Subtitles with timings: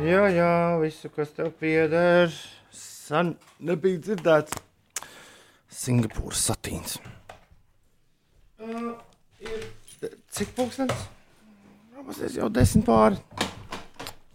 [0.00, 2.30] Jā, jā, visu, kas tev pieder,
[2.72, 4.56] sen nebija dzirdēts.
[5.68, 6.94] Singapūras satīns.
[8.56, 8.94] Uh,
[9.44, 9.66] ir,
[10.32, 11.04] cik pūkstens?
[11.98, 13.20] Mums jau desmit pāri.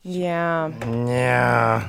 [0.06, 0.70] Jā.
[1.10, 1.82] Jā.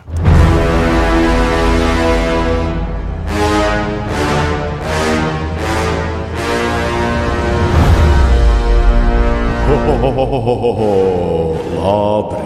[11.85, 12.46] Ho,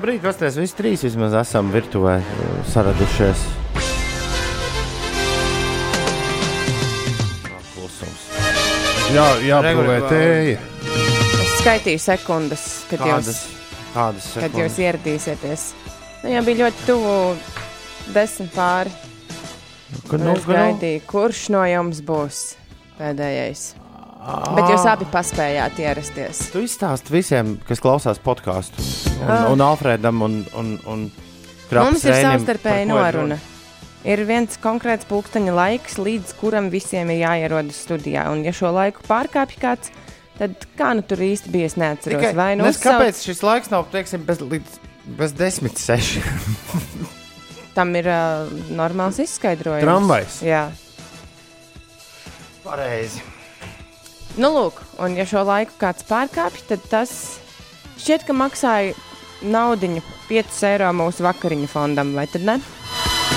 [0.00, 3.40] Nu, labrīt, pasties, visi trīs vismaz esam virtuvē uh, saradušies.
[9.12, 10.06] Jā, Regulāri.
[10.08, 10.62] tēja.
[11.42, 13.28] Es skaitīju sekundes, kad Kādas?
[13.28, 14.62] jūs, Kādas kad sekundes?
[14.62, 15.66] jūs ieradīsieties.
[16.22, 17.14] Nu, jau bija ļoti tuvu
[18.16, 18.96] desmit pāri.
[20.08, 22.40] Ka Nu, es gaidīju, kurš no jums būs
[22.96, 23.74] pēdējais.
[24.20, 26.42] Bet jūs abi paspējāt ierasties.
[26.52, 28.82] Tu izstāsti visiem, kas klausās podkāstu,
[29.22, 29.46] un, Ah.
[29.52, 31.06] un Alfredam un, un, un
[31.70, 33.38] Mums ir savstarpēja noruna.
[34.04, 38.26] Ir viens konkrēts pulksteņa laiks, līdz kuram visiem ir jāierodas studijā.
[38.32, 39.90] Un, ja šo laiku pārkāpj kāds,
[40.38, 42.20] tad kā nu tur īsti bija, es neatceros.
[42.20, 44.78] Tikai, Vai nu uzsauc- kāpēc šis laiks nav teiksim, bez, līdz,
[45.20, 46.22] bez desmit seši?
[47.76, 49.84] tam ir uh, normāls izskaidrojums?
[49.84, 50.40] Tramvajs.
[50.48, 50.64] Jā.
[52.64, 53.20] Pareizi.
[54.38, 57.12] Nu, lūk, un ja šo laiku kāds pārkāpj, tad tas
[58.00, 58.94] šķiet, ka maksāja
[59.42, 59.88] naudu
[60.28, 62.58] 5 eiro mūsu vakariņu fondam, vai tad ne?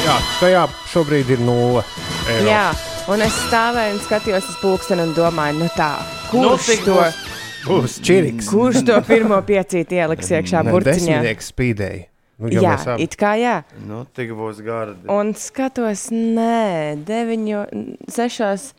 [0.03, 1.83] Jā, tajā šobrīd ir nulle.
[2.29, 2.45] eiro.
[2.47, 2.65] Jā,
[3.11, 5.93] un es stāvēju un skatījos uz pulksteni un domāju, nu tā,
[6.33, 7.19] Nu, kurš, tik to, būs.
[7.63, 8.47] Būs čiriks.
[8.51, 11.19] kurš to pirmo piecīti ieliks iekšā Ne, burciņā?
[11.21, 12.05] Desmitnieks spīdēja.
[12.43, 13.59] Nu, Jā, it kā jā.
[13.87, 15.05] Nu, tik būs gardi.
[15.13, 18.73] Un skatos, nē, 9, 6,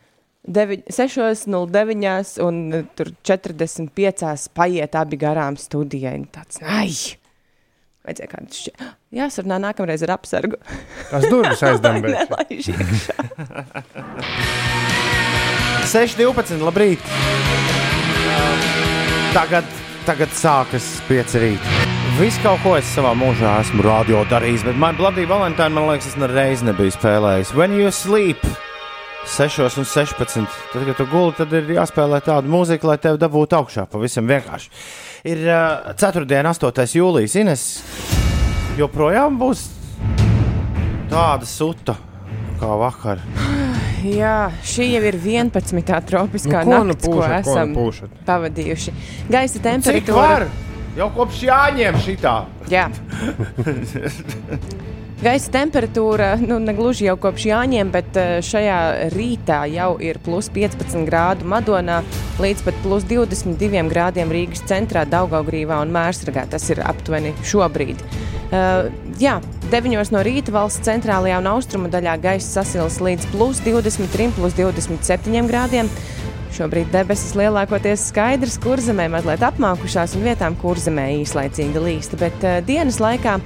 [0.45, 6.19] 6,09 un e, tur 45 paiet abi garām studijai.
[6.21, 6.91] Nu, Tāds, ai!
[8.05, 8.83] Vajadzēja kādu šķiet.
[9.19, 10.59] Jāsarunā nākamreiz ar apsargu.
[11.09, 12.13] Tās durvis aizdambē.
[12.19, 13.17] Nelaiž iekšā.
[15.85, 16.61] 6.12.
[16.65, 17.01] Labrīt!
[19.35, 19.67] Tagad,
[20.07, 21.81] tagad sākas pieci rīta.
[22.15, 26.13] Visu kaut ko es savā mūžā esmu radio darījis, bet man Bloody Valentine, man liekas,
[26.13, 27.53] es nereiz nebiju spēlējis.
[27.57, 28.41] When you sleep!
[29.25, 30.47] 6 un 16.
[30.73, 33.85] Tad, kad tu guli, tad ir jāspēlē tāda mūzika, lai tevi dabūtu augšā.
[33.91, 34.69] Pavisam vienkārši.
[35.25, 36.25] Ir uh, 4.
[36.25, 36.97] un 8.
[36.99, 37.63] jūlijas Ines.
[38.77, 39.59] Joprojām būs
[41.09, 41.95] tāda suta
[42.59, 43.17] kā vakar.
[44.05, 45.81] Jā, šī jau ir 11.
[46.05, 48.09] tropiskā Nu, ko nu naktis, ko pūšat, ko nu esam pūšat?
[48.27, 48.91] pavadījuši.
[49.33, 50.13] Gaisa Cik temperatūra.
[50.19, 50.45] var?
[50.95, 52.35] Jau kopš jāņem šitā.
[52.71, 52.85] Jā.
[55.25, 61.01] Gaisa temperatūra nu, negluži jau kopš jāņem, bet eh, šajā rītā jau ir plus 15
[61.07, 62.03] grādu Madonā
[62.43, 66.45] līdz pat plus 22 grādiem Rīgas centrā, Daugaugrīvā un Mērsragā.
[66.51, 68.05] Tas ir aptuveni šobrīd.
[68.53, 69.39] Uh, jā,
[69.73, 75.49] 9 no rīta valsts centrālajā un austrumu daļā gaisa sasils līdz plus 23, plus 27
[75.49, 75.89] grādiem.
[76.53, 82.21] Šobrīd debesis lielākoties skaidrs, kur zemē mazliet apmākušās un vietām, kur zemē īslaicīgi līsta.
[82.21, 83.39] Bet uh, dienas laikā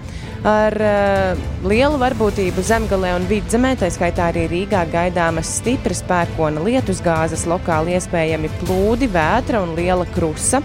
[0.48, 7.48] ar uh, lielu varbūtību zemgalē un vidzemē, tā skaitā arī Rīgā gaidāmas stipras pērkona lietusgāzes,
[7.50, 10.62] lokāli iespējami plūdi, vētra un liela krusa.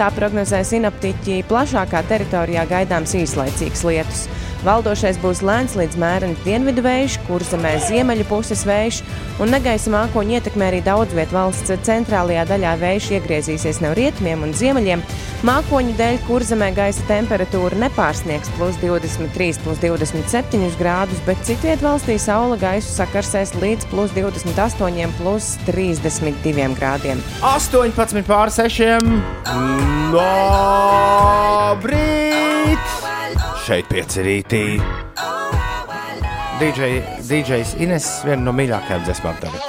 [0.00, 4.24] Tā prognozē sinaptiķi plašākā teritorijā gaidāms īslaicīgs lietus.
[4.60, 8.98] Valdošais būs lēns līdz mērens dienvidu vējš, kur zemē ziemeļu puses vējš,
[9.40, 14.52] un negaisa mākoņi ietekmē arī daudz vietu valsts centrālajā daļā vējš iegriezīsies no rietumiem un
[14.56, 15.00] ziemeļiem.
[15.48, 22.18] Mākoņu dēļ, kur zemē gaisa temperatūra nepārsniegs plus 23, plus 27 grādus, bet citviet valstī
[22.20, 27.16] saula gaisu sakarsēs līdz plus 28, plus 32 grādiem.
[27.40, 29.00] 18 pār 6.
[30.12, 32.10] Labrīt!
[33.60, 34.62] Šeit pieci rītī.
[36.60, 39.66] DJ, DJs Ines viena no mīļākajām dziesmām tagad.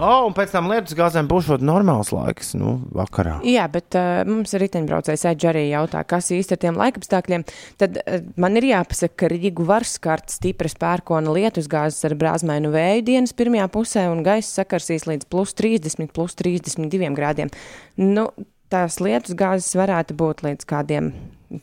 [0.00, 3.34] Oh, un pēc tam lietus gāzēm būs normāls laiks, nu, vakarā.
[3.44, 7.44] Jā, bet uh, mums riteņbraucējs Edžers arī jautā, kas īsti ar tiem laikapstākļiem.
[7.82, 13.06] Tad uh, man ir jāpasaka, ka Rīgu var skart stipras pērkona lietusgāzes ar brāzmainu vēju
[13.10, 17.52] dienas pirmajā pusē, un gaisa sakarsīs līdz plus 30, plus 32 grādiem.
[18.00, 18.30] Nu,
[18.72, 21.16] tās lietusgāzes varētu būt līdz kādiem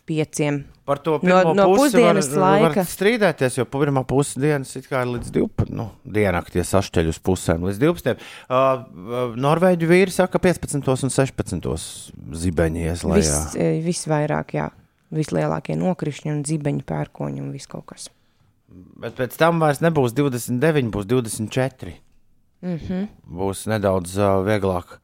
[0.05, 0.67] pieciem.
[0.87, 2.79] Par to No- pirmo no pusi pusdienas var, laika.
[2.79, 5.73] Var strīdēties, jo pirmā pusdienas ir līdz 12.
[5.75, 8.13] Nu, diennakti sašķeļ uz pusēm līdz 12.
[8.47, 10.87] Uh, uh, Norvēģi vīri saka 15.
[11.03, 11.67] un 16.
[12.31, 13.19] zibeņi ies lejā.
[13.19, 14.69] Viss, eh, visvairāk, jā.
[15.11, 18.07] Vislielākie nokrišņi un zibeņu pērkoņi un viss kaut kas.
[18.71, 21.99] Bet pēc tam vairs nebūs 29, būs 24.
[22.61, 23.07] Mm -hmm.
[23.27, 24.99] Būs nedaudz uh, vieglāk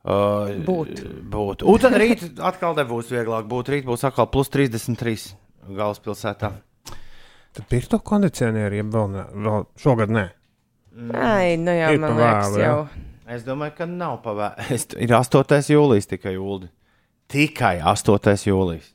[0.00, 1.02] Uh, Būt.
[1.28, 1.62] būt.
[1.68, 3.68] Un tad rīt atkal nebūs vieglāk būt.
[3.74, 5.34] Rīt būs atkal plus 33
[5.68, 6.54] galvaspilsētā.
[7.50, 10.24] Tad pirktu kondicionieri, ja vēl, ne, vēl šogad nē.
[11.20, 12.70] Ai, nu jau, Ir man pa liekas, jā.
[12.70, 13.10] jau.
[13.30, 14.88] Es domāju, ka nav pavērs.
[15.04, 15.60] Ir 8.
[15.74, 16.72] jūlijas tikai jūlija.
[17.30, 18.32] Tikai 8.
[18.48, 18.88] jūlijas.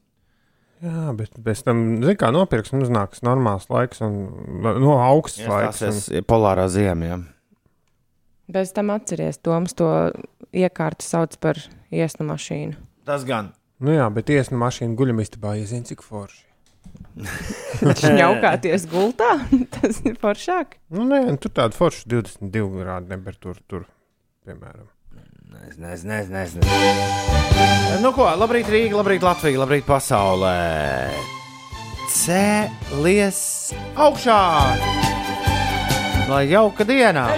[0.85, 4.17] Jā, bet pēc tam, zināmā kā nopirks, mums nāks normāls laiks un
[4.81, 5.79] no augsts laiks.
[5.85, 7.13] Un, Tas ir polārā ziemā.
[7.13, 7.21] Ja.
[8.51, 9.87] Bez tam atceries, Toms to
[10.55, 11.59] iekārtu sauc par
[11.93, 12.79] iesnu mašīnu.
[13.05, 13.51] Tas gan.
[13.83, 16.43] nu jā, bet iesnu mašīnu guļamistabā, ja zini, cik forši.
[18.01, 19.37] Šņaukāties gultā,
[19.77, 20.79] tas ir foršāk.
[20.95, 23.87] Nu, nē, nu, tur tāda forša 22 grādu temperatūra tur,
[24.47, 24.89] piemēram.
[25.55, 26.65] Nezinu, nezinu, nezinu.
[26.65, 28.01] nezinu.
[28.03, 30.55] Nu, ko, labrīt, Rīga, labrīt, Latvija, labrīt, pasaulē.
[32.11, 33.39] Cēlies
[33.95, 34.39] augšā!
[36.29, 37.29] Lai jauka diena!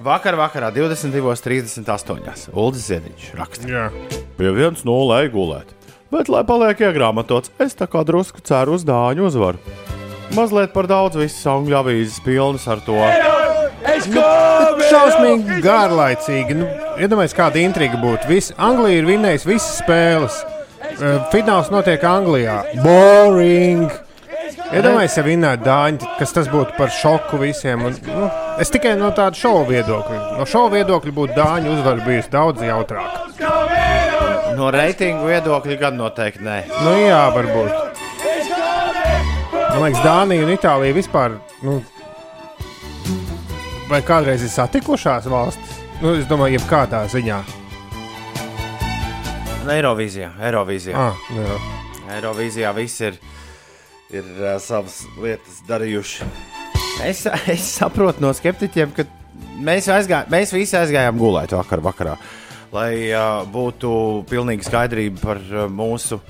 [0.00, 2.48] Vakar, vakarā 22.38.
[2.56, 3.68] Uldis Ziedņš raksta.
[3.68, 3.84] Jā,
[4.38, 5.74] Pie viens nulē gulēt.
[6.10, 9.60] Bet, lai paliek iegrāmatots, es tā kā drusku ceru uz dāņu uzvaru.
[10.34, 12.96] Mazliet par daudz visas angļu avīzes pilnas ar to.
[14.90, 16.56] Šausmīgi garlaicīgi.
[16.58, 16.68] Nu,
[17.00, 18.28] Iedomājieties, kāda intriga būtu.
[18.30, 20.40] Visi, Anglija ir vinnējusi visas spēles.
[20.90, 22.62] Eh, Fināls notiek Anglijā.
[22.84, 23.90] Boring!
[24.70, 27.82] Iedomājieties, ja vinnētu dāņi, kas tas būtu par šoku visiem.
[27.88, 28.28] Un, nu,
[28.62, 30.18] es tikai no tāda šova viedokļa.
[30.38, 33.16] No šova viedokļa būtu dāņu uzvara bijusi daudz jautrāka.
[34.58, 36.58] No reitingu viedokļa gan noteikti nē.
[36.84, 37.72] Nu, jā, varbūt.
[39.70, 41.38] Man liekas, Dānija un Itālija vispār.
[41.66, 41.80] Nu,
[43.90, 45.78] vai kādreiz ir satikušās valstis?
[46.00, 47.40] Nu, es domāju, jebkādā ziņā.
[49.70, 50.96] Eirovīzijā, Eirovīzijā.
[50.96, 51.58] Ah, jā.
[52.16, 53.18] Eirovīzijā viss ir,
[54.10, 56.28] ir uh, savas lietas darījuši.
[57.06, 59.06] Es, es saprotu no skeptiķiem, ka
[59.62, 62.16] mēs, aizgā, mēs visi aizgājām gulēt vakar, vakarā,
[62.74, 63.92] lai uh, būtu
[64.30, 66.20] pilnīga skaidrība par uh, mūsu.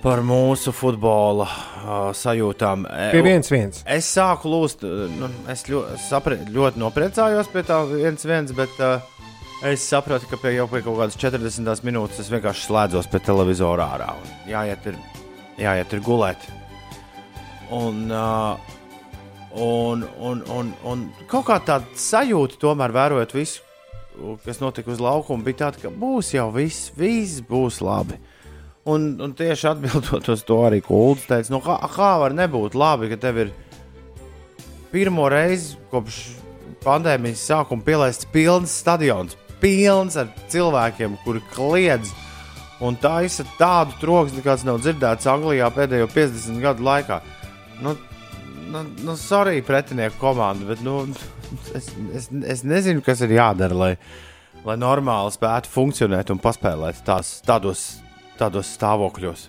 [0.00, 2.86] Par mūsu futbola uh, sajūtām.
[3.12, 3.82] Pie viens viens.
[3.84, 9.04] Es sāku lūst, nu, es ļoti, sapri, ļoti nopriecājos pie tā viens, viens bet uh,
[9.68, 13.90] es sapratu, ka pie jau pie kaut kādas 40 minūtes es vienkārši slēdzos pie televizora
[13.92, 14.08] ārā.
[14.48, 14.96] Jāiet, ir,
[15.60, 16.48] jāiet ir gulēt.
[17.76, 18.56] Un, uh,
[19.52, 23.68] un, un, un, un kaut kā tāda sajūta, tomēr vērojot visu,
[24.46, 28.16] kas notika uz laukuma, bija tāda, ka būs jau viss, viss būs labi.
[28.88, 33.10] Un, un tieši atbildot uz to arī Kults teica, nu kā, kā var nebūt labi,
[33.12, 33.50] ka tev ir
[34.90, 36.22] pirmo reizi kopš
[36.80, 42.14] pandēmijas sākuma pielaists pilns stadions, pilns ar cilvēkiem, kuri kliedz
[42.80, 47.20] un taisa tādu troksni, kāds nav dzirdēts Anglijā pēdējo 50 gadu laikā.
[47.84, 47.94] Nu,
[48.72, 51.02] nu, nu sorry, pretinieku komanda, bet nu,
[51.76, 53.90] es, es, es nezinu, kas ir jādara, lai,
[54.64, 57.84] lai normāli spētu funkcionēt un paspēlēt tās, tādos,
[58.40, 59.48] tādos stāvokļos.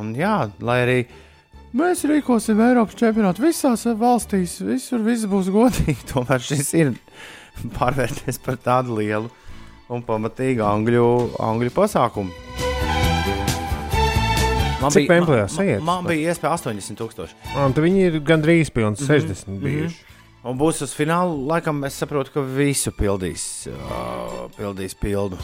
[0.00, 0.98] Un jā, lai arī
[1.76, 6.00] mēs rīkosim Eiropas čempionātu visās valstīs, visur viss būs godīgi.
[6.12, 6.94] Tomēr šis ir
[7.78, 9.30] pārvērties par tādu lielu
[9.92, 11.06] un pamatīgu angļu,
[11.44, 12.42] angļu pasākumu.
[14.84, 15.84] Man Cik Wembleyā man, sajietas?
[15.86, 17.38] man bija iespēja 80,000.
[17.62, 19.62] Un viņi ir gandrīz pilns, 60 mhm.
[19.62, 20.02] bijuši.
[20.44, 21.32] Un būs uz fināla.
[21.54, 25.40] Laikam es saprotu, ka visu pildīs, uh, pildīs pildu.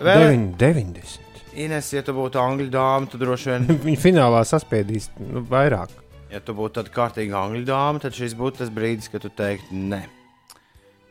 [0.00, 1.42] Vēl, Deviņ- 90.
[1.60, 5.90] Ines, ja tu būtu angļu dāma, tad droši vien, Viņi finālā saspiedīs nu, vairāk.
[6.30, 9.74] ja tu būtu tāda kārtīga angļu dāma, tad šis būtu tas brīdis, kad tu teiktu,
[9.90, 10.00] nē,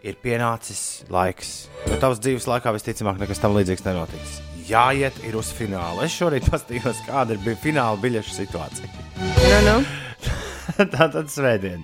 [0.07, 1.67] ir pienācis laiks.
[1.91, 4.39] Jo tavs dzīves laikā visticamāk nekas tam līdzīgs nenotiks.
[4.69, 6.03] Jāiet ir uz finālu.
[6.05, 8.89] Es šorīt paskatījos, kāda ir bija fināla biļešu situācija.
[9.19, 9.77] Nu, nu.
[10.93, 11.81] Tā tad svētdien.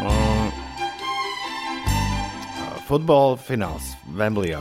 [0.00, 0.52] Un,
[2.88, 4.60] Futbola fināls Vemblijā.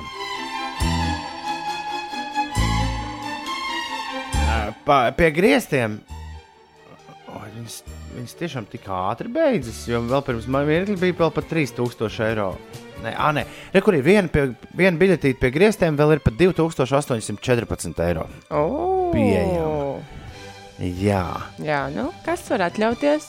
[4.86, 6.00] Pa, pie griestiem
[7.30, 7.80] oh, viņas,
[8.18, 12.52] viņas tiešām tik ātri beidzas, jo vēl pirms mirkli bija vēl pat 3000 eiro.
[13.00, 13.46] Nē, ah, nē.
[13.72, 18.26] Re, kur ir viena, pie, viena biļetīte pie griestiem, vēl ir pat 2814 eiro.
[18.52, 19.10] Oh.
[19.14, 20.02] Pieejama.
[20.80, 21.24] Jā.
[21.64, 23.28] Jā, nu, kas var atļauties?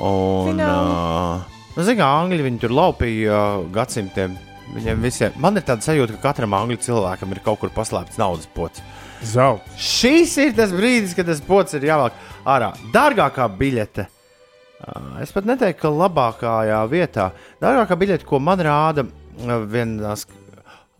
[0.00, 0.94] Un, Fināli.
[0.96, 4.38] uh, nu, zināmā mērā, angļi viņi tur laupīja uh, gadsimtiem.
[4.72, 8.48] Viņiem visiem, man ir tāda sajūta, ka katram angļu cilvēkam ir kaut kur paslēpts naudas
[8.54, 8.80] pots.
[9.26, 9.76] Zelta.
[9.78, 12.16] Šis ir tas brīdis, kad tas pots ir jāvelk
[12.48, 12.72] ārā.
[12.94, 14.06] Dārgākā biļete.
[14.06, 17.30] uh, Es pat neteiktu, ka labākajā vietā.
[17.62, 20.14] Dārgākā biļete, ko man rāda uh, viena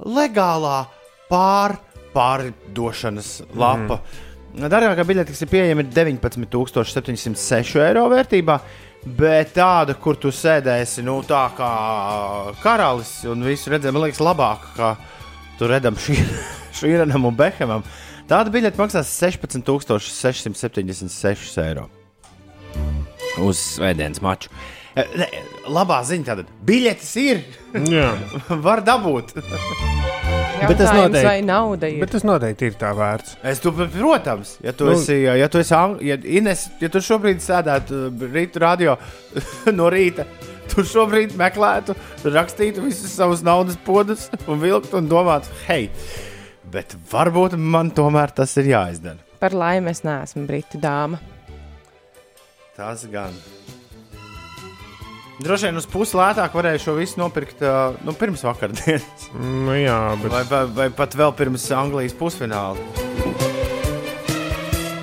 [0.03, 0.85] legālā
[1.31, 1.77] pār,
[2.15, 3.99] pārdošanas lapa.
[3.99, 4.69] Mm.
[4.69, 8.59] Dārgākā biļete, kas ir pieejama, ir 19,706 eiro vērtībā.
[9.03, 11.71] Bet tāda, kur tu sēdēsi, nu, tā kā
[12.63, 14.93] karalis un visu redzēji, man liekas, labāk, kā
[15.59, 17.83] tu redzam Šīrenam un Behamam.
[18.33, 21.85] Tāda biļete maksās 16,676 eiro
[23.45, 24.49] uz svētdienas maču.
[24.97, 25.27] E, Ne,
[25.73, 27.39] labā ziņa tāda- biļetes ir,
[27.89, 28.11] Jā,
[28.67, 29.33] var dabūt.
[30.63, 32.01] Bet tas noteikti- vai nauda ir.
[32.01, 33.37] bet tas noteikti ir tā vērts.
[33.43, 36.99] Es tu, protams, ja tu Nu- esi, ja tu esi, ang- ja, Ines, ja tu
[37.05, 38.97] šobrīd sēdētu rītu radio
[39.79, 40.25] no rīta,
[40.69, 45.89] tu šobrīd meklētu, rakstītu visus savus naudas podus un vilktu un domātu, hei,
[46.73, 49.21] bet varbūt man tomēr tas ir jāizdara.
[49.43, 51.21] Par laimi es neesmu britu dāma.
[52.77, 53.35] Tas gan.
[55.43, 57.65] Droši vien uz pusi lētāk varēja šo visu nopirkt
[58.07, 59.27] nu, pirms vakardienas,
[59.67, 62.79] Nu, jā, bet vai, vai, vai pat vēl pirms Anglijas pusfināla.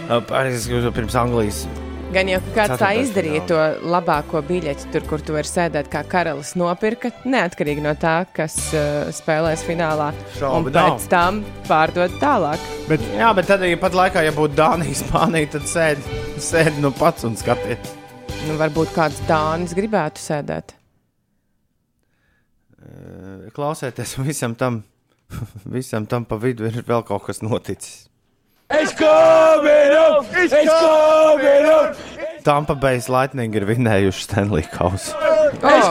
[0.09, 0.55] Arī
[0.95, 1.65] pirms Anglijas
[2.09, 6.55] Gan jau kāds tā izdarīja to labāko biļeti, tur, kur tu vari sēdēt kā karalis,
[6.57, 10.07] nopirka neatkarīgi no tā, kas uh, spēlēs finālā.
[10.39, 10.95] Šaubu un nav.
[10.95, 12.65] pēc tam pārdot tālāk.
[13.13, 17.29] Jā, bet tad, ja pat laikā, ja būtu Dānija, Spānija, tad sēdi sēd nu pats
[17.29, 17.93] un skaties.
[18.47, 20.73] Nu, varbūt kāds dānis gribētu sēdēt.
[23.53, 24.81] Klausieties, visam tam,
[25.77, 28.08] visam tam pa vidu ir vēl kaut kas noticis.
[32.43, 35.15] Tampa Bay Lightning ir vinējuši Stanley Kausu.
[35.17, 35.89] Oh, tas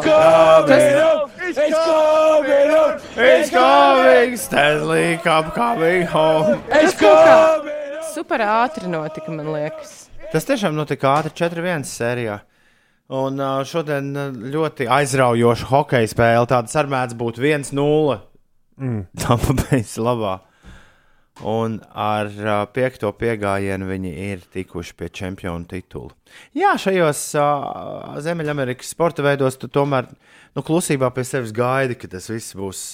[3.18, 6.62] It's coming, Stanley Cup coming home.
[8.14, 10.06] super ātri notika, man liekas.
[10.30, 12.40] Tas tiešām notika ātri 4-1 sērijā.
[13.11, 14.12] Un šodien
[14.54, 16.47] ļoti aizraujoša hokeja spēle.
[16.47, 18.20] Tāda sarmēts būtu 1-0.
[18.78, 19.08] Mm.
[19.18, 20.38] Tampa Bay labā.
[21.47, 26.11] Un ar uh, piekto piegājienu viņi ir tikuši pie čempionu titula.
[26.57, 32.26] Jā, šajos uh, Ziemeļamerikas sporta veidos tu tomēr nu, klusībā pie sevis gaidi, ka tas
[32.33, 32.85] viss būs.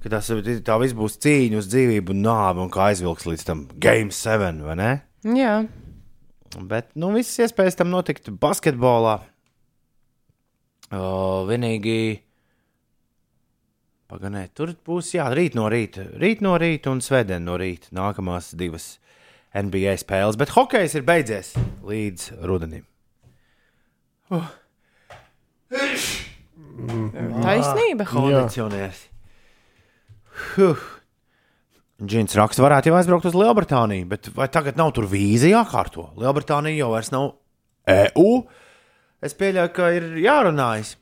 [0.00, 0.28] Ka tas,
[0.64, 4.62] tā viss būs cīņa uz dzīvību un nāvi, un kā aizvilks līdz tam Game 7,
[4.64, 4.92] vai ne?
[5.36, 5.58] Jā,
[6.58, 9.20] Bet nu, visas iespējas tam notikt basketbolā.
[10.90, 12.24] Uh, vienīgi.
[14.10, 16.02] Paganē, tur būs jā, rīt no rīta.
[16.18, 17.92] Rīt no rīta un svētdien no rīta.
[17.94, 18.96] Nākamās divas
[19.54, 20.38] NBA spēles.
[20.40, 21.52] Bet hokejs ir beidzies
[21.86, 22.82] līdz rudenim.
[27.44, 28.08] taisnība.
[28.10, 29.06] Kondicionieris.
[30.56, 30.82] Huh.
[32.00, 36.08] Džins raksta, varētu jau aizbraukt uz Lielbritāniju, bet vai tagad nav tur vīza jākārto?
[36.18, 37.26] Lielbritānija jau vairs nav
[37.94, 38.30] EU.
[39.20, 40.96] Es pieļauju, ka ir jārunājas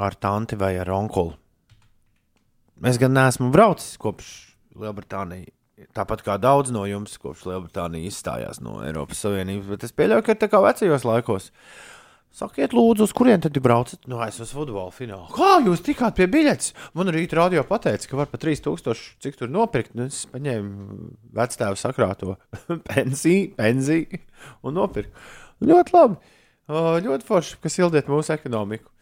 [0.00, 1.36] ar tanti vai ar onkuli.
[2.86, 4.32] Es gan neesmu braucis kopš
[4.78, 5.50] Lielbritānija.
[5.94, 10.34] Tāpat kā daudz no jums, kopš Lielbritānija izstājās no Eiropas Savienības, bet es pieļauju, ka
[10.34, 11.48] ir tā kā vecajos laikos.
[12.38, 14.02] Sakiet, lūdzu, uz kurien tad jūs braucat?
[14.10, 15.26] No es uz futbola finālu.
[15.34, 16.74] Kā jūs tikāt pie biļetes?
[16.98, 19.94] Man rīt radio pateica, ka var par 3000 cik tur nopirkt.
[19.98, 21.08] Nu, es paņēmu
[21.38, 22.36] vectēvu sakrāto
[22.90, 24.22] pensiju, pensiju
[24.62, 25.26] un nopirku.
[25.66, 26.36] Ļoti labi.
[27.08, 28.92] Ļoti forši, kas ildiet mūsu ekonomiku.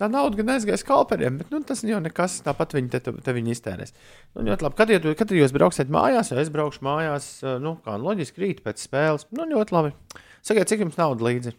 [0.00, 2.40] Tā nauda gan aizgāja skalperiem, bet nu, tas jau nekas.
[2.42, 3.92] Tāpat viņi te, te viņi iztērēs.
[4.34, 4.74] Nu, ļoti labi.
[4.80, 8.62] Kad, jūs- kad jūs brauksiet mājās, vai es braukšu mājās, eh, nu, kā loģiski rīt
[8.66, 9.26] pēc spēles.
[9.30, 9.92] Nu, ļoti labi.
[10.42, 11.54] Sakiet, cik jums nauda līdzi?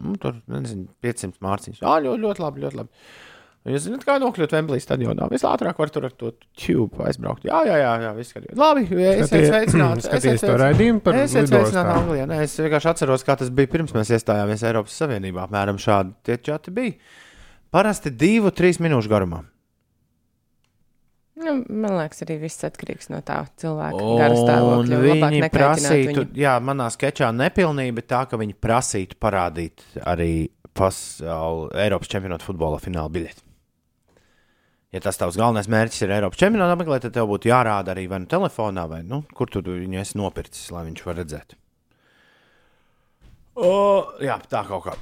[0.00, 1.82] Nu, tur nezinu, 500 mārciņas.
[1.84, 2.62] Jā, ļoti, ļoti labi.
[2.64, 2.88] Ļoti labi.
[3.68, 5.26] Jūs zināt, kā nokļūt Vemblīs stadionā.
[5.28, 7.44] Vislātrāk var tur ar to tube aizbraukt.
[7.44, 8.56] Jā, jā, jā, jā viss skatījās.
[8.56, 10.04] Labi, esiet Skaties- sveicināti.
[10.06, 11.48] skaties to raidījumu par lidostām.
[11.50, 12.24] sveicināti Anglijā.
[12.30, 15.44] Nē, es vienkārši atceros, kā tas bija pirms mēs iestājāmies Eiropas Savienībā.
[15.44, 16.96] Apmēram šādi tie čati bija.
[17.70, 19.42] Parasti divu, trīs minūšu garumā.
[21.40, 25.02] Nu, man liekas, arī viss atkarīgs no tā cilvēka gara stāvokļa.
[25.04, 26.24] Viņi prasītu, viņu.
[26.42, 33.08] jā, manā sketčā nepilnība tā, ka viņi prasītu parādīt arī pasaules Eiropas čempionāta futbola fināla
[33.14, 33.44] biļeti.
[34.90, 38.18] Ja tas tavs galvenais mērķis ir Eiropas čempionāta apmeklēt, tad tev būtu jārāda arī vai
[38.24, 41.54] nu telefonā, vai nu, kur tu viņu esi nopircis, lai viņš var redzēt.
[43.60, 43.70] O,
[44.24, 44.96] jā, tā kaut kā.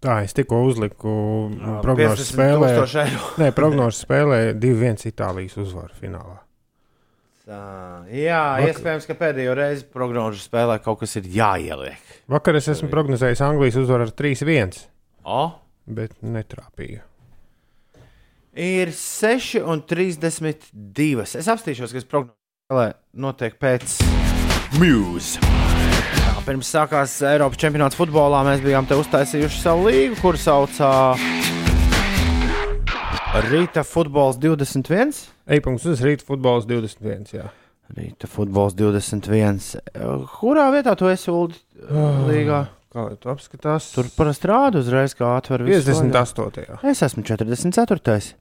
[0.00, 1.10] Tā, es tikko uzliku
[1.84, 2.70] prognožu spēlē.
[2.80, 3.26] 50,000 eiro.
[3.40, 6.38] Nē, prognožu spēlē 2-1 Itālijas uzvaru finālā.
[7.44, 7.58] Tā,
[8.14, 12.00] jā, Vak- iespējams, ka pēdējo reizi prognožu spēlē kaut kas ir jāieliek.
[12.32, 14.84] Vakar es esmu prognozējis Anglijas uzvaru ar 3-1,
[15.28, 15.42] O,
[15.90, 17.02] bet netrāpīju.
[18.50, 21.22] Ir 6,32.
[21.38, 24.02] Es apstīšos, kas prognozē notiek pēc
[24.80, 25.38] Muse.
[25.38, 31.14] Jā, pirms sākās Eiropas čempionāts futbolā, mēs bijām te uztaisījuši savu līgu, kur sauc uh,
[33.46, 35.14] Rīta futbols 21.
[35.46, 37.30] E-punkts uz rīta futbols 21.
[37.36, 37.46] Jā.
[37.94, 39.78] Rīta futbols 21.
[40.40, 41.54] Kurā vietā tu esi Ulu
[42.26, 42.64] līgā?
[42.90, 43.92] Kā lai tu apskatās?
[43.94, 45.84] Tur parasti rāda uzreiz, kā atver visu.
[45.86, 46.80] 58.
[46.90, 48.32] Es esmu 44.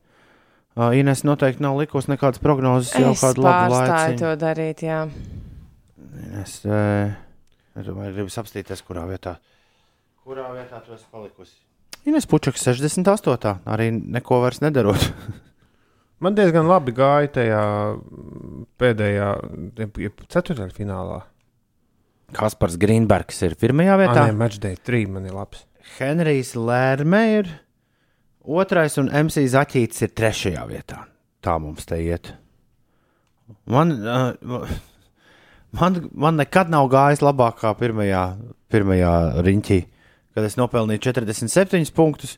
[0.80, 4.20] Uh, Ines noteikti nav likusi nekādas prognozes jau Es kādu labu pārstāju laiku.
[4.24, 5.00] to darīt, jā.
[6.42, 7.14] Es, uh,
[7.78, 9.36] es domāju, gribu apstīties, kurā vietā.
[10.26, 11.54] Kurā vietā tu esi palikusi?
[12.10, 13.54] Ines Pučaks 68.
[13.70, 15.10] arī neko vairs nedarot.
[16.24, 17.64] Man diezgan labi gāja tajā
[17.96, 19.28] mm, pēdējā,
[19.78, 21.22] jeb ceturtdaļfinālā.
[22.36, 24.18] Kaspars Grīnbergs ir pirmajā vietā.
[24.22, 25.08] Tā ir matčdei 3.
[25.16, 25.66] Man ir labs.
[25.98, 27.50] Henrijs Lērme ir
[28.46, 31.04] otrais, un MC Zaķītis ir trešajā vietā.
[31.44, 32.34] Tā mums te iet.
[33.70, 34.70] Man, uh,
[35.80, 38.24] man, man nekad nav gājis labāk kā pirmajā,
[38.70, 39.14] pirmajā
[39.46, 39.80] riņķī,
[40.38, 42.38] kad es nopelnīju 47 punktus.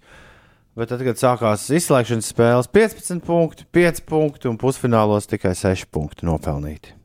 [0.72, 6.24] Bet tad, kad sākās izslēgšanas spēles, 15 punkti, 5 punkti un pusfinālos tikai 6 punkti
[6.30, 6.96] nopelnīti.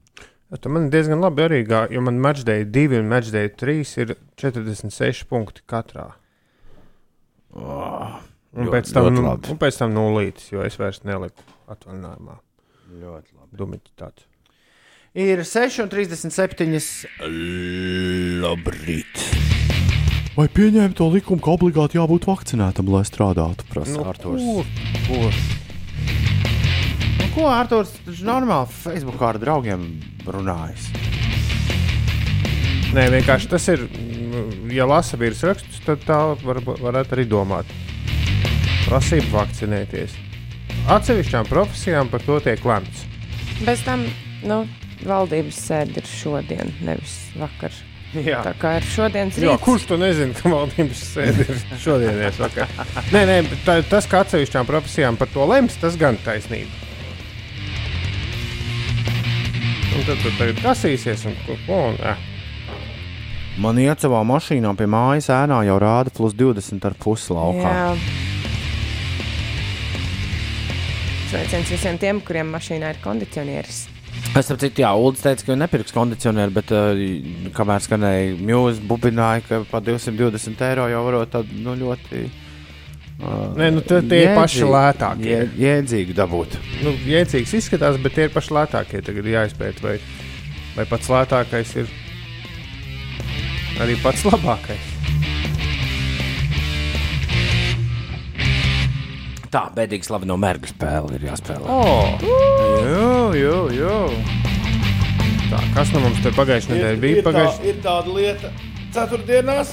[0.50, 4.14] Ja, tu man diezgan labi arī gāja, jo man matčdei 2 un matčdei 3 ir
[4.38, 6.12] 46 punkti katrā.
[7.56, 8.20] Oh,
[8.56, 9.20] Un Ļoti- pēc tam, nu,
[9.52, 12.38] un pēc tam nulītis, jo es vairs neliku atvaļinājumā.
[13.02, 13.52] ļoti labi.
[13.58, 14.22] Dumiķi tāds.
[15.14, 17.04] Ir 6,37.
[18.40, 19.26] Labrīt.
[20.36, 23.64] Vai pieņēma to likumu, ka obligāti jābūt vakcinētam, lai strādātu?
[23.72, 24.42] Prasa nu, Arthurs.
[24.42, 24.64] kur,
[25.08, 25.32] kur?
[27.18, 29.86] Nu, ko Arthurs taču normāli Facebookā ar draugiem
[30.34, 30.90] runājas?
[32.96, 33.82] Nē, vienkārši tas ir.
[33.86, 37.68] mm, Ja lasa virsrakstus, tad tā var, varētu arī domāt.
[38.86, 40.14] Prasība vakcinēties.
[40.92, 43.04] Atsevišķām profesijām par to tiek lemts.
[43.66, 44.04] Bez tam,
[44.46, 44.60] nu,
[45.06, 47.74] valdības sēde ir šodien, nevis vakar.
[48.16, 48.38] Jā.
[48.46, 49.64] Tā kā ir šodienas Jā, rīts.
[49.66, 52.86] kurš to nezina, ka valdības sēde ir šodienas vakarā?
[53.12, 56.70] Nē, nē, tā, tas, ka atsevišķām profesijām par to lems, tas gan taisnība.
[60.06, 61.56] Tad tu tagad kasīsies un ko.
[61.66, 62.24] ko un, eh.
[63.58, 67.72] Man iet savā mašīnā pie mājas ēnā jau rāda plus 20 ar pusi laukā.
[67.72, 67.90] Jā.
[71.26, 73.86] Sveiciens visiem tiem, kuriem mašīnā ir kondicionieris.
[74.36, 77.00] Es saprotu, jā, Ulas teica, ka nepirks kondicionieru, bet uh,
[77.56, 82.26] kamēr skanēja mūzika, bubināja, ka par 220 eiro jau varot tādu nu, ļoti.
[83.16, 85.30] Nē, nu tie- tie ir paši lētākie.
[85.30, 86.56] Jē, jēdzīgi dabūt.
[86.84, 89.00] Nu, Jēdzīgs izskatās, bet tie ir paši lētākie.
[89.06, 89.94] Tagad jāizpēta, vai,
[90.76, 91.88] vai pats lētākais ir
[93.80, 94.92] arī pats labākais.
[99.50, 101.64] Tā, bēdīgi slavi no mērga spēle ir jāspēlē.
[101.70, 103.98] Oh, Jā, jā, jā.
[105.48, 107.22] tā, kas no mums te pagājušajā nedēļā bija?
[107.24, 107.68] Pagājuši...
[107.70, 108.50] ir tāda lieta,
[108.92, 109.72] ceturtdienās.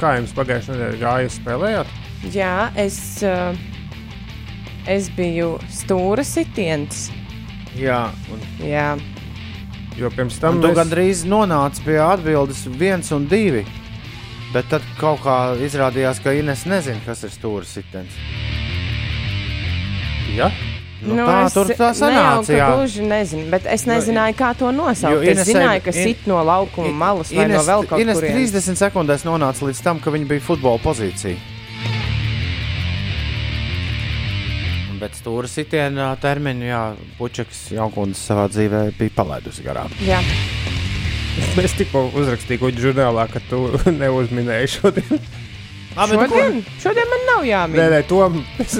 [0.00, 1.96] Kā jums pagājušajā nedēļā gāja spēlējāt?
[2.34, 3.54] Jā, es, uh,
[4.86, 7.10] es biju stūra sitiens.
[7.78, 8.96] Jā, un, Jā,
[9.98, 13.64] Jo pirms tam un tu mēs- gandrīz nonāci pie atbildes viens un divi.
[14.52, 18.14] Bet tad kaut kā izrādījās, ka Ines nezina, kas ir stūris sitens.
[20.36, 20.50] Ja?
[21.02, 22.50] Nu, nu, tā es tur tā sanāca.
[22.54, 22.68] jā.
[22.74, 25.14] Gluži nezinu, bet es nezināju, kā to nosaukt.
[25.14, 28.50] Jo Es zināju, ka sit no laukuma malas vai no Ines, vēl kaut Ines kurienes.
[28.52, 31.36] 30 sekundēs nonāca līdz tam, ka viņa bija futbola pozīcija.
[35.28, 36.82] Stūra sitienā termiņu, jā,
[37.18, 39.92] Puķeks Jankundze savā dzīvē bija palaidusi garām.
[40.00, 40.22] Jā,
[41.62, 43.58] Es tikko uzrakstīju kuģi žurnālā, ka tu
[44.00, 45.20] neuzminēji šodien.
[45.98, 47.78] šodien, šodien man nav Nē, jāmin.
[47.92, 48.18] nē, to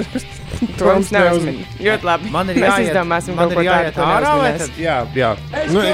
[0.79, 1.61] To mums neuzmin.
[1.79, 2.31] Ļoti labi.
[2.33, 5.29] Man ir Mēs jāiet- izdomāsim man kaut ir ko jāiet ko ārā, tad- Jā, jā.
[5.71, 5.85] Nu,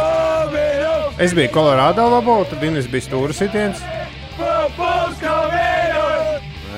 [1.21, 3.83] es biju Kolorādo labo, tad Inês bija stūra sitiens.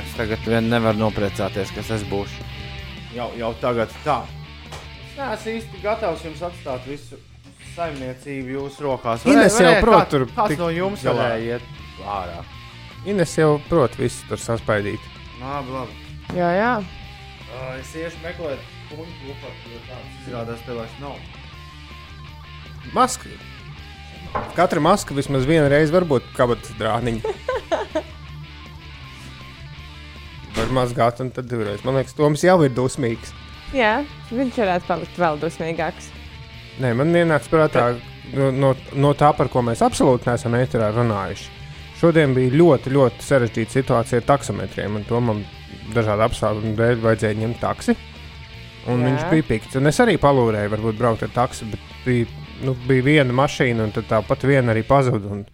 [0.02, 2.46] Es tagad vien nevaru nopriecāties, kas es būšu.
[3.17, 4.19] Jau, jau tagad tā.
[4.77, 7.17] Es neesmu īsti gatavs jums atstāt visu
[7.73, 9.25] saimniecību jūsu rokās.
[9.25, 12.43] Ines jau prot tur Kāds tik no jums varēja iet ārā?
[13.10, 15.10] Inês jau prot visu tur saspaidīt.
[15.41, 15.97] Labi, labi.
[16.38, 16.71] Jā, jā.
[17.47, 21.17] Uh, es iešu meklēt puņu lupatu, jo tāds izrādās te vairs nav.
[22.93, 23.34] Maska.
[24.53, 27.38] Katra maska vismaz vienu reizi var būt kabatas drāniņa.
[30.67, 31.80] Var mazgāt, un tad divreiz.
[31.88, 33.32] Man liekas, Toms jau ir dusmīgs.
[33.71, 34.01] jā,
[34.36, 36.10] viņš varētu palikt vēl dusmīgāks.
[36.84, 37.86] Nē, man ienāca prātā
[38.36, 41.47] no, no, no tā, par ko mēs absolūti neesam ēterā runājuši.
[42.01, 45.39] Šodien bija ļoti, ļoti sarežģīta situācija ar taksometriem, un to man
[45.95, 47.95] dažādu apstākļu dēļ vajadzēja ņemt taksi.
[48.91, 49.08] Un Jā.
[49.08, 49.80] viņš bija pikts.
[49.80, 52.27] Un es arī palūrēju, varbūt braukt ar taksi, bet bija,
[52.67, 55.32] nu, bija viena mašīna, un tāpat viena arī pazuda.
[55.32, 55.45] Un,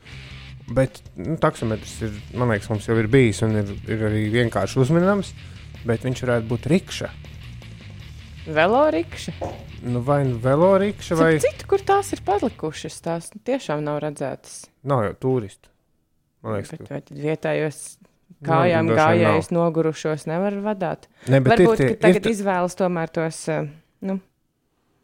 [0.72, 4.80] bet nu, taksometrs ir, man liekas, mums jau ir bijis un ir, ir arī vienkārši
[4.84, 5.34] uzminams,
[5.88, 7.10] bet viņš varētu būt rikša.
[8.48, 9.32] Velorikša.
[9.84, 11.40] Nu, vai nu velorikša, vai Vai...
[11.44, 14.66] Citu, kur tās ir palikušas, tās tiešām nav redzētas.
[14.84, 15.70] nav jau turistu.
[16.44, 17.78] Man liekas, Bet ka vai tad vietējos
[18.44, 21.08] kājām droši vien gājējus nogurušos nevar vadīt?
[21.32, 23.70] ne, Varbūt, tie, tagad ir izvēlas tomēr tos eh,
[24.04, 24.18] nu,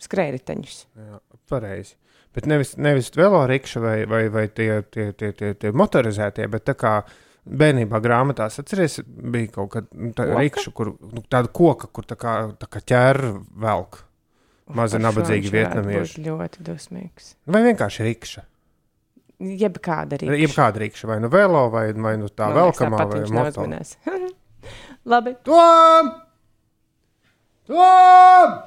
[0.04, 0.82] skrējriteņus.
[1.00, 1.20] Jā,
[1.52, 1.96] pareizi.
[2.36, 6.76] Bet nevis, nevis velorikša vai, vai, vai tie, tie, tie, tie, tie motorizētie, bet tā
[6.78, 6.94] kā
[7.50, 12.36] bērnībā grāmatās atceries, bija kaut kāda nu, rikša, kur nu, tāda koka, kur tā kā,
[12.62, 13.34] tā kā ķēra
[13.66, 14.04] velk.
[14.70, 16.20] Viņš varētu vietnamieši.
[16.20, 17.34] būt Ļoti dusmīgs.
[17.50, 18.46] Vai vienkārši rikša.
[19.40, 20.34] Jeb kāda arī.
[20.44, 23.64] Jebkāda rikša, vai nu velo, vai, vai nu tā velkamā, vai moto.
[23.64, 23.96] neuzmanās.
[25.10, 25.34] Labi.
[25.48, 26.12] Tom!
[27.70, 28.58] Tom!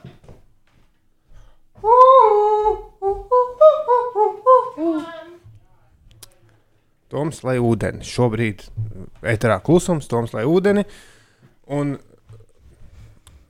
[7.12, 8.06] Toms lai ūdeni.
[8.06, 8.62] Šobrīd
[9.34, 10.84] eterā klusums, Toms lai ūdeni.
[11.74, 11.96] Un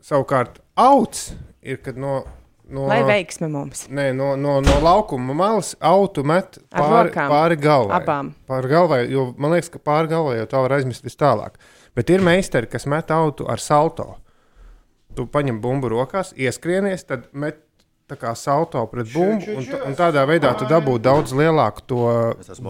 [0.03, 2.23] savukārt auts ir, kad no,
[2.73, 3.85] no, Lai veiksme mums.
[3.92, 8.01] Nē, no, no, no laukuma malas autu met pāri, pāri galvai.
[8.01, 8.33] Abām.
[8.49, 11.61] Pāri galvai, jo man liekas, ka pāri galvai jau tā var aizmest vis tālāk.
[11.97, 14.14] Bet ir meistari, kas met autu ar salto.
[15.12, 17.61] Tu paņem bumbu rokās, ieskrienies, tad met
[18.20, 19.57] kā salto pret bumbu.
[19.59, 22.01] Un, un tādā veidā tu dabū daudz lielāku to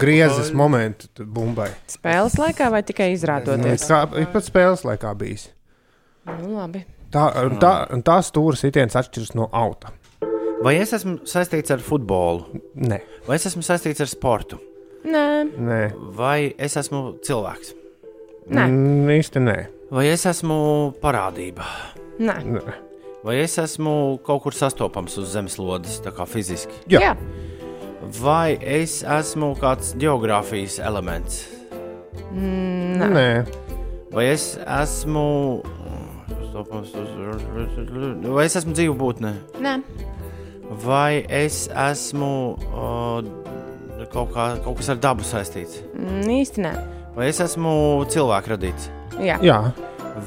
[0.01, 1.69] griezes momentu bumbai.
[1.91, 3.87] Spēles laikā vai tikai izrādoties?
[4.19, 5.49] Ir pat spēles laikā bijis.
[6.25, 6.85] Nu, labi.
[7.13, 7.27] Tā,
[7.61, 9.91] tā, un tā stūra sitiens atšķiras no auta.
[10.63, 14.57] Vai es esmu saistīts ar futbolu, Nē, vai es esmu saistīts ar sportu,
[15.03, 15.25] Nē,
[15.59, 15.79] nē.
[16.15, 17.73] vai es esmu cilvēks,
[18.47, 19.57] nē, Mm, īsti nē.
[19.91, 21.67] vai es esmu parādība,
[22.17, 22.37] nē.
[22.47, 22.75] nē.
[23.23, 26.99] Vai es esmu kaut kur sastopams uz zemeslodes, tā kā fiziski, Jā.
[26.99, 27.13] Jā.
[28.21, 31.45] vai es esmu kāds geogrāfijas elements,
[32.33, 33.07] Nē.
[33.09, 33.27] nē.
[34.13, 35.61] vai es esmu.
[38.33, 39.31] Vai es esmu dzīva būtne?
[39.61, 39.77] Nē.
[40.83, 43.21] Vai es esmu uh,
[44.13, 45.81] kaut, kā, kaut kas ar dabu saistīts?
[45.97, 46.73] Mm, īsti nē.
[47.17, 47.73] Vai es esmu
[48.09, 48.89] cilvēku radīts?
[49.21, 49.39] Jā.
[49.45, 49.57] Jā.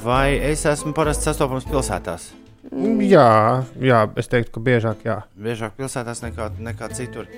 [0.02, 2.28] Vai es esmu parasti sastopams pilsētās?
[2.74, 5.16] Jā, jā, es teiktu, ka biežāk jā.
[5.38, 7.28] Biežāk pilsētās nekā, nekā citur.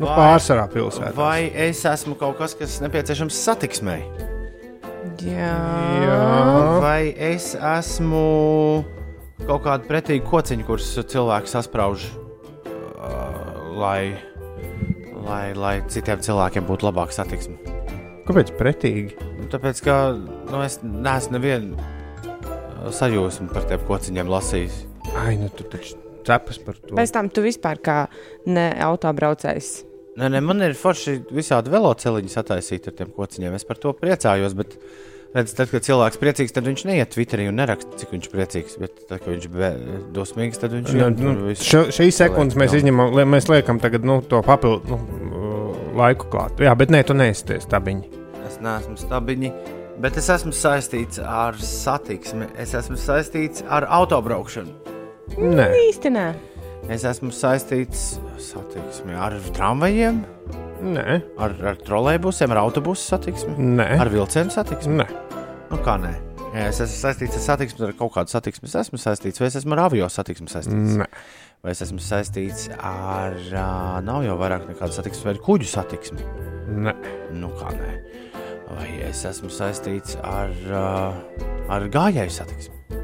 [0.00, 1.12] Nu, pārsvarā pilsētā.
[1.16, 4.02] vai es esmu kaut kas, kas nepieciešams satiksmei?
[5.22, 5.54] Jā.
[6.02, 6.18] Jā.
[6.82, 8.24] Vai es esmu
[9.44, 12.08] kaut kāda pretīga kociņa, kuras cilvēks sasprauž,
[12.66, 14.16] uh, lai,
[15.24, 17.60] lai, lai citiem cilvēkiem būtu labāka satiksme?
[18.24, 19.18] Kāpēc pretīgi?
[19.38, 21.92] Nu, Tāpēc, ka nu, es neesmu nevienu
[22.92, 24.80] sajūsmu par tiem kociņiem lasījis.
[25.20, 26.94] Ai, nu tu taču cepas par to.
[26.96, 27.98] Pēc tam tu vispār kā
[28.46, 29.72] ne autobraucējs.
[30.20, 33.56] Nē, nē, man ir forši visādi veloceliņi sataisīti ar tiem kociņiem.
[33.58, 34.54] Es par to priecājos.
[34.54, 34.76] Bet,
[35.34, 38.34] redz, tad, kad cilvēks ir priecīgs, tad viņš neiet Twitterī un neraksta, cik viņš ir
[38.36, 38.76] priecīgs.
[38.78, 42.76] Bet, tad, kad viņš ir dosmīgs, tad viņš Nu, iet nu, šo, šīs sekundes mēs
[42.78, 45.42] izņemam, li- mēs liekam tagad, nu, to papildu nu,
[45.98, 46.62] laiku klāt.
[46.62, 48.22] Jā, bet nē, tu neesi stabiņi.
[48.46, 49.50] Es neesmu stabiņi,
[50.02, 52.48] bet es esmu saistīts ar satiksmi.
[52.60, 54.74] Es esmu saistīts ar autobraukšanu.
[55.38, 56.26] Nē, Īsti nē.
[56.92, 60.18] Es esmu saistīts satiksmi, ar tramvajiem,
[60.84, 63.86] nē, ar, ar trolēļbusiem, ar autobusu satiksmi, nē.
[64.04, 64.98] ar vilcienu satiksmi.
[65.00, 65.06] nē.
[65.70, 66.12] Nu, kā nē?
[66.66, 68.68] Es esmu saistīts ar satiksmi, ar kaut kādu satiksmi.
[68.68, 70.98] Es esmu saistīts, vai es esmu ar avio satiksmi saistīts.
[71.00, 71.08] nē.
[71.64, 76.28] Vai es esmu saistīts ar, uh, nav jau vairāk nekāda satiksme, vai ar kuģu satiksmi.
[76.84, 76.94] nē.
[77.40, 77.96] Nu, kā nē?
[78.70, 80.52] Vai es esmu saistīts ar,
[81.72, 83.00] ar gājēju satiksmi?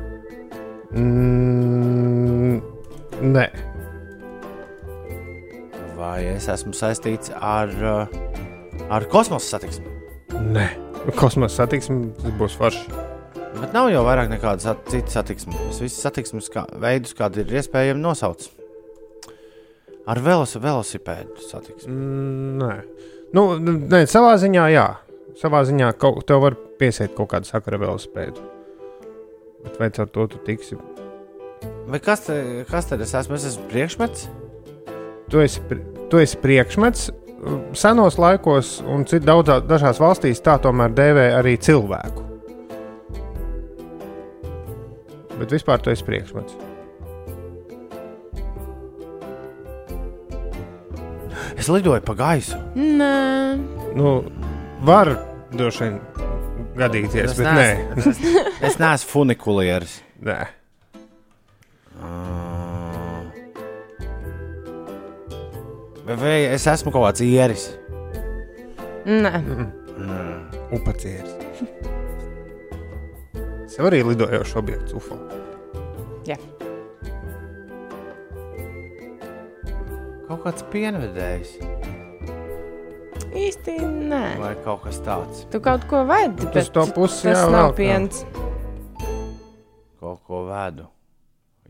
[0.96, 2.60] Mm,
[3.34, 3.46] nē.
[6.00, 7.72] Vai es esmu saistīts ar,
[8.88, 9.90] ar kosmosa satiksmi?
[10.50, 10.68] nē.
[11.16, 12.86] Kosmosa satiksme būs forši.
[13.60, 15.60] Bet nav jau vairāk nekādas sat citas satiksmes.
[15.72, 18.46] Es visus satiksmes kā, veidus, kādi ir iespējami nosauc.
[20.10, 21.92] Ar velos, velosipēdu satiksmi.
[21.92, 22.74] Mm, nē.
[23.36, 24.86] Nu, nē, savā ziņā, jā.
[25.40, 28.42] Savā ziņā kaut, tev var piesiet kaut kādu sakaru velospēdu.
[29.64, 30.76] Bet vai ar to tu tiksi?
[31.88, 32.36] Vai kas, te,
[32.68, 33.38] kas tad es esmu?
[33.38, 34.26] Es esmu priekšmets.
[35.32, 35.62] Tu esi,
[36.12, 37.08] tu esi priekšmets.
[37.72, 42.26] Senos laikos, un daudzās dažās valstīs, tā tomēr dēvē arī cilvēku.
[45.40, 46.58] Bet vispār tu esi priekšmets.
[51.56, 52.60] Es lidoju pa gaisu.
[52.76, 53.56] Nē.
[53.96, 54.20] Nu,
[54.84, 55.98] var droši vien
[56.78, 57.68] gadīties, bet nē.
[57.98, 58.22] Es,
[58.70, 59.98] es neesmu funikulieris.
[60.26, 60.38] Nē.
[62.00, 62.40] Ah.
[66.10, 67.68] Vai es esmu kaut kāds ieris?
[69.06, 69.34] Nē.
[70.00, 70.22] Nē.
[70.74, 71.36] Upacieris.
[73.66, 75.18] Es arī lidojošu objektu UFO.
[76.26, 76.38] Jā.
[80.26, 81.54] Kaut kāds pienvedējs.
[83.50, 83.74] Īsti
[84.10, 84.24] nē.
[84.38, 85.44] vai kaut kas tāds.
[85.50, 88.22] Tu kaut ko vedi, Uz bet to pusi tas jā, nav piens.
[90.00, 90.86] Kaut ko vedu.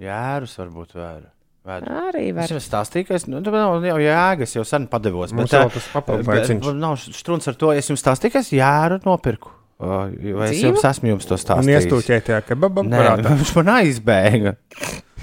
[0.00, 1.28] Jērus varbūt vēru.
[1.66, 1.86] vedu.
[1.92, 2.52] Arī Es var.
[2.54, 5.32] jau stāstīju, ka es nu, nav jau jēgas, jau sen padevos.
[5.36, 5.88] Mums bet, vēl ā, tas
[6.26, 6.70] bet laiciņš.
[6.80, 7.72] Nav strūns ar to.
[7.76, 9.52] Es jums stāstīju, ka es jēru nopirku.
[9.80, 10.74] Ā, Vai es Dzīvu?
[10.74, 11.86] jums esmu jums to Un stāstījis?
[11.86, 12.84] iestūķēt tajā kebabā.
[12.84, 14.54] Nē, viņš man aizbēga.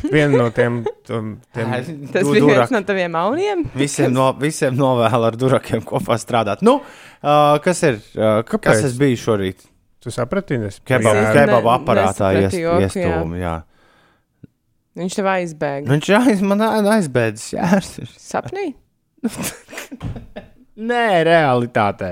[0.03, 1.71] Viena no tiem, tiem, tiem
[2.11, 2.57] Tas Du- bija durak.
[2.57, 3.63] viens no taviem auniem.
[3.75, 6.61] Visiem, no, visiem novēlu ar durakiem kopā strādāt.
[6.65, 7.97] Nu, uh, kas ir?
[8.15, 8.67] Uh, Kāpēc?
[8.67, 9.65] kas tas bija šorīt?
[10.03, 10.77] Tu saprati, Ines?
[10.85, 12.91] Kebabu, kebabu aparātā ies, nesapratu joku, jā.
[12.91, 13.41] iestūmi.
[13.41, 13.55] Jā.
[14.97, 15.89] Viņš tev aizbēga.
[15.93, 17.49] Viņš aiz, man aizbēdzis.
[17.57, 17.81] Jā,
[18.17, 18.69] Sapnī?
[20.77, 22.09] Nē, realitātē.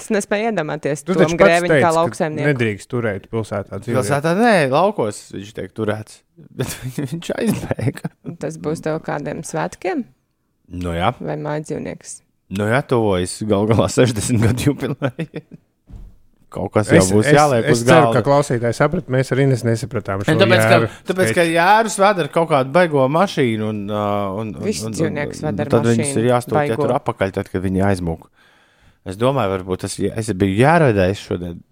[0.00, 1.04] Tas nespēja iedomāties.
[1.06, 2.48] Tu taču pats kā teici, ka lauksaimnieku.
[2.50, 4.00] nedrīkst turēt pilsētā dzīvot.
[4.00, 6.18] Pilsētā nē, laukos viņš tiek turēts.
[6.58, 8.10] Bet viņš aizbēga.
[8.42, 10.02] Tas būs tev kādiem svētkiem
[10.72, 12.16] Nu jā, vai mājdzīvnieks.
[12.56, 15.42] nu jā, tuvojas gal galā 60 gadu jubileja.
[16.52, 18.22] Kaut kas jau būs jāliek es uz ceru, ka galda.
[18.26, 20.24] klausītāji saprat, mēs arī nesapratām.
[20.26, 24.70] šo Tāpēc, ka, tāpēc, ka jērus ved ar kaut kādu baigo mašīnu, un, un, un,
[24.70, 26.80] un, dzīvnieks un, un tad viņus ir jāstūķē baigo.
[26.84, 28.28] tur apakaļ, tad, kad viņi aizmūg.
[29.08, 31.62] Es domāju, varbūt tas es biju jārādējis šodien.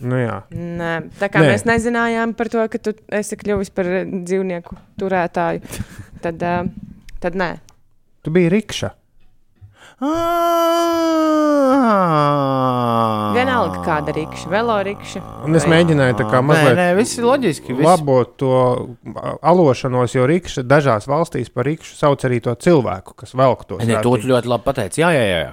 [0.00, 0.36] Nu jā.
[0.54, 1.50] Nē, tā kā Nē.
[1.52, 5.60] Mēs nezinājām par to, ka tu esi kļuvis par dzīvnieku turētāju,
[6.24, 6.70] tad, uh,
[7.20, 7.50] tad nē.
[8.24, 8.94] Tu biji rikša.
[13.36, 15.20] Vienalga, kāda rīkša, velorikša.
[15.44, 17.76] Un es mēģināju tā kā Nē, mazliet nē, viss ir loģiski.
[17.76, 17.84] Viss...
[17.84, 18.52] labot to
[19.44, 24.00] alošanos, jo rikša dažās valstīs par rikšu sauc arī to cilvēku, kas velk to Nē,
[24.00, 25.04] to tu ļoti labi pateici.
[25.04, 25.40] Jā, jā, jā.
[25.44, 25.52] jā.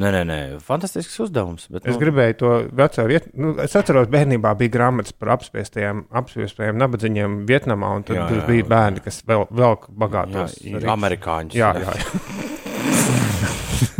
[0.00, 1.66] Nē, nē, nē, fantastisks uzdevums.
[1.70, 3.30] Bet, Es gribēju to veco vietu.
[3.36, 8.38] Nu, es atceros, bērnībā bija grāmatas par apspiestajiem, apspiestajiem nabadzīgiem Vietnamā, un tad Jā, jā,
[8.40, 8.68] jā, bija jā.
[8.70, 10.56] bērni, kas vēl, velk jā, bagātos.
[10.64, 11.58] jā, amerikāņus.
[11.58, 11.94] Jā, jā.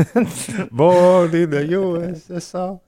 [0.71, 2.79] Born in the USSR.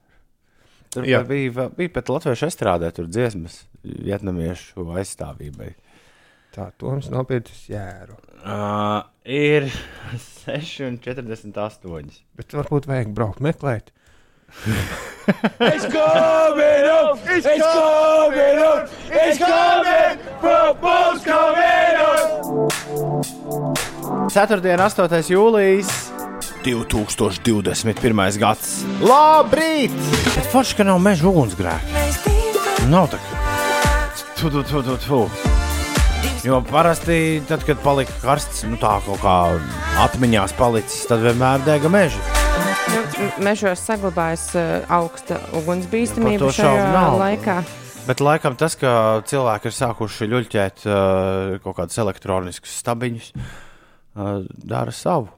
[0.93, 1.23] Tur Jā.
[1.25, 5.71] bija, bija pat latviešu estrādē, tur dziesmas vietnamiešu aizstāvībai.
[6.53, 8.13] Tā, Toms nopietnis jēru.
[8.43, 9.65] Uh, ir
[10.45, 12.19] 6,48.
[12.37, 13.89] Bet varbūt vajag braukt meklēt.
[15.25, 17.17] It's coming up!
[17.25, 18.89] It's coming up!
[19.09, 20.19] It's coming!
[20.43, 22.43] Football's coming up!
[24.33, 25.31] Ceturtdien, 8.
[25.31, 26.12] jūlijas
[26.63, 28.37] 2021.
[28.39, 28.75] gads.
[29.03, 29.95] Labrīt!
[30.33, 32.05] Bet forši, ka nav meža ugunsgrēka.
[32.91, 33.41] Nav tā, ka.
[34.39, 35.19] Tu, tu, tu, tu, tu.
[36.43, 39.35] Jo parasti, tad, kad palika karsts, nu tā kaut kā
[40.03, 42.19] atmiņās palicis, tad vienmēr dega meža.
[42.93, 47.61] Nu, mežos saglabājas uh, augsta ugunsbīstamība šajā laikā.
[48.03, 54.91] Bet laikam tas, ka cilvēki ir sākuši ļuļķēt uh, kaut kādus elektroniskus stabiņus, uh, dara
[54.91, 55.31] savu.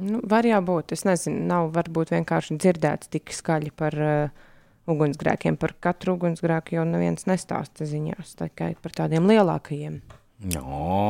[0.00, 0.94] Nu, var jau būt.
[0.96, 4.48] Es nezinu, nav varbūt vienkārši dzirdēts tik skaļi par uh,
[4.90, 5.58] ugunsgrēkiem.
[5.60, 10.00] Par katru ugunsgrēku jau neviens nestāsta ziņās, tikai par tādiem lielākajiem.
[10.50, 10.64] Jā,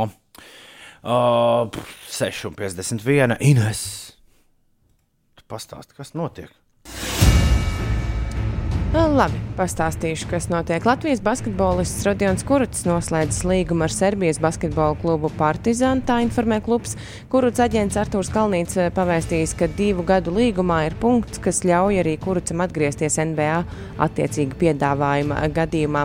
[0.04, 1.80] uh,
[2.12, 3.38] 6,51.
[3.40, 3.86] Ines.
[5.34, 6.52] Tu pastāsti, kas notiek?
[8.94, 10.84] Nu, Labi, pastāstīšu, kas notiek.
[10.86, 15.98] Latvijas basketbolists Rodions Kurts noslēdzis līgumu ar Serbijas basketbola klubu Partizan.
[16.06, 16.92] Tā informē klubs.
[17.32, 22.12] Kurts aģents Artūrs Kalnīts eh, pavēstījis, ka divu gadu līgumā ir punkts, kas ļauj arī
[22.22, 23.56] Kurcam atgriezties NBA
[24.06, 26.04] attiecīgi piedāvājuma gadījumā.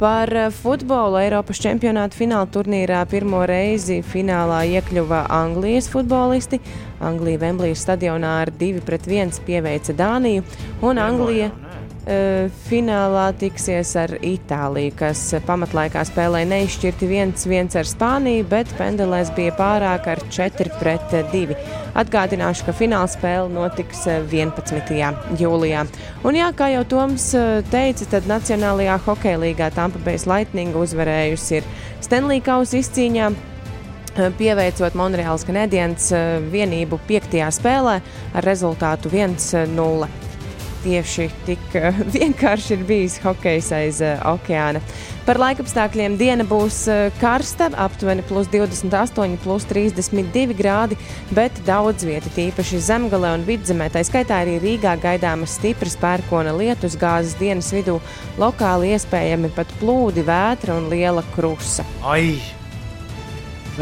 [0.00, 6.62] Par eh, futbolu Eiropas čempionāta fināla turnīrā pirmo reizi finālā iekļuva Anglijas futbolisti.
[7.04, 10.48] Anglija Vemblijas stadionā ar 2-1 pieveica Dāniju,
[10.80, 11.71] un Anglija Uh,
[12.02, 20.08] finālā tiksies ar Itāliju, kas pamatlaikā spēlēja neizšķirti 1-1 ar Spāniju, bet pendelēs bija pārāk
[20.10, 21.54] ar 4-2.
[22.02, 24.90] Atgādināšu, ka fināla spēle notiks uh, 11.
[25.38, 25.84] jūlijā.
[26.26, 27.28] Un, jā, kā jau Toms
[27.70, 31.70] teica, tad Nacionālajā hokeja līgā Tampa Bay Lightning uzvarējusi ir
[32.02, 33.30] Stanley Kausa izcīņā.
[34.12, 36.10] Pieveicot Monreāls Canadiens
[36.52, 37.96] vienību piektajā spēlē
[38.36, 40.31] ar rezultātu 1-0
[40.84, 44.82] tieši tik uh, vienkārši ir bijis hokejs aiz uh, okeāna.
[45.26, 50.98] Par laikapstākļiem diena būs uh, karsta, aptuveni plus 28, plus 32 grādi,
[51.34, 56.98] bet daudz vietā, tīpaši zemgale un vidzemē, tā skaitā arī Rīgā gaidāmas stipras pērkona lietus
[57.00, 58.00] gāzes dienas vidū,
[58.42, 61.86] lokāli iespējami pat plūdi, vētra un liela krusa.
[62.02, 62.61] Ai!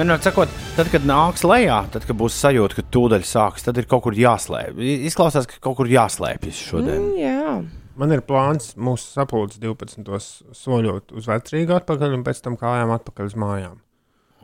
[0.00, 3.84] Vienmēr sakot, tad, kad nāks lejā, tad, kad būs sajūta, ka tūdaļ sāks, tad ir
[3.90, 5.02] kaut kur jāslēpjas.
[5.10, 7.02] Izklausās, ka kaut kur jāslēpjas šodien.
[7.02, 7.58] Mm, jā,
[8.00, 10.06] Man ir plāns mūsu sapulces 12.
[10.56, 13.76] soļot uz vecrīgu atpakaļ un pēc tam kājām atpakaļ uz mājām.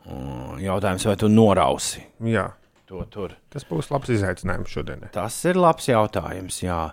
[0.05, 0.61] Mm.
[0.61, 2.05] Jautājums, vai tu norausi?
[2.29, 2.51] Jā,
[2.85, 3.33] to tur.
[3.49, 5.09] Tas būs labs izaicinājums šodienai.
[5.17, 6.61] Tas ir labs jautājums.
[6.61, 6.83] Jā.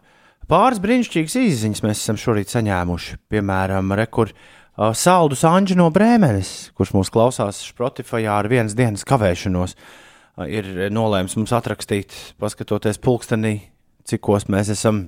[0.49, 3.21] Pāris brīnišķīgas izziņas mēs esam šorīt saņēmuši.
[3.29, 9.77] Piemēram, rekur uh, Saldus Anģis no Brēmenes, kurš mūs klausās Spotify ar vienas dienas kavēšanos,
[9.77, 13.59] uh, ir nolēmis mums atrakstīt, paskatoties pulkstenī,
[14.09, 15.07] cikos mēs esam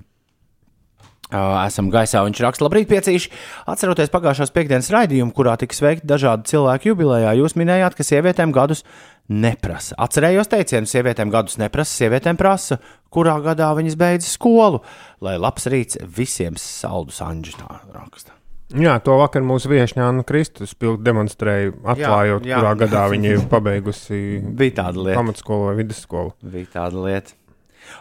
[1.27, 2.21] Uh, esam gaisā.
[2.23, 3.31] Viņš raksta, labrīt, piecīši.
[3.67, 8.85] Atceroties pagājušās piekdienas raidījumu, kurā tika sveikti dažādi cilvēki jubilejā, jūs minējāt, ka sievietēm gadus
[9.27, 9.99] neprasa.
[10.07, 12.79] Atcerējos teicienu, sievietēm gadus neprasa, sievietēm prasa,
[13.11, 14.85] kurā gadā viņas beidz skolu.
[15.19, 18.36] Lai labs rīts visiem saldus anģis tā raksta.
[18.75, 22.59] Jā, to vakar mūsu viesņā Anna Kristus demonstrēja, atklājot, Jā, jā.
[22.59, 24.21] kurā gadā viņa ir pabeigusi
[24.59, 26.33] pamatskolu vai vidusskolu.
[26.43, 27.37] Bija tāda lieta.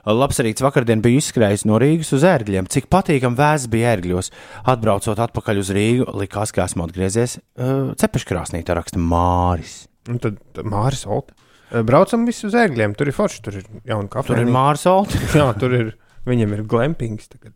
[0.10, 2.66] Labs rīts vakardien bija izskrējis no Rīgas uz ērgļiem.
[2.74, 4.32] Cik patīkami vēsts bija ērgļos.
[4.74, 9.84] Atbraucot atpakaļ uz Rīgu, likās, ka esmu atgriezies uh, cepeškrāsnī, tā raksta Māris.
[10.10, 11.38] Un tad Māris Olta.
[11.86, 14.50] Braucam visi uz ērgļiem, tur ir forši, tur ir jauna Tur ir.
[14.54, 15.18] Māris Olts.
[15.38, 15.94] Jā, tur ir,
[16.30, 17.54] viņam ir glampings tagad.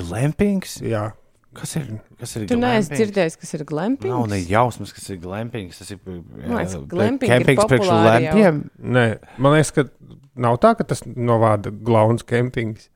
[0.00, 0.78] Glampings?
[0.84, 1.10] Jā,
[1.56, 1.86] Kas ir?
[2.20, 2.90] Kas ir Tu neesi glampings?
[3.00, 4.12] dzirdējis, kas ir glamping?
[4.12, 5.80] Nav ne jausmas, kas ir glampings.
[5.82, 8.60] Tas ir liekas, glamping ir kempings priekš lēmpiem.
[8.96, 9.04] Nē,
[9.42, 9.86] man liekas, ka
[10.46, 12.86] nav tā, ka tas no vārda glauns kempings.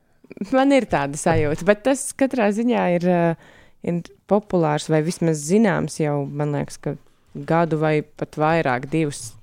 [0.55, 3.99] Man ir tāda sajūta, bet tas katrā ziņā ir, uh, ir
[4.31, 6.95] populārs vai vismaz zināms jau, man liekas, ka
[7.35, 9.33] gadu vai pat vairāk, divus,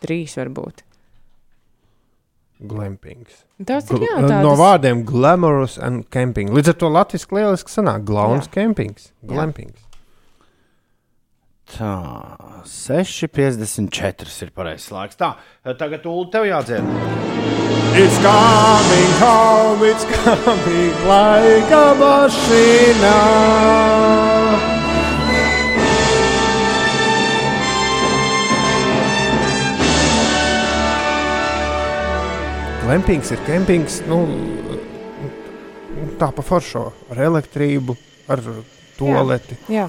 [0.00, 0.84] trīs varbūt.
[2.60, 3.44] Glampings.
[3.64, 6.50] Tas ir jā, Gl- tādas, No vārdiem glamorous un camping.
[6.52, 8.52] Līdz ar to latviešu lieliski sanāk glauns Jā.
[8.58, 9.12] kempings.
[9.22, 9.28] Jā.
[9.32, 9.78] Glampings.
[11.70, 11.94] Tā,
[12.66, 15.16] 6,54 ir pareizais laiks.
[15.16, 15.36] Tā,
[15.78, 16.84] tagad Ulu tev jādzied.
[17.94, 23.06] It's coming home, it's coming like a machine.
[32.80, 34.18] Glampings ir kempings, nu,
[36.20, 37.96] tā pa foršo, ar elektrību,
[38.32, 38.42] ar
[38.98, 39.58] toaleti.
[39.70, 39.88] jā,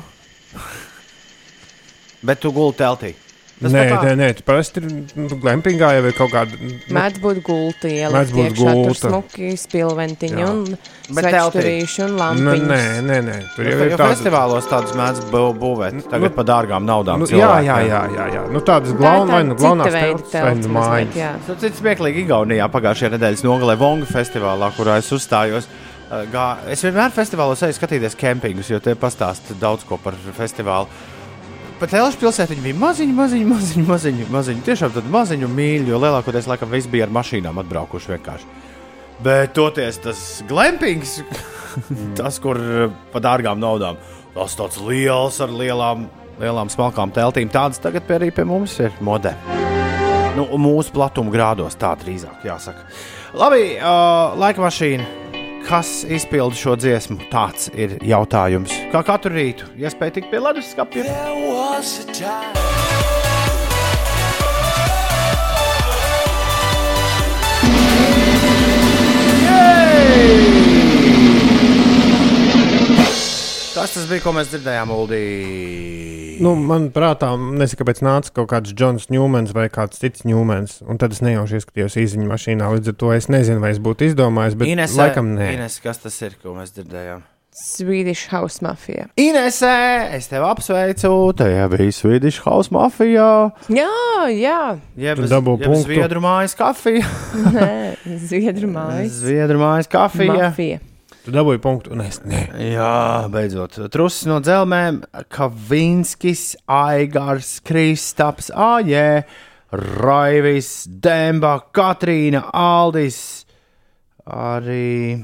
[2.21, 3.13] Bet tu gulti teltī.
[3.61, 6.57] Tas Nē, nē, nē, tu parasti ir nu, glampingā jau ir kaut kāda.
[6.57, 9.09] Nu, mēdz būt gulti, ielikt būt iekšā, tur gulta.
[9.11, 10.47] smuki spilventiņi Jā.
[10.49, 10.77] un
[11.13, 12.63] svečturīši un nu, lampiņas.
[12.71, 14.15] nē, nē, nē, tur jau Jo ir tādas.
[14.15, 15.99] festivālos tādas mēdz bū- būvēt.
[16.09, 17.19] Tagad Nu, par dārgām naudām.
[17.21, 18.41] Nu, jā, jā, jā, jā, jā.
[18.51, 21.15] Nu, tādas Tā ir glauna, vai tāda nu glaunās telpas, vai nu telts mājas.
[21.15, 21.31] jā.
[21.47, 25.67] Tas ir smieklīgi Igaunijā pagājušajā nedēļas nogalē Vonga festivālā, kurā es uzstājos.
[26.11, 30.87] Uh, Gā, es vienmēr festivālos eju skatīties kempingus, jo te pastāsta daudz ko par festivālu.
[31.81, 34.61] Pat Elžas pilsētiņa bija maziņa, maziņa, maziņa, maziņa, maziņa.
[34.67, 38.49] Tiešām tāda maziņa mīļa, jo lielākoties laikam viss bija ar mašīnām atbraukuši vienkārši.
[39.25, 41.15] Bet toties tas glampings,
[42.19, 43.97] tas, kur uh, pa dārgām naudām,
[44.35, 46.05] tas tāds liels ar lielām,
[46.37, 49.33] lielām smalkām teltīm, tādas tagad arī pie mums ir modē.
[50.37, 52.85] Nu, mūsu platuma grādos tā drīzāk jāsaka.
[53.41, 55.30] Labi, uh, laika mašīna.
[55.67, 57.19] Kas izpilda šo dziesmu?
[57.31, 58.73] Tāds ir jautājums.
[58.91, 61.05] Kā katru rītu, iespēja tikt pie ledus skapja.
[61.07, 62.61] There was a time.
[73.71, 75.90] Tas tas bija, ko mēs dzirdējām, Uldī.
[76.41, 80.79] Nu, man prātā, nezinu, kāpēc nāca kaut kāds Džons Ņūmens vai kāds cits Ņūmens.
[80.89, 82.71] Un tad es nejauši ieskatījos izziņu mašīnā.
[82.75, 85.51] Līdz ar to es nezinu, vai es būtu izdomājis, bet Ines, laikam nē.
[85.59, 87.21] Ines, kas tas ir, ko mēs dzirdējām?
[87.51, 89.09] Swedish House Mafia.
[89.19, 89.71] Inesē,
[90.15, 91.09] es tevi apsveicu.
[91.35, 93.51] Tajā bija Swedish House Mafia.
[93.67, 93.89] Jā,
[94.31, 94.59] jā,
[94.95, 95.89] Jeb, Tu dabū jeb punktu.
[95.89, 97.03] Zviedru mājas kafija.
[97.51, 97.67] nē,
[98.23, 99.19] Zviedru mājas.
[99.19, 100.31] Zviedru mājas kafija.
[100.47, 100.79] Mafija.
[101.21, 102.39] Tu dabūji punktu, un es nē.
[102.73, 103.75] Jā, beidzot.
[103.93, 109.21] Trusis no dzelzmēm, Kavinskis, Aigars, Kristaps, Ājē,
[110.01, 113.19] Raivis, Demba, Katrīna, Aldis,
[114.25, 115.21] arī,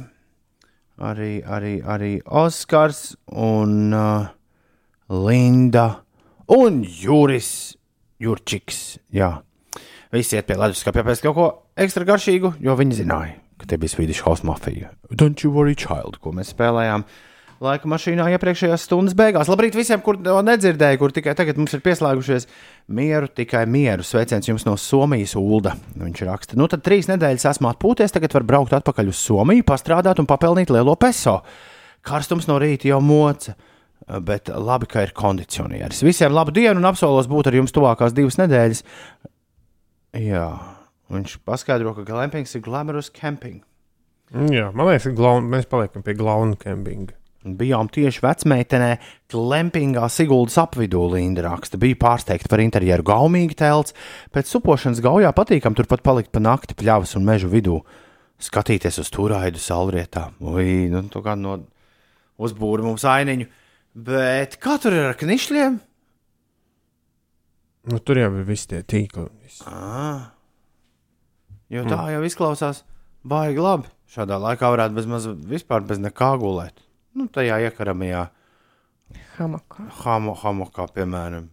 [1.01, 2.13] arī, arī, arī
[2.45, 4.29] Oskars un uh,
[5.09, 5.89] Linda
[6.53, 7.51] un Juris
[8.21, 8.99] Jurčiks.
[9.13, 9.33] Jā.
[10.13, 13.95] Visi iet pie leduskapja pēc kaut ko ekstra garšīgu, jo viņi zināja, ka te bija
[13.95, 14.91] Swedish House Mafia.
[15.11, 17.05] Don't you worry, child, ko mēs spēlējām.
[17.57, 19.49] Laika mašīnā iepriekšējās stundas beigās.
[19.49, 22.45] Labrīt visiem, kur to nedzirdēja, kur tikai tagad mums ir pieslēgušies.
[22.93, 24.05] Mieru, tikai mieru.
[24.05, 25.73] Sveiciens jums no Somijas, Ulda.
[25.97, 30.21] Viņš raksta, nu tad trīs nedēļas esmu atpūties, tagad var braukt atpakaļ uz Somiju, pastrādāt
[30.21, 31.39] un papelnīt lielo peso.
[32.05, 33.57] Karstums no rīta jau moca.
[34.23, 36.05] Bet labi, ka ir kondicionieris.
[36.05, 38.85] Visiem labu dienu un apsolos būt ar jums tuvākās divas nedēļas.
[40.21, 40.45] Jā,
[41.13, 43.61] viņš paskaidro, ka glampings ir glamorous camping.
[44.27, 47.15] Jā, man liekas, ka glaun, mēs paliekam pie glauna kempinga.
[47.57, 48.89] Bijām tieši vecmeitenē,
[49.31, 51.79] klempingā Siguldas apvidū Linda raksta.
[51.79, 53.95] Bija pārsteigta par interjeru gaumīgi telts,
[54.35, 57.79] pēc supošanas gaujā patīkam turpat palikt pa nakti pļavas un mežu vidū.
[58.43, 60.27] Skatīties uz turaidu salrietā.
[60.43, 61.55] Ui, nu, tu kā no
[62.37, 63.47] uzbūri mums ainiņu.
[63.97, 65.79] Bet kā tur ir ar knišļiem?
[67.87, 69.29] Nu, tur jau ir visi tie tīkli.
[69.45, 69.63] Viss.
[71.69, 72.83] Jo tā jau izklausās
[73.27, 73.89] baigi labi.
[74.07, 76.79] Šādā laikā varētu bez maz vispār bez nekā gulēt.
[77.17, 78.27] Nu, tajā iekaramajā
[79.37, 79.87] Hamakā.
[80.03, 81.49] hamo, hamokā, piemēram.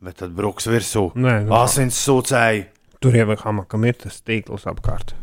[0.00, 1.08] Bet tad bruks virsū.
[1.18, 2.66] Nē, nu, Asins sūcēji.
[3.00, 5.14] tur jau ir hamakam ir tas tīkls apkārt.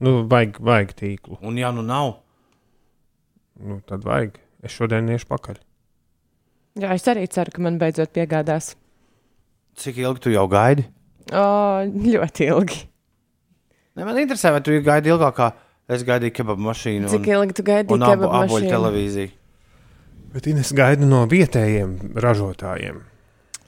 [0.00, 1.38] Nu, vajag, vajag tīklu.
[1.42, 2.16] Un ja nu nav,
[3.58, 4.36] Nu, tad vajag.
[4.62, 5.56] Es šodien iešu pakaļ.
[6.78, 8.76] Jā, es arī ceru, ka man beidzot piegādās.
[9.74, 10.84] cik ilgi tu jau gaidi?
[11.32, 11.42] O,
[11.90, 12.78] ļoti ilgi.
[13.98, 15.50] Ne, man interesē, vai tu gaidi ilgāk, kā
[15.90, 18.72] es gaidīju kebabu mašīnu Cik ilgi tu gaidīji un abu, kebabu aboļu mašīnu?
[18.76, 19.34] televīziju.
[20.34, 23.00] Bet Ines gaida no vietējiem ražotājiem.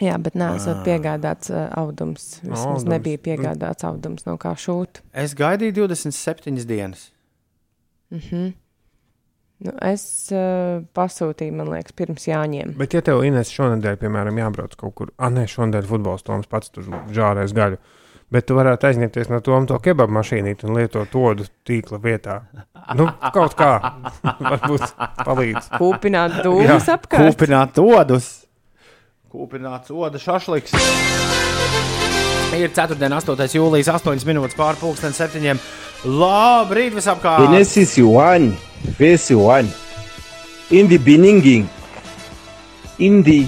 [0.01, 2.39] Jā, bet neesot piegādāts uh, audums.
[2.41, 2.87] Vismaz Audums.
[2.89, 5.03] nebija piegādāts audums no kā šūt.
[5.13, 7.11] Es gaidīju 27 dienas.
[9.61, 12.73] Nu, es uh, pasūtīju, man liekas, pirms Jāņiem.
[12.81, 16.73] Bet, ja tev Ines šonadēļ, piemēram, jābrauc kaut kur, ah, nē, šonadēļ futbols Toms pats
[16.73, 17.81] tur žārēs gaļu.
[18.31, 21.33] Bet tu varētu aizņemties no Toma to kebabu mašīnīti un lietot to
[21.67, 22.37] tīkla vietā.
[22.95, 23.73] Nu, kaut kā.
[24.53, 24.85] Varbūt
[25.27, 25.73] palīdz.
[25.75, 27.27] Kūpināt dūmus apkārt.
[27.27, 28.31] Kūpināt odus.
[29.31, 30.75] Kūpināts odas šašliks.
[32.55, 32.97] Ir 4.
[33.07, 33.47] un 8.
[33.55, 35.61] jūlijas 8 minūtes pāri pusdien septiņiem.
[36.07, 37.45] Labrīt, visapkārt!
[37.47, 38.51] Genesis 1,
[38.99, 39.71] verse 1.
[40.71, 41.67] In the beginning,
[42.99, 43.47] in the,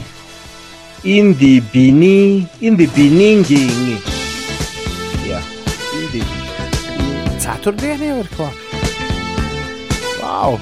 [1.04, 4.11] in the beginning, in the beginning.
[7.42, 8.80] Ceturtdiena jau ir klāta.
[10.22, 10.60] Wow!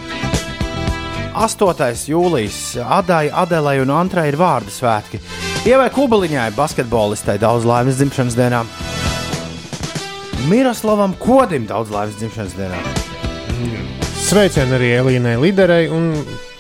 [1.37, 2.09] 8.
[2.09, 5.21] jūlijas Adai, Adelai un Antrai ir vārdu svētki.
[5.69, 8.65] Ievai Kubaliņai, basketbolistai, daudz laimes dzimšanas dienā.
[10.49, 12.81] Miroslavam Kodim daudz laimes dzimšanas dienā.
[14.25, 16.15] Sveicieni arī Elīnai Liderei un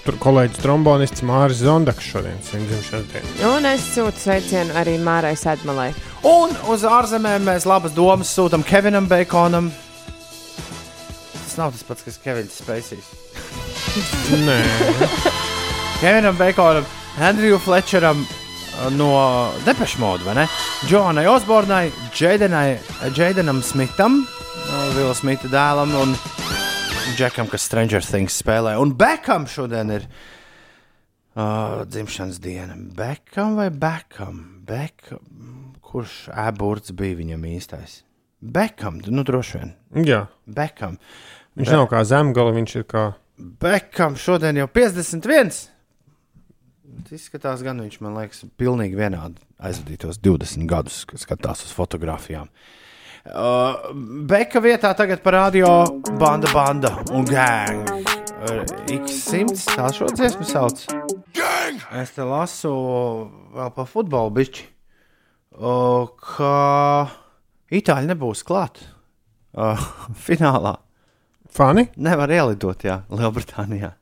[0.04, 3.36] tur kolēģis trombonists Māris Zondaks šodien dzimšanas dienu.
[3.56, 5.94] Un es sūtu sveicienu arī Mārai Sedmalai.
[6.28, 9.72] Un uz ārzemēm mēs labas domas sūtām Kevinam Baconam.
[11.50, 13.06] Tas nav tas pats, kas Kevins Spacīs.
[14.46, 14.58] Nē,
[15.98, 16.84] Kevinam Baconam,
[17.18, 19.08] Andriju Fletcheram uh, no
[19.66, 20.44] Depeche Mode, vai ne?
[20.86, 21.88] Džonai Osbornai,
[23.66, 26.14] Smitham, uh, Vila Smita dēlam un
[27.16, 28.76] Džekam, kas Stranger Things spēlē.
[28.78, 32.78] Un Bekam šodien ir uh, dzimšanas diena.
[32.78, 34.38] Bekam vai Bekam?
[34.70, 35.74] Bekam.
[35.82, 37.98] Kurš ēburts bija viņam īstais?
[38.40, 39.74] Bekam, nu droši vien.
[40.06, 40.22] jā.
[40.48, 40.94] Bekam.
[41.60, 43.04] Viņš nav kā zemgala, viņš ir kā.
[43.60, 45.50] Bekam šodien jau 51.
[47.04, 52.48] Tas izskatās, gan viņš man liekas, pilnīgi vienādi aizvadītos 20 gadus, kad skatās uz fotografijām.
[53.20, 53.90] Uh,
[54.30, 55.68] Beka vietā tagad parādīja
[56.20, 57.90] banda, banda un gang.
[58.40, 60.86] Uh, X100 tā šo dziesmu sauc.
[61.36, 61.84] Gang!
[62.00, 62.72] Es te lasu
[63.52, 64.64] vēl par futbolu bišķi,
[65.60, 66.54] uh, ka
[67.70, 68.80] Itāļi nebūs klāt
[69.52, 69.76] uh,
[70.26, 70.78] finālā.
[71.54, 71.88] Fani?
[72.00, 73.94] Nevar ielidot, jā, Lielbritānijā.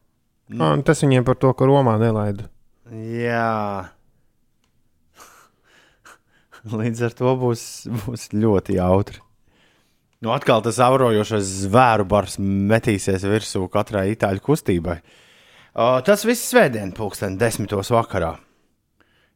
[0.56, 2.48] Ah, un tas viņiem par to, ka Romā nelaida.
[2.92, 3.88] Jā.
[6.80, 7.62] Līdz ar to būs,
[8.04, 9.20] būs ļoti jautri.
[10.24, 14.96] Nu, atkal tas aurojošais zvēru bars metīsies virsū katrai itāļu kustībai.
[15.78, 18.32] O, tas viss svētdien, pulksten desmitos vakarā.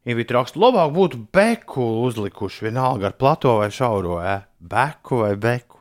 [0.02, 4.40] Ivita raksta, labāk būtu beku uzlikuši vienalga ar plato vai šauro, e?
[4.58, 5.71] beku vai beku.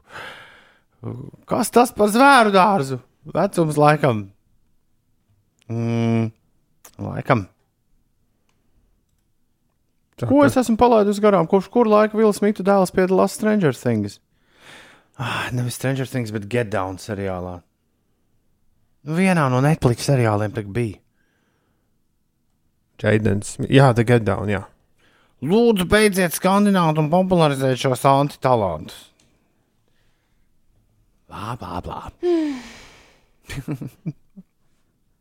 [1.49, 2.99] Kas tas par zvēru dārzu?
[3.33, 4.25] Vecums laikam.
[5.71, 6.29] Mm,
[7.01, 7.45] laikam.
[10.19, 11.47] Tā, Ko es esmu palaidis garām?
[11.49, 14.19] Kopš kur laika Vila Smita dēls piedalās Stranger Things?
[15.17, 17.59] Ah, nevis Stranger Things, bet Get Down seriālā.
[19.01, 20.99] Nu, vienā no Netflix seriāliem tā bija.
[23.01, 23.55] Jaidens.
[23.65, 24.61] Jā, The Get Down, jā.
[25.41, 29.07] Lūdzu, beidziet skandināt un popularizēt šos antitalantus.
[31.31, 32.01] Blā, blā, blā.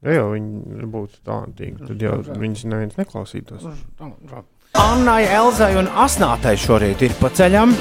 [0.00, 3.66] Ja jau viņi būtu tādi, tad jau viņas neviens neklausītos.
[4.80, 7.74] Annai, Elzai un Asnātei šorīt ir pa ceļam.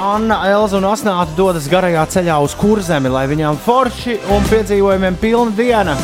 [0.00, 5.52] Anna, Elza un Asnāta dodas garajā ceļā uz kurzemi, lai viņām forši un piedzīvojumiem pilna
[5.56, 5.96] diena.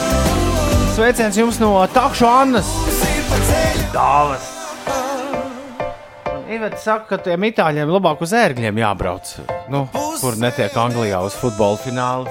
[0.96, 2.68] Sveiciens jums no Takšu Annas!
[3.96, 4.65] Dāvas!
[6.46, 9.32] Ivets saka, ka tiem itāļiem labāk uz ērgļiem jābrauc.
[9.72, 9.80] Nu,
[10.20, 12.30] kur netiek Anglijā uz futbola finālu.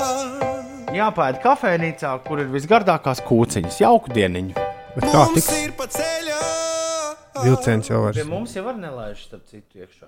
[0.96, 3.82] jāpēta kafejnīcā, kur ir visgardākās kūciņas.
[3.84, 4.54] Jauku dieniņu.
[4.96, 5.50] Bet kā tiks?
[7.44, 8.30] Vilciens jau Pie vairs.
[8.32, 10.08] mums jau var nelaiž, starp citu, iekšā.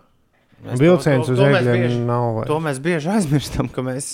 [0.80, 2.47] Vilciens uz mēs eļļiem bieži- nav vairs.
[2.47, 4.14] To mēs bieži aizmirstam, ka mēs.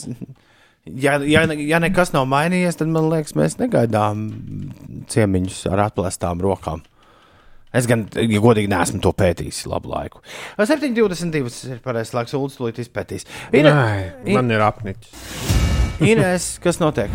[0.86, 4.26] Ja, ja, ne- ja nekas nav mainījies, tad man liekas, mēs negaidām
[5.08, 6.82] ciemiņus ar atplēstām rokām.
[7.74, 10.22] Es gan, ja godīgi, neesmu to pētījis labu laiku.
[10.60, 13.26] 7,22 ir pareizais laiks, Ulas to izpētīs.
[13.50, 15.10] Ir, Nē, man ir apnicis.
[16.04, 17.10] Ines, kas notiek?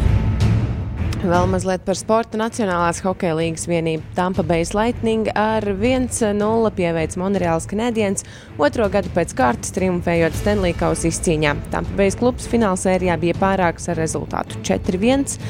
[1.18, 4.04] Vēl mazliet par sporta Nacionālās hokeja līnijas vienību.
[4.14, 8.22] Tampa Bay Lightning ar 1-0 pieveic Monreāls Canadiens,
[8.54, 11.56] otro gadu pēc kārtas triumfējot Stanley Kausa izcīņā.
[11.74, 15.40] Tampa Bay klubs finālsērijā bija pārāks ar rezultātu 4-1.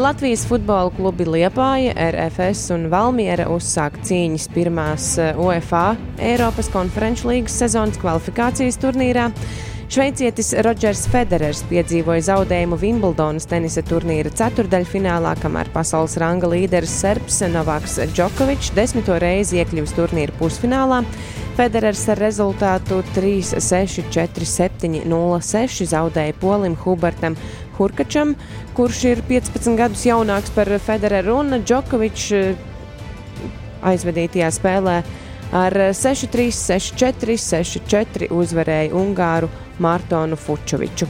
[0.00, 5.90] Latvijas futbola klubi Liepāja, RFS un Valmiera uzsāka cīņas pirmās eh, UEFA
[6.30, 9.28] Eiropas konferenču līgas sezonas kvalifikācijas turnīrā.
[9.90, 17.96] Šveicietis Rodžers Federers piedzīvoja zaudējumu Wimbledonas tenisa turnīra ceturdaļfinālā, kamēr pasaules ranga līderis Serbs Novaks
[18.12, 21.00] Džokovičs desmito reizi iekļuvis turnīra pusfinālā.
[21.58, 27.34] Federers ar rezultātu 3-6, 4-7, 0-6 zaudēja polim Hubertam
[27.80, 28.36] Hurkačam,
[28.78, 32.62] kurš ir 15 gadus jaunāks par Federeru un Džokovičs eh,
[33.90, 34.94] aizvedītajā spēlē
[35.64, 39.50] ar 6-3, 6-4, 6-4 uzvarēja Ungāru
[39.80, 41.08] Mārtonu Fučoviču.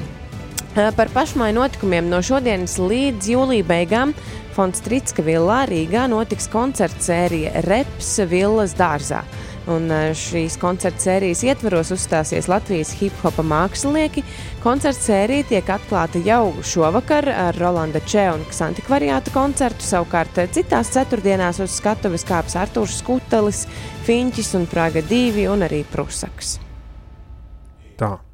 [0.70, 4.12] Par pašmaiņu notikumiem no šodienas līdz jūlija beigām
[4.54, 9.24] Fonds Tritska villā Rīgā notiks koncerta sērija Reps Villas dārzā.
[9.70, 14.22] Un šīs koncerta sērijas ietvaros uzstāsies Latvijas hip-hopa mākslinieki.
[14.62, 19.84] Koncerta sērija tiek atklāta jau šovakar ar Rolanda Čē un Ksantikvariāta koncertu.
[19.86, 23.66] Savukārt citās ceturtdienās uz skatuves kāps Artūrs Skutelis,
[24.06, 26.60] Fiņķis un Praga 2 un arī Prusaks.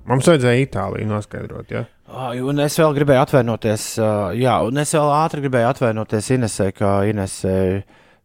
[0.06, 1.72] Mums vajadzēja Itāliju noskaidrot.
[1.74, 1.84] Ja?
[2.06, 6.68] Ai, Un es vēl gribēju atvainoties, ā, jā, un es vēl ātri gribēju atvainoties Inesē,
[6.76, 7.56] ka Inesē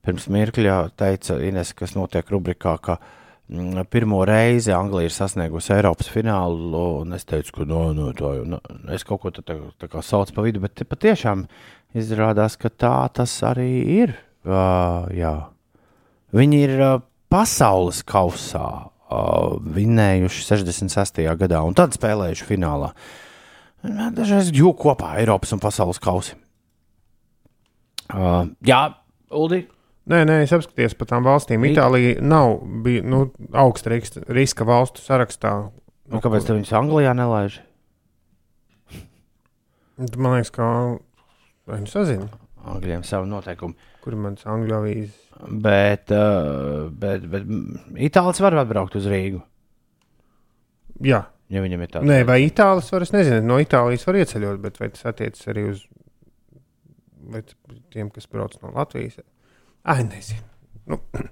[0.05, 6.09] pirms mirkļa teica, Ines, kas notiek rubrikā, ka mm, pirmo reizi Anglija ir sasniegusi Eiropas
[6.13, 8.61] finālu, un es teicu, ka no, no, to, jau, no,
[8.93, 11.47] es kaut ko tā, tā, tā saucu pa vidu, bet patiešām
[11.97, 13.71] izrādās, ka tā tas arī
[14.01, 14.15] ir.
[14.41, 15.35] Uh, jā.
[16.33, 21.21] Viņi ir uh, pasaules kausā uh, vinnējuši 66.
[21.39, 22.93] gadā un tad spēlējuši finālā.
[24.13, 26.35] Dažreiz jūg kopā Eiropas un pasaules kausi.
[28.11, 28.81] Uh, jā,
[29.31, 29.63] Uldi.
[30.11, 31.63] Nē, nē, es apskatījos par tām valstīm.
[31.65, 35.53] I- Itālija nav bija, nu, augsta riska, valstu sarakstā.
[36.11, 37.59] Nu, kāpēc tu viņus Anglijā nelaiž?
[40.17, 40.65] Man liekas, ka
[41.69, 42.27] viņi sazina,
[42.65, 43.75] Angļiem savu noteikumu.
[44.01, 45.20] kur ir mans angļu avīzes.
[45.41, 47.47] Bet, uh, bet, bet
[47.97, 49.41] Itālijas var atbraukt uz Rīgu.
[51.01, 54.61] Jā, Ja viņam ir tāds Nē, vai Itālijas var, es nezinu, no Itālijas var ieceļot,
[54.63, 55.83] bet vai tas attiecas arī uz
[57.91, 59.19] tiem, kas brauc no Latvijas?
[59.83, 60.47] Ai, nezinu.
[60.87, 60.99] Nu,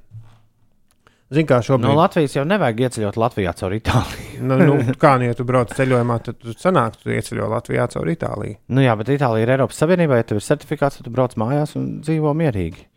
[1.30, 1.94] Zini, kā no šobrīd.
[1.96, 4.44] Latvijas jau nevajag ieceļot Latvijā caur Itāliju.
[4.50, 8.12] Nu, nu, kā nu, ja tu brauc ceļojumā, tad tu sanāk, tu ieceļo Latvijā caur
[8.12, 8.60] Itāliju.
[8.74, 10.20] Nu, jā, bet Itālija ir Eiropas Savienībā.
[10.20, 12.89] Ja tev ir certifikāts, tad tu brauc mājās un dzīvo mierīgi.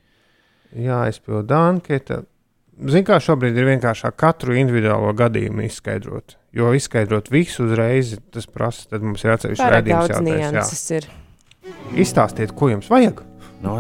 [0.79, 2.23] Jā, aizpildu anketa.
[2.83, 6.39] Zini, kā šobrīd ir vienkāršāk katru individuālo gadījumu izskaidrot.
[6.57, 10.09] Jo izskaidrot visu uzreiz, tas prasa, tad mums ir atsevišķi redzējums.
[10.15, 11.07] daudz nianses ir.
[12.01, 13.23] Izstāstiet, ko jums vajag.
[13.63, 13.77] Nu,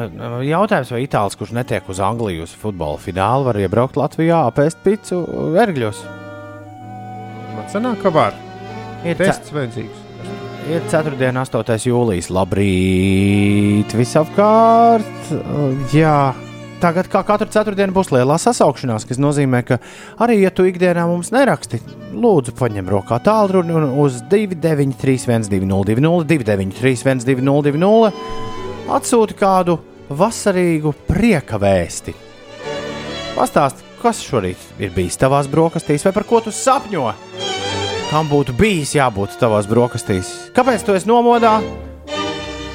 [0.46, 5.24] jautājums, vai Itālijas, kurš netiek uz Angliju uz futbola finālu, var iebraukt Latvijā, apēst picu
[5.58, 6.04] ergļos?
[7.56, 8.38] Man sanāk, ka var.
[9.02, 9.98] Ir, ce Tests vajadzīgs.
[10.70, 11.18] ir 4.
[11.32, 11.74] un 8.
[11.90, 12.30] jūlijas.
[12.30, 13.96] Labrīt!
[13.98, 15.34] Visapkārt!
[15.96, 16.16] Jā.
[16.82, 19.76] Tagad, kā katru ceturtdienu, būs lielā sasaukšanās, kas nozīmē, ka
[20.24, 21.78] arī, ja tu ikdienā mums neraksti,
[22.10, 28.10] lūdzu, paņem rokā tālruni un uz 293, 1202, 293, 1202,
[28.98, 29.78] atsūti kādu
[30.10, 32.16] vasarīgu prieka vēsti.
[33.36, 37.06] Pastāsti, kas šorīt ir bijis tavās brokastīs, vai par ko tu sapņo?
[38.10, 40.34] Kam būtu bijis jābūt tavās brokastīs?
[40.58, 41.60] Kāpēc tu esi nomodā?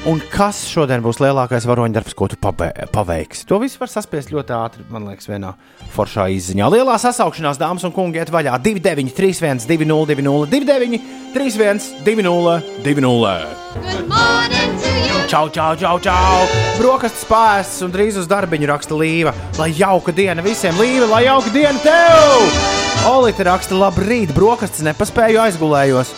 [0.06, 3.42] Un kas šodien būs lielākais varoņdarbs, ko tu paveiksi?
[3.50, 5.50] To visu var saspiest ļoti ātri, man liekas, vienā
[5.94, 6.68] foršā izziņā.
[6.70, 11.02] Lielā sasaukšanās, dāmas un kungi, iet vaļā 29, 31, 20, 29,
[11.34, 13.78] 31, 20.
[15.28, 16.46] Čau, čau, čau, čau!
[16.78, 19.34] Brokastis pārists un drīz uz darbiņu raksta Līva.
[19.58, 22.78] Lai jauka diena visiem, Līva, lai jauka diena tev!
[23.08, 26.14] Olīte raksta, labrīt, brokastis nepaspēju aizgulējos.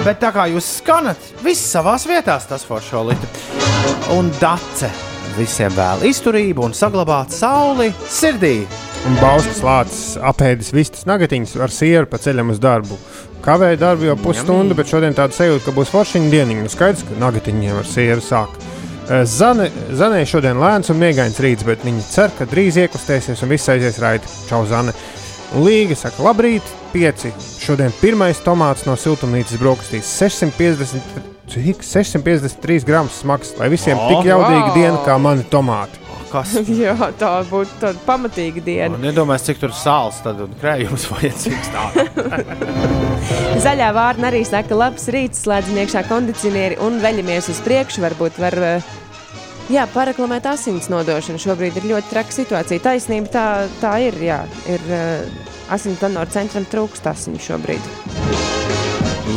[0.00, 3.28] Bet tā kā jūs skanat, viss savā vietā, tas foršs olīte.
[4.14, 4.88] Un dace
[5.36, 8.62] visiem vēl izturību un saglabāt sauli sirdī.
[9.08, 12.96] Un Bauskas lācis apēdis vistas nagatiņas ar sieru pa ceļam uz darbu.
[13.44, 16.64] Kavēja darbu jau pusstundu, bet šodien tāda sajūta, ka būs foršiņa dieniņa.
[16.64, 18.56] Nu, skaidrs, ka nagatiņiem ar sieru sāk.
[19.10, 19.68] Eh, Zane,
[20.00, 24.00] Zanē šodien lēns un miegains rīts, bet viņa cer, ka drīz iekustēsies un viss aizies
[24.00, 24.32] raiti.
[24.48, 24.96] Čau, Zane!
[25.50, 27.32] Līga saka, labrīt, pieci.
[27.58, 31.82] Šodien pirmais tomāts no siltumnīcas brokastīs 650, cik?
[31.82, 34.76] 653 gramus smags, lai visiem O, tik jaudīga wow!
[34.76, 35.98] diena kā mani tomāti.
[36.30, 36.52] Kas?
[36.82, 39.00] Jā, tā būtu tāda pamatīga diena.
[39.02, 41.72] Nedomājiet, cik tur sāls tad un krējums vajadzīgs.
[41.74, 41.88] Tā.
[43.66, 48.06] Zaļā vārna arī saka, labs rīts, slēdzam iekšā kondicionieri un veļamies uz priekšu.
[48.06, 48.94] Varbūt var eh,
[49.70, 51.40] jā, paraklamēt asins nodošanu.
[51.40, 52.82] Šobrīd ir ļoti traka situācija.
[52.84, 53.46] Taisnība tā,
[53.82, 54.18] tā ir.
[54.20, 54.40] Jā,
[54.70, 54.84] ir
[55.72, 57.92] asins donoru centram trūkst asiņu šobrīd.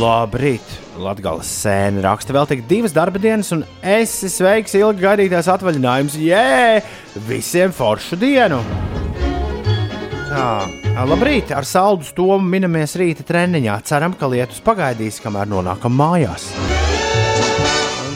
[0.00, 0.80] Labrīt!
[0.94, 6.14] Latvijas sēne raksta vēl tik divas darba dienas, un es sveiks ilgi gaidītās atvaļinājums.
[6.22, 6.82] Jē,
[7.26, 8.60] visiem foršu dienu!
[10.30, 10.46] Tā,
[11.10, 11.50] labrīt!
[11.54, 13.80] Ar saldu stomu minamies rīta treniņā.
[13.86, 16.48] Ceram, ka lietus pagaidīs, kamēr nonākam mājās.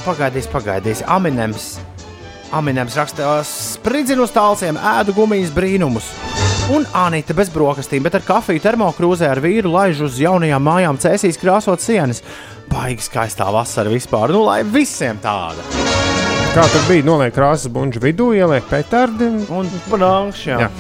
[0.07, 1.05] Pagaidīs, pagaidīs.
[1.07, 1.77] Aminēms.
[2.49, 6.07] Aminēms raksta, spridzinu uz tālciem, ēdu gumijas brīnumus.
[6.73, 11.41] Un Anita bez brokastīm, bet ar kafiju termokrūzē ar vīru laiž uz jaunajām mājām cēsīs
[11.41, 12.23] krāsot sienas.
[12.73, 16.08] Baigi skaistā vasara vispār, nu lai visiem tāda.
[16.49, 17.05] Kā tur bija?
[17.05, 19.29] Noliek krāsas buļbuļsu vidū, ieliek pētārdi.
[19.53, 19.69] Un.
[20.49, 20.71] Jā.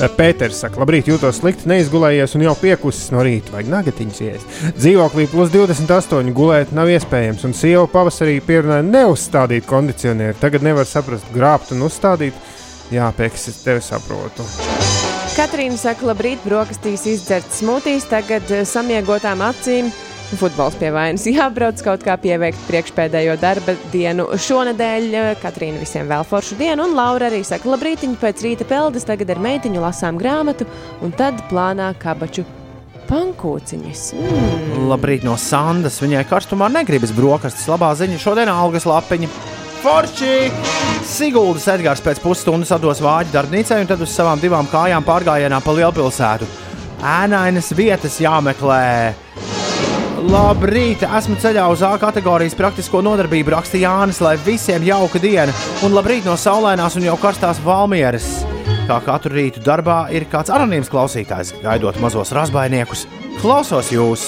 [0.00, 3.52] Eh, Pēters saka, labrīt, jūtos slikti, neizgulējies un jau piekusis no rīta.
[3.52, 4.56] Vajag nagatiņas iest.
[4.78, 10.38] Dzīvoklī plus 28 gulēt nav iespējams, un sieva pavasarī pierunāja neuzstādīt kondicionieri.
[10.40, 12.38] Tagad nevar saprast, grābt un uzstādīt.
[12.90, 14.46] Jā, pēkšņi es tevi saprotu.
[15.36, 19.92] Katrīna saka, labrīt, brokastīs izdzerts smūtīs, tagad eh, samiegotām acīm.
[20.38, 24.28] Futbols pie vainas jābrauc kaut kā pieveikt priekšpēdējo darba dienu.
[24.38, 29.08] Šonadēļ eh, Katrīna visiem vēl foršu dienu, un Laura arī saka, labrīt, pēc rīta peldas,
[29.08, 30.68] tagad ar meitiņu lasām grāmatu,
[31.02, 32.46] un tad plānā kabaču
[33.10, 34.04] pankūciņas.
[34.14, 34.86] Mm.
[34.90, 35.98] Labrīt no Sandas.
[36.02, 37.66] Viņai karstumā negribas brokastis.
[37.70, 39.30] Labā ziņa šodien algas lapiņa.
[39.80, 40.34] Forši!
[41.08, 45.74] Siguldas Edgars pēc pusstundas atdos vāģi darbnīcai un tad uz savām divām kājām pārgājienā pa
[45.74, 46.48] lielpilsētu.
[47.00, 48.84] Ēnainas vietas jāmeklē.
[50.20, 51.00] Labrīt!
[51.06, 55.54] Esmu ceļā uz A kategorijas praktisko nodarbību, raksta Jānis, lai visiem jauka diena.
[55.86, 58.26] Un labrīt no saulainās un jau karstās valmieras.
[58.88, 63.06] Kā katru rītu darbā ir kāds anonīms klausītājs, gaidot mazos razbainiekus.
[63.40, 64.26] Klausos jūs!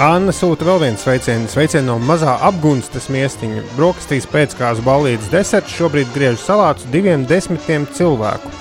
[0.00, 1.48] Anna sūta vēl vienu sveicienu.
[1.52, 3.64] Sveicienu no mazā apgunstas miestiņa.
[3.76, 8.52] Brokastīs pēckāzu balīdzes deserts šobrīd griež salātus diviem desmitiem cilvēku.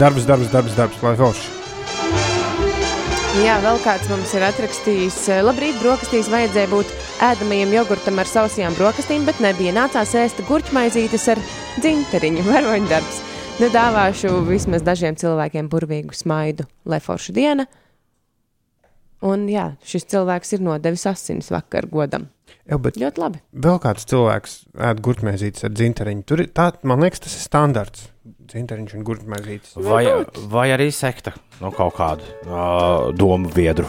[0.00, 1.53] Darbs, darbs, darbs, darbs, lai forši.
[3.42, 5.16] Jā, vēl kāds mums ir atrakstījis.
[5.34, 6.90] eh, Labrīt, brokastīs vajadzēja būt
[7.26, 9.72] ēdamajam jogurtam ar sausajām brokastīm, bet nebija.
[9.74, 11.40] Nācās ēst gurķmaizītes ar
[11.82, 13.18] dzinteriņu, varoņdarbs.
[13.58, 17.66] Nu, dāvāšu vismaz dažiem cilvēkiem burvīgu smaidu, lai forša diena.
[19.24, 22.28] Un jā, šis cilvēks ir nodevis asinis vakar godam.
[22.68, 23.40] Jā, bet Ļoti labi.
[23.66, 26.22] vēl kāds cilvēks ēd gurķmēzītes ar dzinteriņu.
[26.28, 28.06] Tur ir tā, man liekas, tas ir standarts.
[28.54, 29.72] Dzinteriņš un gurķmēzītes.
[29.82, 30.04] Vai,
[30.50, 33.86] vai arī sekta no kaut kāda uh, domu viedru.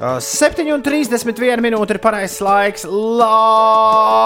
[0.00, 2.86] Uh, 7,31 minūte ir pareizais laiks.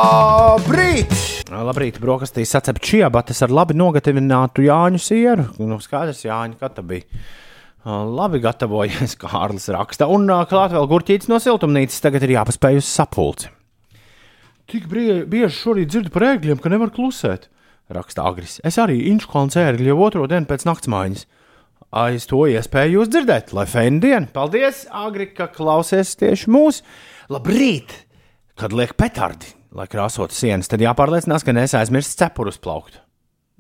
[0.07, 1.11] Labrīt!
[1.51, 5.45] Labrīt, brokastīs sacep čiabatas ar labi nogatavinātu Jāņu sieru.
[5.59, 7.05] Nu, skaidrs, Jāņa, kad tā bija.
[7.87, 10.07] Labi gatavojies, kā Kārlis raksta.
[10.11, 12.03] Un klāt vēl gurķītis no siltumnīcas.
[12.07, 13.51] Tagad ir jāpaspēj uz sapulci.
[14.71, 17.47] Tik brie- bieži šorīt dzirdu par ēgļiem, ka nevar klusēt,
[17.93, 18.59] raksta Agris.
[18.67, 21.27] Es arī inčklāns ērgļu jau otro dienu pēc naktsmaiņas.
[21.97, 24.27] Aiz to iespēju jūs dzirdēt, lai fēna diena.
[24.35, 26.83] Paldies, Agri, ka klausies tieši mūsu.
[27.33, 27.95] Labrīt!
[28.59, 32.99] Kad liek petardi, lai krāsotu sienas, tad jāpārliecinās, ka nesaizmirst cepurus plaukt.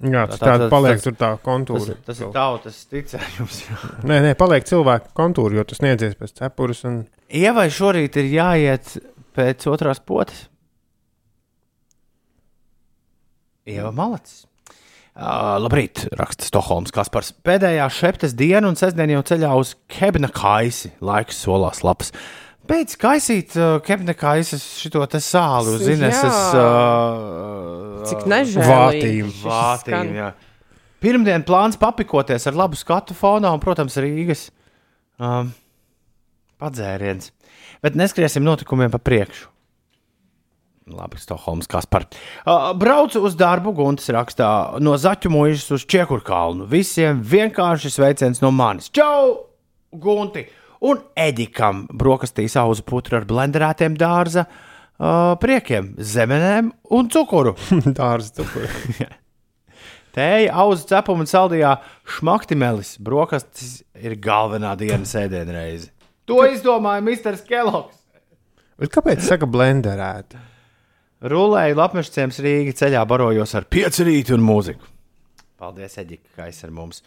[0.02, 1.94] Jā, tas Tā- tā- tā, tas- paliek tas- tur tā Tas, kontūra.
[2.04, 3.60] tas ir tautas ticējums.
[4.04, 6.82] Nē, nē, paliek cilvēka kontūra, jo tas sniedzies pēc cepures.
[6.84, 6.98] Un...
[7.32, 8.98] Ievai šorīt ir jāiet
[9.36, 10.48] pēc otrās potes.
[13.66, 14.44] Ieva Malacis.
[15.16, 17.30] Uh, labrīt, raksta Stokholmas Kaspars.
[17.46, 20.90] Pēdējā šeptes diena un sestdien jau ceļā uz Kebna kaisi.
[21.00, 22.12] Laiks solās labs.
[22.68, 25.86] Beidz kaisīt uh, Kebna kaisas šito te sāli uz.
[25.88, 26.42] Ineses.
[26.52, 28.68] Uh, Cik nežēlīgi.
[28.68, 29.32] Vātīm.
[29.46, 30.28] Vātīm, jā.
[31.00, 34.50] Pirmdien plāns papikoties ar labu skatu fonā un, protams, Rīgas
[35.16, 35.48] um,
[36.60, 37.32] padzēriens.
[37.84, 39.48] Bet neskriesim notikumiem pa priekšu.
[40.86, 42.04] Labi, Stokholmas Kaspar.
[42.46, 46.68] Uh, braucu uz darbu, Guntis rakstā no Zaķu mūžas uz Čiekurkalnu.
[46.70, 48.86] Visiem vienkārši sveiciens no manis.
[48.94, 49.32] Čau,
[49.90, 50.44] Gunti!
[50.86, 57.56] Un Edikam brokastīs auzu putru ar blenderētiem dārza uh, priekiem, zemenēm un cukuru.
[57.98, 58.70] Dārza cukuru.
[60.14, 61.76] Tēja, auzu cepuma un saldījā
[62.14, 63.00] šmaktimelis.
[63.02, 65.90] Brokastis ir galvenā dienas ēdienreize.
[66.30, 67.42] To izdomāja Mr.
[67.42, 68.04] Kellogs.
[68.78, 70.52] Bet kāpēc saka blenderēta?
[71.24, 74.95] Rulēju lapmešciems Rīgas ceļā, barojos ar piecerīti un mūziku.
[75.56, 76.98] Paldies, Eģika, ka esi ar mums.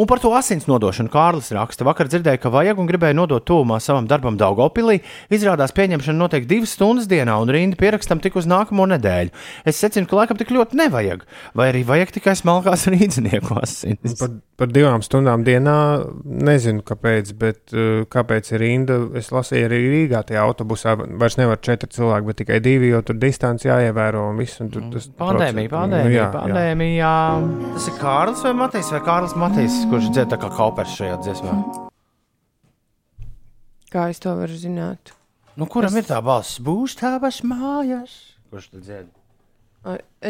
[0.00, 1.84] Un par to asins nodošanu Kārlis raksta.
[1.84, 5.02] Vakar dzirdēju, ka vajag un gribēju nodot tuvumā savam darbam Daugopilī.
[5.28, 9.34] Izrādās, pieņemšana notiek divas stundas dienā, un rinda pierakstam tik uz nākamo nedēļu.
[9.68, 11.26] Es secinu, ka laikam tik ļoti nevajag.
[11.60, 14.16] Vai arī vajag tikai smalkās rīznieku asins?
[14.22, 14.32] Par,
[14.62, 15.76] par divām stundām dienā
[16.48, 18.98] nezinu, kāpēc, bet uh, kāpēc ir rinda.
[19.20, 23.20] Es lasīju arī Rīgā, tajā autobusā vairs nevar četri cilvēki, bet tikai divi, jo tur
[23.20, 24.56] distance jāievēro un viss.
[24.64, 26.32] Un tur, tas, Pandēmija, proces- pandēmija, Nu, jā, jā.
[26.40, 27.14] pandēmija.
[27.76, 31.54] Tas ir Kārlis vai Matīs, vai Kārlis Matīs, kurš dzied tā kā kaupers šajā dziesmā.
[33.90, 35.10] Kā es to varu zināt?
[35.58, 36.60] Nu, kuram ir tā balss?
[36.62, 38.14] Būs tavas mājas.
[38.52, 39.08] Kurš tad dzied?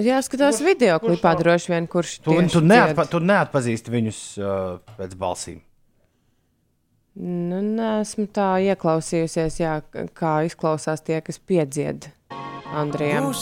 [0.08, 4.54] Jāskatās video klipā droši vien, kurš Tu, tieši tu, neatpa, tu neatpazīsti viņus uh,
[4.96, 5.60] pēc balsīm.
[7.18, 9.80] Nu, nesmu tā ieklausījusies, jā,
[10.14, 12.12] kā izklausās tie, kas piedzied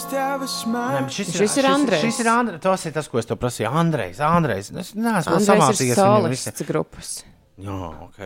[0.06, 2.04] tava Nē, šis, Šis ir Andrejs.
[2.04, 2.62] Šis ir Andrejs.
[2.62, 3.68] Tas ir tas, ko es tev prasīju.
[3.74, 4.70] Andrejs, Andrejs.
[4.70, 6.52] Es neesmu samācījies ir viņam visiem.
[6.54, 7.12] solists grupas.
[7.58, 8.20] Jā, ok.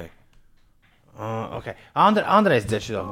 [1.20, 1.74] Uh, okay.
[1.94, 3.04] Andre, Andrejs dzird šo.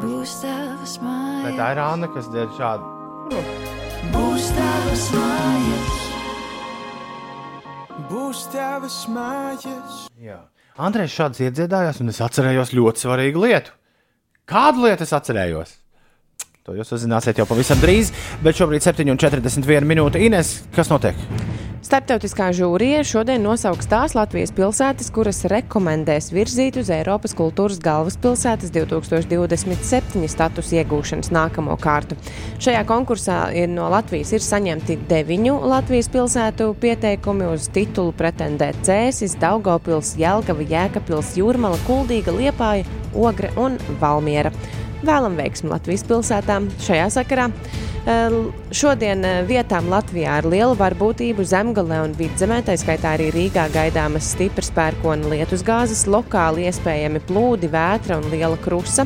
[0.00, 2.84] Būs tavas mājas, Bet tā ir Anna, kas dzird šādu.
[4.14, 6.09] būs tavas mājas,
[8.10, 10.06] Būs tava smaiļas.
[10.18, 10.40] Jā.
[10.80, 13.74] Andrejs šāds iedziedājās, un es atcerējos ļoti svarīgu lietu.
[14.50, 15.76] Kādu lietu es atcerējos?
[16.66, 18.10] To jūs uzzināsiet jau pavisam drīz,
[18.42, 20.18] bet šobrīd 7,41 minūte.
[20.26, 21.18] Ines, kas notiek?
[21.90, 30.28] Starptautiskā žūrija šodien nosauks tās Latvijas pilsētas, kuras rekomendēs virzīt uz Eiropas kultūras galvaspilsētas 2027
[30.30, 32.14] statusu iegūšanas nākamo kārtu.
[32.62, 39.34] Šajā konkursā ir no Latvijas ir saņemti deviņu Latvijas pilsētu pieteikumi uz titulu pretendēt Cēsis,
[39.42, 42.86] Daugopils, Jelgava, Jēkabils, Jūrmala, Kuldīga, Liepāja,
[43.18, 44.54] Ogre un Valmiera.
[45.06, 47.48] Vēlam veiksmi Latvijas pilsētām šajā sakarā.
[48.08, 48.34] Eh,
[48.72, 54.30] Šodien eh, vietām Latvijā ar lielu varbūtību zemgale un vidzemē, tā skaitā arī Rīgā gaidāmas
[54.34, 59.04] stipras pērkona lietusgāzes, lokāli iespējami plūdi, vētra un liela krusa.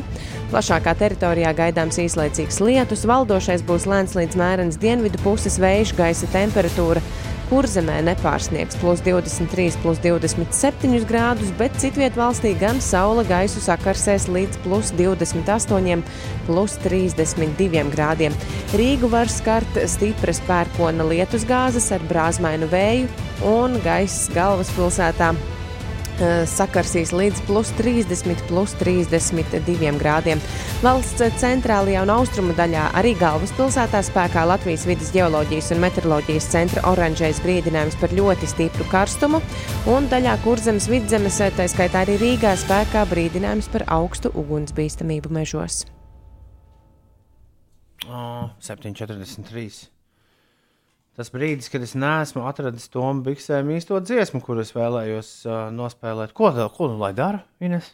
[0.51, 7.03] Plašākā teritorijā gaidāms īslaicīgs lietus, valdošais būs lēns līdz mērens dienvidu puses vējš, gaisa temperatūra.
[7.49, 14.61] Kurzemē nepārsniegs plus 23, plus 27 grādus, bet citviet valstī gan saula gaisu sakarsēs līdz
[14.65, 16.05] plus 28,
[16.47, 18.37] plus 32 grādiem.
[18.73, 23.11] Rīgu var skart stipras pērkona lietusgāzes ar brāzmainu vēju
[23.51, 25.35] un gaiss galvaspilsētā
[26.49, 30.41] sakarsīs līdz plus 30, plus 32 grādiem.
[30.83, 37.41] Valsts centrālajā un austrumu daļā arī galvaspilsētā spēkā Latvijas vidas geoloģijas un meteoroloģijas centra oranžais
[37.43, 39.41] brīdinājums par ļoti stipru karstumu,
[39.91, 45.85] un daļā kurzemes vidzemes, eh, tā skaitā arī Rīgā, spēkā brīdinājums par augstu ugunsbīstamību mežos.
[48.05, 49.94] Oh, 7,43.
[51.15, 56.33] Tas brīdis, kad es neesmu atradis to biksēm īsto dziesmu, kuras vēlējos uh, nospēlēt.
[56.35, 57.39] Ko tā, ko nu lai dara?
[57.63, 57.93] Ines?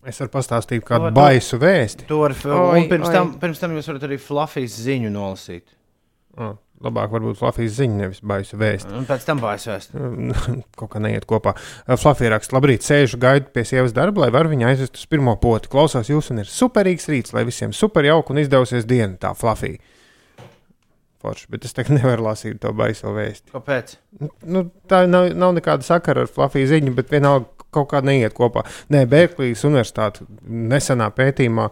[0.00, 2.06] Es varu pastāstīt kādu To- baisu vēsti.
[2.08, 3.12] To var, Oi, un pirms oi.
[3.18, 5.76] tam, pirms tam jūs varat arī flafijas ziņu nolasīt.
[6.40, 8.92] Oh, labāk varbūt Flafijas ziņa, nevis baisu vēsti.
[8.96, 9.96] Un pēc tam bājas vēst.
[10.78, 11.52] Kaut kā neiet kopā.
[12.00, 15.68] Flafija raksta, labrīt, sēžu gaidu pie sievas darba, lai var viņu aizvest uz pirmo poti.
[15.72, 19.82] Klausās jūs un ir superīgs rīts, lai visiem super jauka un izdevusies diena, tā Flafija.
[21.20, 23.52] Forši, bet es tagad nevaru lasīt to baiso vēsti.
[23.52, 23.94] Kāpēc?
[24.48, 28.64] Nu, tā nav, nav nekāda sakara ar Flafiju ziņu, bet vienalga kaut kā neiet kopā.
[28.90, 31.68] Nē, Berklijas universitāte nesenā pētījumā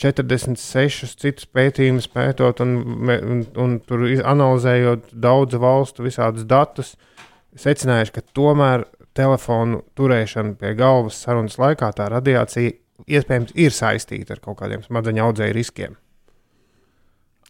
[0.00, 2.74] 46 citus pētījumus pētot un,
[3.14, 6.94] un, un tur iz- analizējot daudzu valstu visādus datus,
[7.54, 12.74] secinājuši, ka tomēr telefonu turēšana pie galvas sarunas laikā tā radiācija
[13.06, 15.94] iespējams ir saistīta ar kaut kādiem smadzeņu audzēju riskiem.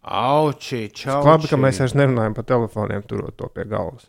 [0.05, 1.23] Auči, čau.
[1.25, 4.05] Labi, ka mēs vairs nerunājam par telefoniem, turot to pie galvas.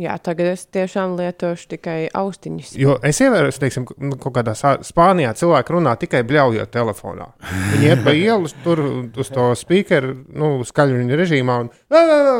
[0.00, 2.70] Jā, tagad es tiešām lietošu tikai austiņas.
[2.80, 7.26] Jo es ievēroju, teiksim, nu, kaut kādā Spānijā cilvēki runā tikai bļaujot telefonā.
[7.74, 8.80] Viņi iet pa ielu, tur
[9.20, 11.68] uz to speakeru, nu, skaļruņa režīmā, un,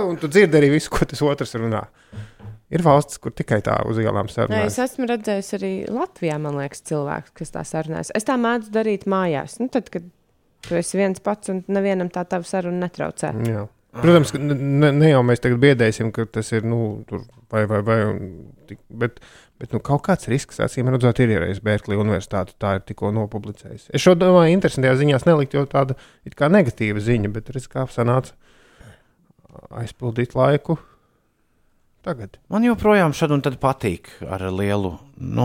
[0.09, 1.85] un tu dzirdi arī visu, ko tas otrs runā.
[2.73, 4.73] Ir valsts, kur tikai tā uz ielām Nē, sarunājas.
[4.73, 8.15] es esmu redzējis arī Latvijā, man liekas, cilvēku, kas tā sarunājas.
[8.17, 9.59] Es tā mēdzu darīt mājās.
[9.61, 10.09] Nu, tad, kad
[10.67, 13.33] tu esi viens pats un nevienam tā tava saruna netraucē.
[13.49, 13.67] Jā.
[13.93, 17.83] Protams, ka ne, ne jau mēs tagad biedēsim, ka tas ir nu, tur vai vai
[17.85, 17.99] vai.
[18.09, 19.19] un tik- Bet,
[19.61, 22.55] bet nu, kaut kāds risks, acīm redzot, ir ierējis Bērklī universitāte.
[22.59, 23.91] Tā ir tikko nopublicējusi.
[23.93, 25.95] Es šo domāju, interesantajā ziņā nelikt jau tāda
[26.25, 28.33] it kā negatīva ziņa, bet redz, kā sanāca
[29.77, 30.79] aizpildīt laiku.
[32.03, 32.41] Tagad.
[32.51, 35.45] Man joprojām šad un tad patīk ar lielu, nu,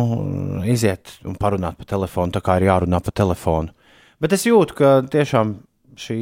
[0.65, 3.76] iziet un parunāt pa telefonu, tā kā ir jārunā pa telefonu.
[4.24, 5.57] Bet es jūtu, ka tiešām
[5.97, 6.20] šī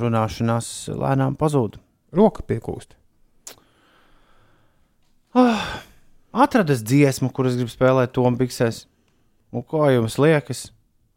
[0.00, 1.78] runāšanās lēnām pazūd.
[2.16, 2.96] Roka piekūst.
[6.30, 8.84] Atradis dziesmu, kuras grib spēlēt Tomu Biksēs.
[9.54, 10.68] Un ko jums liekas?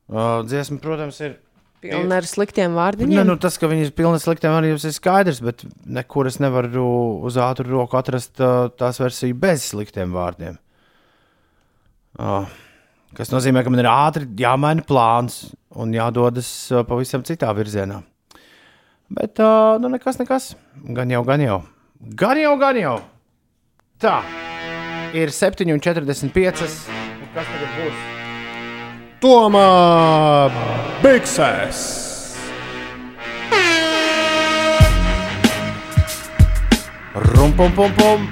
[0.10, 1.38] Uh, dziesma, protams, ir.
[1.84, 3.12] Pilna ar sliktiem vārdiem.
[3.12, 6.40] Ne, nu, tas, ka viņi ir pilni ar sliktiem vārdiem, ir skaidrs, bet nekur es
[6.42, 6.86] nevaru
[7.28, 10.56] uz ātru roku atrast uh, tās versiju bez sliktiem vārdiem.
[12.14, 12.48] Uh,
[13.18, 18.02] kas nozīmē, ka man ir ātri jāmaina plāns un jādodas uh, pavisam citā virzienā.
[19.14, 20.54] Bet, uh, nu, nekas, nekas.
[20.98, 21.60] Gan jau, gan jau.
[22.18, 22.96] Gan jau, gan jau.
[24.02, 24.18] Tā.
[25.14, 25.70] Ir 7,45.
[25.70, 28.02] Un Kas tagad būs?
[29.24, 29.68] Tomā
[31.02, 31.84] Biksēs!
[37.14, 38.28] Rumpum-pum-pum.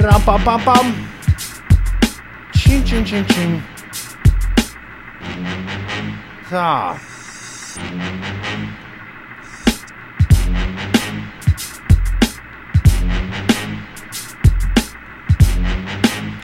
[0.00, 1.13] Rampam-pam-pam.
[2.64, 3.50] Čin, čin, čin, čin.
[6.48, 6.96] Tā.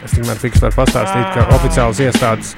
[0.05, 2.53] Es tikmēr fiks varu pastāstīt, ka oficiāls iestādes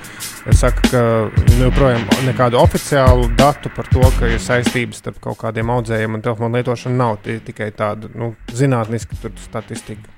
[0.59, 5.71] saka, ka nu, joprojām nekādu oficiālu datu par to, ka ir saistības starp kaut kādiem
[5.71, 7.23] audzējiem un telefonu lietošanu nav.
[7.47, 10.11] Tikai tāda nu, zinātniska tur statistika.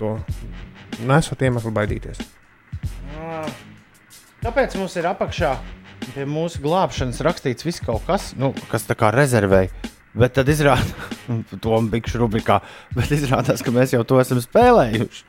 [0.00, 0.16] To
[1.02, 2.22] nesot iemeslu baidīties.
[4.44, 5.54] Tāpēc mums ir apakšā
[6.12, 9.72] pie mūsu glābšanas rakstīts viss kaut kas, nu, kas tā kā rezervēja.
[10.14, 10.92] Bet tad izrādās,
[11.64, 12.60] to bikšu rubrikā,
[12.94, 15.24] bet izrādās, ka mēs jau to esam spēlējuši.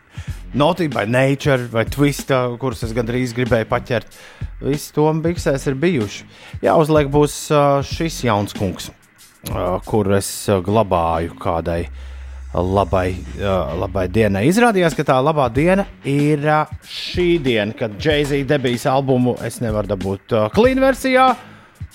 [0.56, 4.20] By Nature vai Twista, kurus es gandrīz gribēju paķert.
[4.62, 6.28] Visi to biksēs ir bijuši.
[6.64, 8.92] Jāuzliek būs ā, šis jauns kungs,
[9.90, 10.30] kur es
[10.64, 11.82] glabāju kādai
[12.62, 14.46] labai, ā, labai dienai.
[14.50, 19.96] Izrādījās, ka tā labā diena ir ā, šī diena, kad Jay-Z debijas albumu es nevaru
[19.96, 21.34] dabūt uh, clean versijā.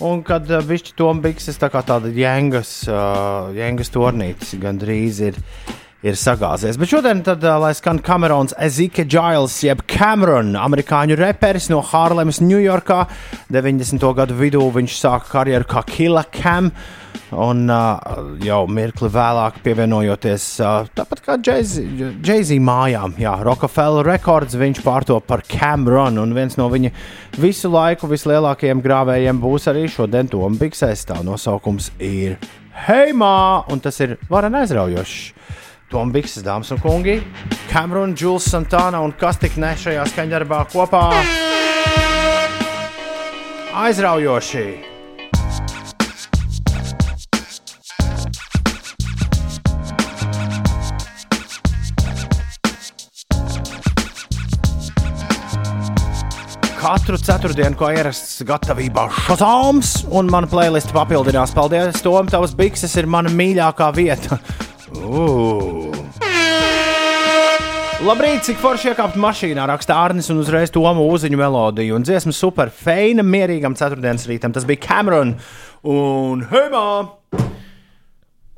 [0.05, 5.37] Un kad uh, viņš to bikses tā kā tāda jēngas, uh, jēngas tornītis gandrīz ir,
[6.01, 6.79] ir sagāzies.
[6.81, 12.41] Bet šodien, tad, uh, lai skan Kamerons Ezike Giles, jeb Cameron, amerikāņu reperis no Hārlemas,
[12.45, 13.03] Ņujorkā.
[13.53, 14.09] 90.
[14.17, 16.73] gadu vidū viņš sāka karjeru kā Killa Cam.
[17.31, 17.99] Un uh,
[18.43, 25.45] jau mirkli vēlāk pievienojoties uh, tāpat kā Jay-Z mājām, jā, Rockefeller Records, viņš pārto par
[25.47, 26.18] Cameron.
[26.18, 26.91] Un viens no viņa
[27.39, 31.07] visu laiku vislielākajiem grāvējiem būs arī šodien Toms Bigsēs.
[31.07, 32.41] Tā nosaukums ir
[32.89, 35.18] Heimā, un tas ir varen aizraujošs.
[35.91, 37.16] Toms Bigses, dāmas un kungi,
[37.72, 41.03] Cameron, Jules Santana un kas tik ne šajā skaņdarbā kopā.
[43.81, 44.89] Aizraujoši!
[56.91, 61.53] Katru ceturtdienu, ko ierasts gatavībā šāds, un mana playlist papildinās.
[61.55, 64.41] Paldies, Tom, tavs bikses ir mana mīļākā vieta.
[64.99, 65.95] Uh.
[68.03, 71.95] Labrīt, cik forši iekāpt mašīnā, raksta Arnis un uzreiz Tomu uziņu melodiju.
[71.95, 74.51] Un dziesma super feina, mierīgam ceturtdienas rītam.
[74.59, 75.36] Tas bija Cameron
[75.86, 77.20] un Heimā!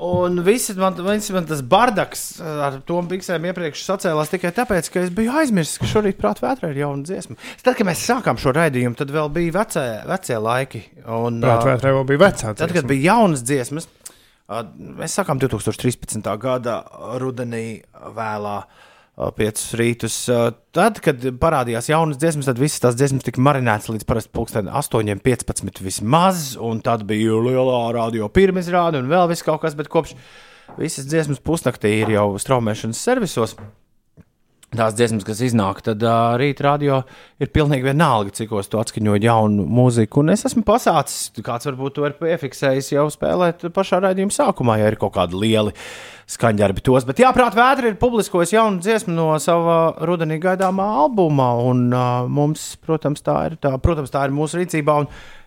[0.03, 5.05] Un viss man, viss man tas bardaks ar to piksēm iepriekš sacēlās tikai tāpēc, ka
[5.07, 7.39] es biju aizmirsis, ka šorīt prātā vētrā ir jauna dziesma.
[7.63, 10.85] Tad, kad mēs sākām šo raidījumu, tad vēl bija vecie, vecie laiki.
[11.07, 12.55] Un, Prāt, ā, vētrē vēl bija vecā.
[12.59, 13.87] Tad, kad bija jaunas dziesmas,
[14.51, 16.33] mēs sākām 2013.
[16.43, 16.81] gada
[17.23, 17.67] rudenī
[18.17, 18.57] vēlā.
[18.63, 20.15] ā, Piecus rītus.
[20.73, 25.83] Tad, kad parādījās jaunas dziesmas, tad visas tās dziesmas tika marinētas līdz parasti pulksten 8,15
[25.85, 26.47] vismaz.
[26.57, 30.17] Un tad bija lielā radio pirmizrāde un vēl viss kaut kas, bet kopš
[30.79, 33.57] visas dziesmas pusnaktī ir jau straumēšanas servisos.
[34.73, 37.03] Tās dziesmas, kas iznāk, tad uh, rītā radio
[37.43, 40.23] ir pilnīgi vienalga, cik os to atskaņoju jaunu mūziku.
[40.23, 44.89] Un es esmu pasācis, kāds varbūt to ir piefiksējis jau spēlēt pašā raidījuma sākumā, ja
[44.89, 45.75] ir kaut kādi lieli
[46.33, 47.05] skaņdarbi tos.
[47.05, 49.77] Bet, jāprāt, vētra ir publiskojis jaunu dziesmu no sava
[50.09, 51.51] rudenī gaidāmā albuma.
[51.69, 54.97] Un uh, mums, protams, tā ir, tā, protams, tā ir mūsu rīcībā.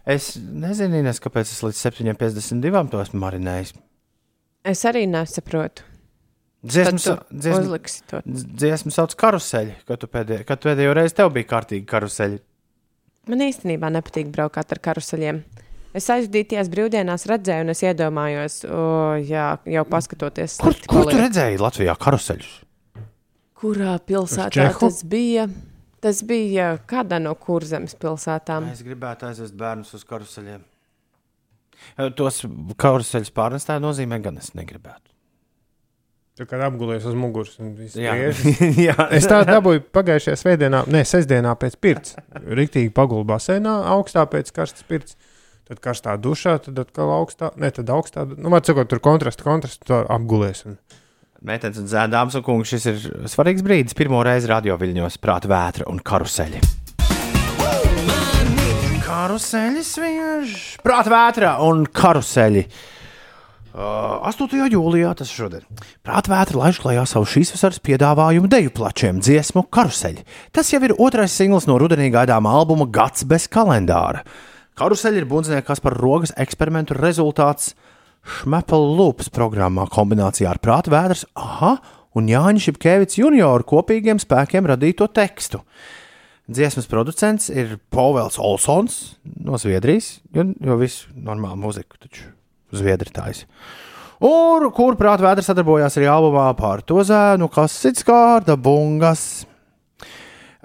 [0.06, 3.74] Es nezinu, Ines, kāpēc es līdz 7,52 to esmu marinējis.
[4.70, 5.95] Es arī nesaprotu.
[6.66, 7.06] Tu dziesmas,
[7.62, 8.20] uzliksi to.
[8.26, 12.40] dziesmu sauc karuseļi, kad tu pēdējo, kad pēdējo reizi tev bija kārtīgi karuseļi.
[13.30, 15.44] Man īstenībā nepatīk braukt ar karuseļiem.
[15.96, 18.82] Es aizdīties brīvdienās redzēju, un es iedomājos, o,
[19.24, 19.46] jā,
[19.78, 22.52] jau paskatoties, Kur, kur tu redzēji Latvijā karuseļus?
[23.56, 25.48] kurā pilsētā tas bija?
[26.04, 28.68] Tas bija kādā no kurzemes pilsētām.
[28.76, 30.62] Es gribētu aizvest bērnus uz karuseļiem.
[32.20, 32.44] Tos
[32.78, 35.15] karuseļus pārnestā nozīmē, gan es negribētu.
[36.36, 38.12] Tu kā apgulies uz muguras un viss jā.
[39.16, 42.18] Es tādu dabūju pagājušajā svētdienā, ne sestdienā pēc pirts.
[42.60, 45.16] Rīktīgi pagulēju basēnā, augstā pēc karstas pirts.
[45.70, 48.26] Tad karstā dušā, tad atkal augstā, ne tad augstā.
[48.36, 50.66] Nu, var sakot, tur kontrasts, kontrasts, tā apgulies.
[50.68, 50.76] Un...
[51.48, 53.00] Meitenes un zēdāms un kungi, šis ir
[53.32, 53.96] svarīgs brīdis.
[53.96, 56.60] Pirmo reizi radio viļņos prāta vētra un karuseļi.
[59.08, 62.66] Karuseļi sviež, prāta vētra un karuseļi.
[62.68, 62.92] Uh,
[63.76, 64.54] 8.
[64.72, 65.66] jūlijā tas šodien.
[66.06, 70.24] Prāta vētra laiž klajā savu šīs vasaras piedāvājumu deju plačiem dziesmu karuseļi.
[70.56, 74.24] Tas jau ir otrais singls no rudenī gaidāmā albuma Gads bez kalendāra.
[74.80, 77.74] Karuseļi ir bundznieks par rokas eksperimentu rezultāts
[78.26, 81.76] Šmepela Lūpas programmā kombinācijā ar prāta vēders, aha,
[82.16, 85.60] un Jāņa Šepkevits junioru kopīgiem spēkiem radīto tekstu.
[86.48, 92.35] Dziesmas producents ir Povels Olsons no Zviedrijas, jo, jo viss normāli mūzika taču
[92.82, 93.46] Zviedrijas.
[94.26, 99.46] Un kur prāta vēders sadarbojās arī albumā par to zēnu, kas ir skārda bungas.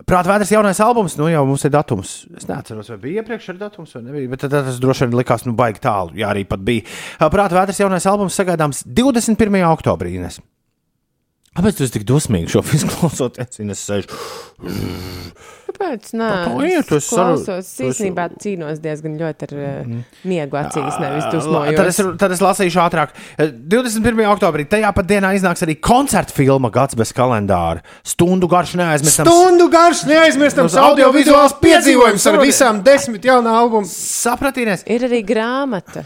[0.07, 2.13] Prāta vēders jaunais albums, nu jau mums ir datums.
[2.39, 4.31] Es neatceros, vai bija iepriekš ar datums, vai nebija.
[4.33, 6.15] Bet tas droši vien likās, nu, baigi tālu.
[6.19, 6.87] Jā, arī pat bija.
[7.21, 9.61] Prāta vēders jaunais albums sagaidāms 21.
[9.69, 10.17] oktobrī.
[10.19, 10.41] Ines.
[11.59, 13.61] Kāpēc tu esi tik dusmīgs šo visu klausoties?
[13.61, 14.19] Es sēžu.
[15.71, 16.09] Kāpēc?
[16.19, 19.93] Nē, Tā ir, klausos, īstenībā cīnos diezgan ļoti ar uh,
[20.29, 22.19] miegu acīs, nevis Tad es, dusmojos.
[22.21, 23.15] tad es lasīšu ātrāk.
[23.39, 24.19] 21.
[24.33, 27.85] oktobrī tajā pat dienā iznāks arī koncerta filma Gads bez kalendāra.
[28.03, 29.31] Stundu garš neaizmirstams.
[29.31, 33.87] Stundu garš, neaizmirstams audiovizuāls piedzīvojums ar visām desmit jaunā albuma.
[33.89, 36.03] Sapratīnies, Ir arī grāmata.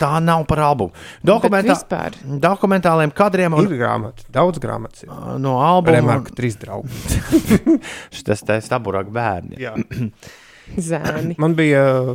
[0.00, 0.94] tā nav par albumu.
[1.26, 2.14] Dokumentā, vispār.
[2.22, 5.02] dokumentāliem kadriem un Ir grāmata, daudz grāmatas.
[5.04, 5.10] ir.
[5.42, 5.98] no albuma.
[5.98, 6.88] Remarka, trīs draugi.
[8.14, 9.58] Šis te staburāk bērni.
[9.62, 9.74] Jā.
[10.88, 11.36] Zēni.
[11.42, 12.14] Man bija uh,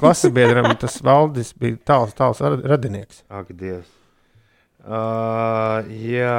[0.00, 3.24] klases biedram, tas valdis bija tāls, tāls ra- radinieks.
[3.32, 3.88] Ak, Dievs.
[4.80, 6.36] Uh, jā,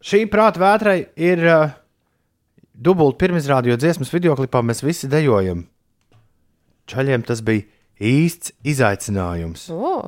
[0.00, 1.74] šī prāta vētrai ir uh,
[2.72, 5.66] dubult pirmizrāde, jo dziesmas videoklipā mēs visi dejojam.
[6.88, 7.66] Čaļiem tas bija
[8.02, 9.66] īsts izaicinājums.
[9.74, 9.98] O,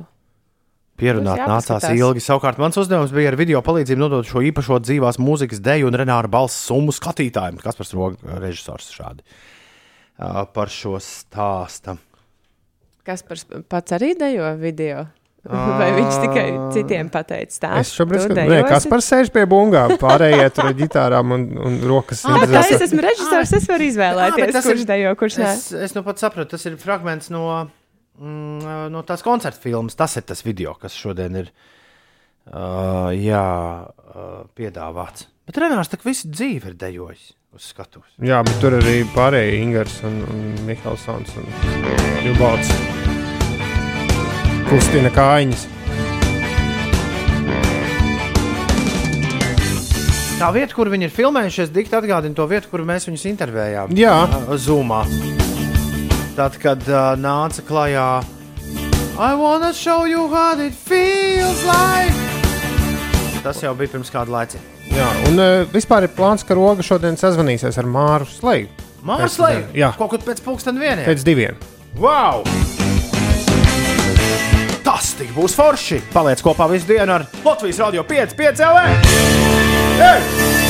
[0.95, 2.23] Pierunāt nācās ilgi.
[2.23, 6.31] Savukārt mans uzdevums bija ar video palīdzību nodot šo īpašo dzīvās mūzikas deju un Renāra
[6.31, 7.59] balss summu skatītājiem.
[7.63, 11.97] Kas par rogu režisors šādi uh, par šo stāstu.
[13.03, 15.03] kas par pats arī dejo video?
[15.79, 17.81] Vai viņš tikai citiem pateica stāstu?
[17.83, 18.69] Es šobrīd skatos, dejosi?
[18.71, 22.23] kas par sēž pie bungām, pārējie tur ar ģitārām un, un rokas.
[22.25, 25.37] Ah, bet es esmu režisors, es varu Jā, bet izvēlēties, tas kurš ir- dejo, kurš
[25.43, 25.51] nē.
[25.51, 27.43] Es, es nu pat sapratu, tas ir fragments no,
[28.19, 29.97] mm, no tās koncerta filmas.
[29.97, 33.45] Tas ir tas video, kas šodien ir uh, jā,
[33.85, 35.29] uh, piedāvāts.
[35.45, 38.15] Bet Renārs tā visu dzīvi ir dejojis uz skatuves.
[38.23, 41.23] Jā, bet tur arī pārējie Ingūns un, un Mikls un
[42.25, 42.73] Ljubauts.
[44.65, 45.67] Kustina kājiņas.
[50.35, 53.95] Tā vieta, kur viņi ir filmējušies, dikti atgādina to vietu, kur mēs viņus intervējām.
[53.95, 54.19] Jā.
[54.59, 55.05] Zoomā.
[56.35, 58.07] Tad, kad uh, nāca klajā,
[59.15, 62.11] I wanna show you how it feels like.
[63.45, 64.59] Tas jau bija pirms kāda laika.
[64.91, 68.67] Jā, un uh, vispār ir plāns, ka Roga šodien sazvanīsies ar Māru Slēgu.
[69.05, 69.91] Mākslinieks, Pēc- jā.
[69.99, 71.05] kaut kur pēc pusdienas vieniem.
[71.07, 71.59] Pēc diviem.
[72.01, 72.41] Wow!
[74.85, 76.01] Tas tik būs forši!
[76.13, 78.87] Paliec kopā visu dienu ar Latvijas Rādio 5, 5 LV!
[80.01, 80.64] Hey!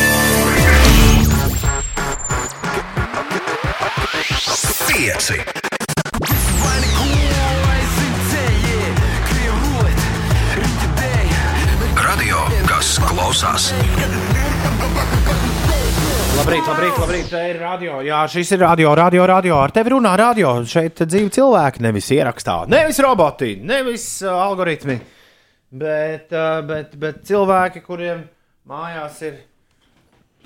[4.95, 5.35] Pieci.
[11.99, 13.65] Radio, kas klausās.
[16.37, 17.27] Labrīt, labrīt, labrīt.
[17.27, 17.99] Te ir radio.
[18.07, 19.59] Jā, šis ir radio, radio, radio.
[19.65, 20.61] Ar tevi runā radio.
[20.63, 22.61] Šeit dzīvi cilvēki, nevis ierakstā.
[22.71, 25.01] Nevis roboti, nevis uh, algoritmi.
[25.75, 28.29] Bet, uh, bet, bet cilvēki, kuriem
[28.71, 29.41] mājās ir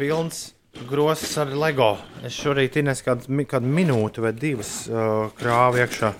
[0.01, 0.47] pilns
[0.88, 1.93] grozs ar LEGO.
[2.25, 6.11] Es šorīt Ines kādu, kādu minūti vai divas uh, krāvu iekšā.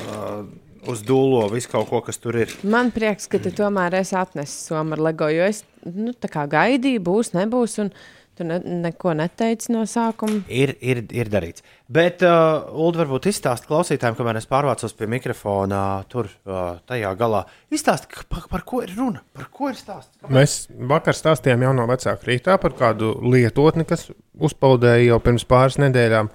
[0.00, 0.44] Uh,
[0.90, 2.52] uz dūlo visu kaut ko, kas tur ir.
[2.62, 6.46] Man prieks, ka tu tomēr esi atnesis somu ar LEGO, jo es nu, tā kā
[6.50, 7.92] gaidīju, būs, nebūs, un
[8.40, 10.40] tu ne, neko neteici no sākuma.
[10.48, 11.64] Ir, ir, ir darīts.
[11.92, 15.80] Bet, uh, Ulu, varbūt izstāst klausītājiem, kamēr es pārvācos pie mikrofona,
[16.10, 17.42] tur uh, tajā galā.
[17.74, 20.14] Izstāst, par, par ko ir runa, par ko ir stāsts.
[20.22, 20.36] Kāpēc?
[20.36, 20.54] Mēs
[20.92, 24.08] vakar stāstījām jau no vecāka rītā par kādu lietotni, kas
[24.40, 26.32] uzpeldēja jau pirms pāris nedēļām,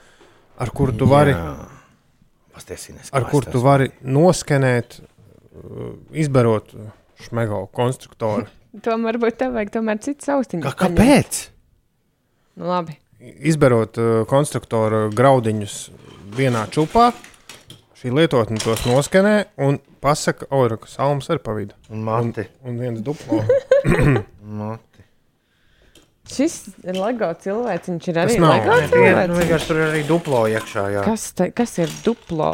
[0.62, 1.34] ar kuru tu vari.
[1.34, 1.56] Jā.
[2.56, 6.70] Pastiesimies, ar kur tu vari noskenēt, uh, izbarot
[7.26, 8.46] šmego konstruktoru.
[8.86, 10.68] Tomēr varbūt tev vajag tomēr citas austiņas.
[10.68, 11.44] Kā, kāpēc?
[12.56, 12.96] Nu, labi.
[13.20, 15.76] Izbarot uh, konstruktoru graudiņus
[16.36, 17.10] vienā čupā,
[18.00, 19.36] šī lietotne tos noskenē
[19.66, 21.76] un pasaka, ora, ka salms ir pa vidu.
[21.90, 22.46] Un mati.
[22.68, 23.42] Un viens duplo.
[24.60, 25.04] mati.
[26.26, 27.92] Šis ir LEGO cilvēks.
[27.92, 28.38] Viņš ir arī.
[28.42, 29.36] LEGO Nu, cilvēks.
[29.40, 30.86] vienkārši tur ir arī duplo iekšā.
[30.96, 31.04] Jā.
[31.06, 32.52] Kas, te, kas ir duplo?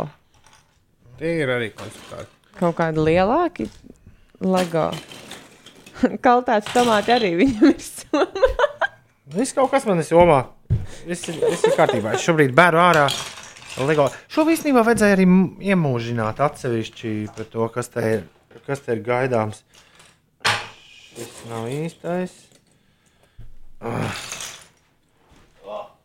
[1.22, 2.28] Tie ir arī konstruktori.
[2.60, 3.70] Kaut kādi lielāki
[4.44, 4.90] LEGO.
[6.26, 8.28] Kaltāts tomāti arī viņam ir summa.
[9.32, 10.42] Viss kaut kas man ir somā.
[11.08, 12.16] Viss ir, viss ir kārtībā.
[12.18, 13.06] Es šobrīd bēru ārā.
[13.88, 14.10] Lego.
[14.32, 15.26] Šo īstenībā vajadzēja arī
[15.72, 18.26] iemūžināt atsevišķi par to, kas te ir,
[18.68, 19.64] kas te ir gaidāms.
[21.14, 22.36] Šis nav īstais.
[23.80, 24.20] Ah.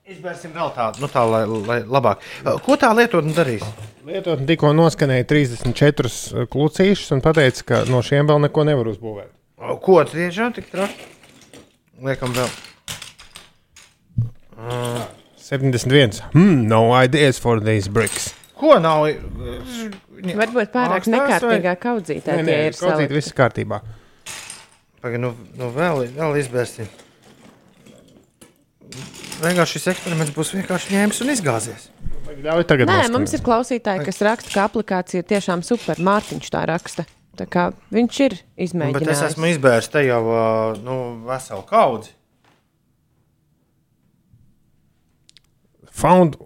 [0.07, 2.21] Izbērsim vēl tādu, nu tā, lai, lai labāk.
[2.45, 3.65] Uh, Ko tā lietotne darīs?
[4.07, 9.35] Lietotne tikko noskanēja 34 klucīšus un teica, ka no šiem vēl neko nevar uzbūvēt.
[9.83, 11.11] Ko tiešām tik traki?
[12.07, 12.55] Liekam vēl.
[15.37, 16.23] 71.
[16.33, 18.33] Hmm, no ideas for these bricks.
[18.57, 19.07] Ko nav?
[20.17, 23.81] Varbūt pārāk Ārstās vai- nekārtīgā kaudzītā Nē, tie nē, ir kā viss kārtībā.
[25.05, 26.89] Pagaid, nu, nu vēl, vēl izbērsim.
[29.43, 31.91] Vienkārši šis eksperiments būs vienkārši ņēmis un izgāzies.
[32.43, 36.01] Ļauj tagad Nē, mums ir klausītāji, kas raksta, ka aplikācija ir tiešām super.
[36.01, 37.05] Mārtiņš tā raksta.
[37.37, 39.23] Tā kā viņš ir Bet es izmēģinājis.
[39.29, 40.23] esmu izbēris te jau
[40.81, 40.97] nu,
[41.29, 42.16] veselu kaudzi.
[45.97, 46.37] Found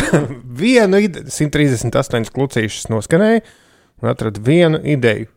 [0.64, 3.44] vienu ideju, 138 klucīšus noskanēja
[4.02, 5.28] un atrada vienu ideju.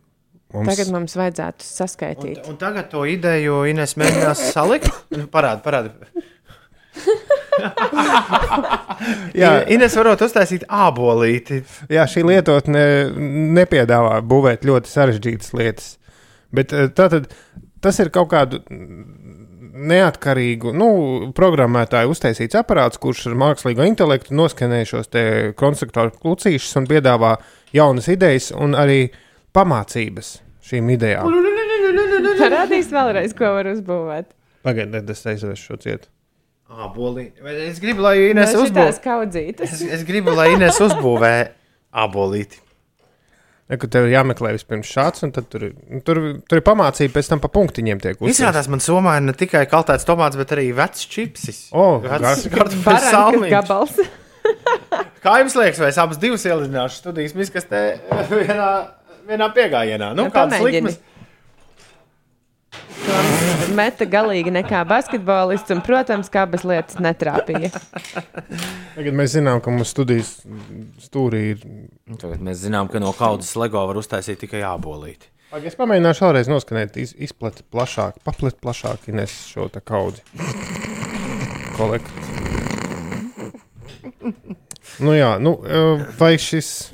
[0.54, 2.38] Mums Tagad mums vajadzētu saskaitīt.
[2.48, 4.88] Un tagad to ideju Ines mēģinās salikt.
[5.32, 5.92] Parādi, parādi.
[9.42, 9.52] Jā.
[9.72, 11.60] Ines varot uztaisīt ābolīti.
[11.92, 12.82] Jā, šī lietotne
[13.58, 15.90] nepiedāvā būvēt ļoti sarežģītas lietas.
[16.54, 17.28] Bet eh, tātad,
[17.84, 18.62] tas ir kaut kādu
[19.78, 20.88] neatkarīgu nu,
[21.36, 25.10] programmētāju uztaisīts aparāts, kurš ar mākslīgo intelektu noskanē šos
[25.58, 27.36] konstruktoru klucīšus un piedāvā
[27.76, 29.08] jaunas idejas un arī
[29.56, 31.32] pamācības šīm idejām.
[32.38, 34.30] Parādīs vēlreiz, ko var uzbūvēt.
[34.66, 36.10] Pagaidiet, es aizvešu šo cietu.
[36.68, 38.90] Vai Es gribu, lai Ines No uzbūvē.
[39.64, 41.32] Es, es gribu, lai Ines uzbūvē
[41.96, 42.60] ābolīti.
[43.68, 46.16] Ja, ka tev ir jāmeklē vispirms šāds, un tad tur, ir- nu, tur,
[46.48, 48.38] tur ir pamācība, pēc tam pa punktiņiem tiek uzsvērts.
[48.38, 51.58] Izrādās, man somā ir ne tikai kaltēts tomāts, bet arī vecs čipsis.
[51.76, 53.52] O, vecs Barankas salmiņš.
[53.52, 53.98] gabals.
[55.24, 57.82] Kā jums liekas, vai es abas divas ielidināšu studijas miskastē
[58.32, 58.68] vienā,
[59.28, 60.14] vienā piegājienā?
[60.16, 60.96] Nu, Nu, kādas likmes?
[63.08, 67.70] Toms meta galīgi nekā basketbolists, un, protams, kā bez lietas netrāpīja.
[68.96, 70.34] Tagad mēs zinām, ka mūsu studijas
[71.02, 71.64] stūrī ir.
[72.18, 75.32] Tagad mēs zinām, ka no kaudzes LEGO var uztaisīt tikai ābolīti.
[75.48, 80.20] Pag, Es pamēģināšu vēlreiz noskanēt, iz, izplatīt plašāk, papliet plašāk, Ines, šo kaudzi.
[81.78, 82.12] Kolekt.
[84.98, 86.90] Nu jā, nu, eh, vai šis.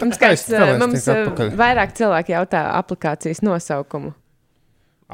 [0.00, 4.14] Mums, kāds, eh, mums eh, vairāk cilvēki jautā aplikācijas nosaukumu.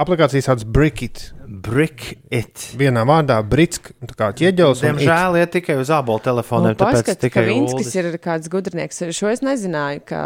[0.01, 1.33] Aplikācija sauc Brickit.
[1.51, 2.63] Brick it.
[2.79, 4.85] Vienā vārdā Britsk, tā kā ķieģelis.
[4.87, 7.97] Diemžēl iet tikai uz ābolu telefoniem, tāpēc Paskat, tikai ka Vinskis Uldis.
[7.99, 9.03] ir kāds gudrnieks.
[9.17, 10.21] Šo es nezināju, ka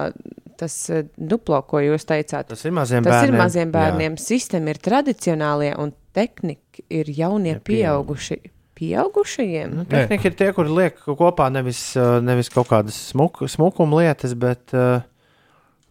[0.61, 2.53] tas eh, duplo, ko jūs teicāt.
[2.53, 3.33] Tas ir maziem Tas bērniem.
[3.35, 4.19] ir maziem bērniem.
[4.21, 8.39] Sistēma ir tradicionālie, un tehnika ir jaunie pieauguši.
[8.75, 9.75] Pieaugušajiem?
[9.81, 14.35] Nu, Tehnika ir tie, kuri liek kopā nevis, uh, nevis kaut kādas smuk, smukuma lietas,
[14.39, 15.01] bet, uh,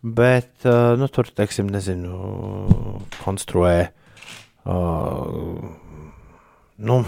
[0.03, 0.67] bet
[0.99, 2.17] nu, tur, teiksim, nezinu,
[3.23, 3.77] konstruē
[4.67, 5.63] uh,
[6.83, 6.99] nu,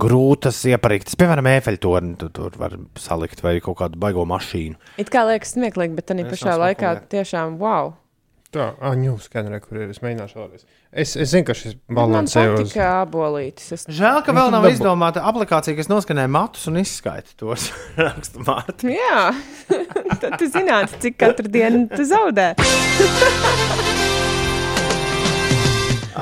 [0.00, 4.78] grūtas ieparīktas, piemēram, efeļtorni tu tur var salikt vai kaut kādu baigo mašīnu.
[5.00, 7.10] It kā liekas smieklīgi, bet tā pašā laikā apgulē.
[7.16, 7.94] tiešām wow.
[8.52, 9.92] Tā, ah, ņūs, skanē, kur ir.
[9.94, 10.64] Es mēģināšu vēlreiz.
[10.92, 12.58] Es, es zinu, ka šis Man balansē uz.
[12.66, 13.70] patika abolītis.
[13.78, 13.86] Es...
[13.88, 17.70] Žēl, ka Nu, vēl tad nav dabu- izdomāta aplikācija, kas noskanē matus un izskaita tos
[18.04, 18.92] rakstu mārtu.
[18.92, 19.30] Jā,
[20.20, 22.50] tad tu zināsi, cik katru dienu tu zaudē.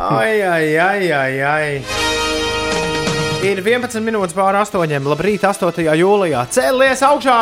[0.01, 1.83] Ai, ai, ai, ai, ai.
[3.43, 5.03] Ir 11 minūtes pāri 8.
[5.11, 5.83] Labrīt, 8.
[5.99, 6.47] jūlijā.
[6.55, 7.37] Cēlies augšā!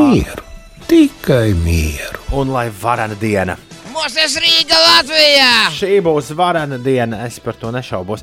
[0.00, 0.44] Mieru,
[0.90, 2.24] tikai mieru.
[2.40, 3.54] Un lai varana diena.
[3.90, 5.52] Mūsu Rīga Latvijā!
[5.74, 8.22] Šī būs varana diena, es par to nešaubos.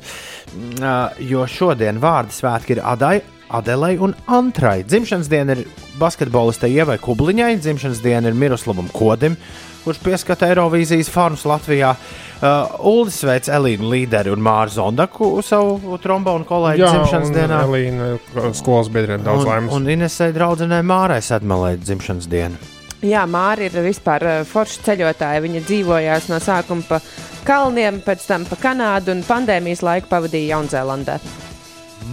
[0.54, 3.18] Mm, Jo šodien vārdu svētki ir Adai,
[3.52, 4.82] Adelei un Antrai.
[4.84, 5.64] Dzimšanas diena ir
[6.00, 9.36] basketbolistai Ievai Kubliņai, dzimšanas diena ir Miroslavam Kodim,
[9.84, 11.94] kurš pieskata Eirovīzijas farmas Latvijā.
[12.38, 17.60] Uh, Uldis sveic Elīnu Līderi un Māru Zondaku savu trombonu kolēģi Jā, dzimšanas un dienā.
[17.66, 19.74] Elīna, skolas biedriem daudz un, laimes.
[19.74, 22.60] un Inesai draudzenei Mārai Sedmalē dzimšanas diena.
[23.06, 25.42] Jā, Māra ir vispār uh, forša ceļotāja.
[25.44, 26.98] Viņa dzīvojās no sākuma pa
[27.46, 31.18] kalniem, pēc tam pa Kanādu un pandēmijas laiku pavadīja Jaunzēlandē.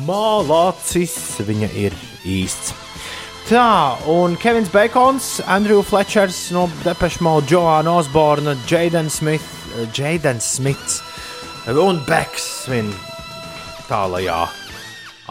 [0.05, 1.95] Malacis viņa ir
[2.27, 2.75] īsts.
[3.45, 9.45] Tā, un Kevins Bacons, Andrew Fletchers no Depeche Mode, Joanna Osborne, Jaden Smith,
[10.41, 11.01] Smits
[11.73, 12.93] un Beks svin
[13.89, 14.64] tālajā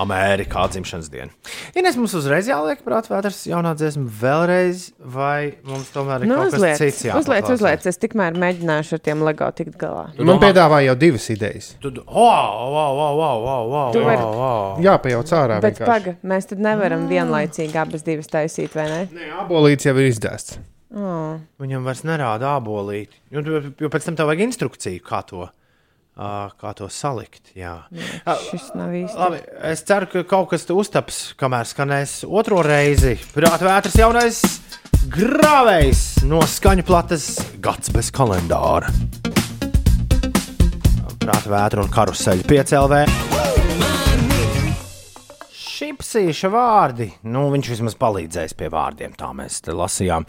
[0.02, 1.30] Amerikā dzimšanas dienu.
[1.78, 6.50] Ines mums uzreiz jāliek prātā vētras jaunā dziesma vēlreiz, vai mums tomēr ir Nu, kaut
[6.50, 7.54] kas uzliec, cits uzliec, jāpaklausās?
[7.60, 7.86] uzliec.
[7.92, 10.08] Es tikmēr mēģināšu ar tiem LEGO tikt galā.
[10.16, 11.70] Tu Man domā- piedāvāja jau divas idejas.
[11.80, 14.82] Tu, wow, wow, wow, wow, wow, wow, Tu vari- wow, wow.
[14.82, 15.60] Jā, pajauc ārā.
[15.62, 15.86] Bet vienkārši.
[15.86, 19.02] paga, mēs tad nevaram vienlaicīgi abas divas taisīt, vai ne?
[19.14, 20.58] Nē, abolīts jau ir izdēsts.
[20.94, 21.38] Oh.
[21.60, 23.14] Viņam vairs nerāda abolīti.
[23.30, 23.42] Jo,
[23.78, 25.48] jo pēc tam tev vajag instrukciju, kā to, uh,
[26.14, 27.52] kā to salikt.
[27.58, 27.74] Jā.
[28.22, 29.18] Uh, Šis nav īsti.
[29.18, 33.16] Labi, es ceru, ka kaut kas uztaps, kamēr skanēs otro reizi.
[33.34, 34.42] Pirāta vētras jaunais
[35.14, 37.28] grāvējs no skaņu plates
[37.62, 38.92] gads bez kalendāra.
[41.24, 43.04] Prāta vētra un karuseļa piecēlvē.
[45.94, 47.06] Šipsīša vārdi.
[47.30, 49.12] Nu, viņš vismaz palīdzēs pie vārdiem.
[49.14, 50.24] Tā mēs lasījām.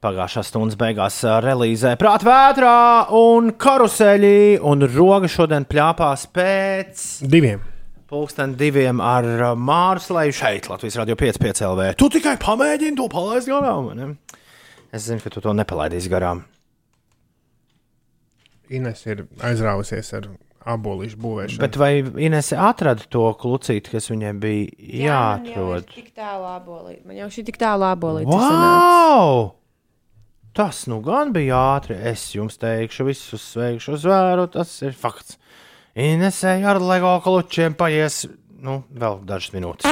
[0.00, 2.74] Pagājušā stundas beigās relīzē prāta vētrā
[3.18, 4.60] un karuseļi.
[4.62, 7.64] Un roga šodien plāpās pēc Diviem.
[8.10, 11.88] pulksten diviem ar ā, Māru Slēju šeit, Latvijas Radio 5,5 LV.
[11.98, 13.90] Tu tikai pamēģini to palaist garām.
[13.98, 14.12] Ne?
[14.94, 16.44] Es zinu, ka tu to nepalaidīsi garām.
[18.70, 20.30] Ines ir aizrāvusies ar
[20.68, 21.60] abolīšu būvēšanu.
[21.62, 21.92] Bet vai
[22.26, 25.88] Inese atrada to klucīti, kas viņai bija jāatrod?
[25.94, 27.04] Tik tālu abolīt.
[27.06, 28.28] Man jau šī tik tālu abolīt.
[28.28, 29.54] Wow!
[30.56, 31.94] Tas nu gan bija ātri.
[31.94, 34.48] Es jums teikšu, visus sveikšu uz vēru.
[34.52, 35.38] Tas ir fakts.
[35.98, 38.24] Inesēji ar LEGO klučiem paies
[38.60, 39.90] nu, vēl dažas minūtes.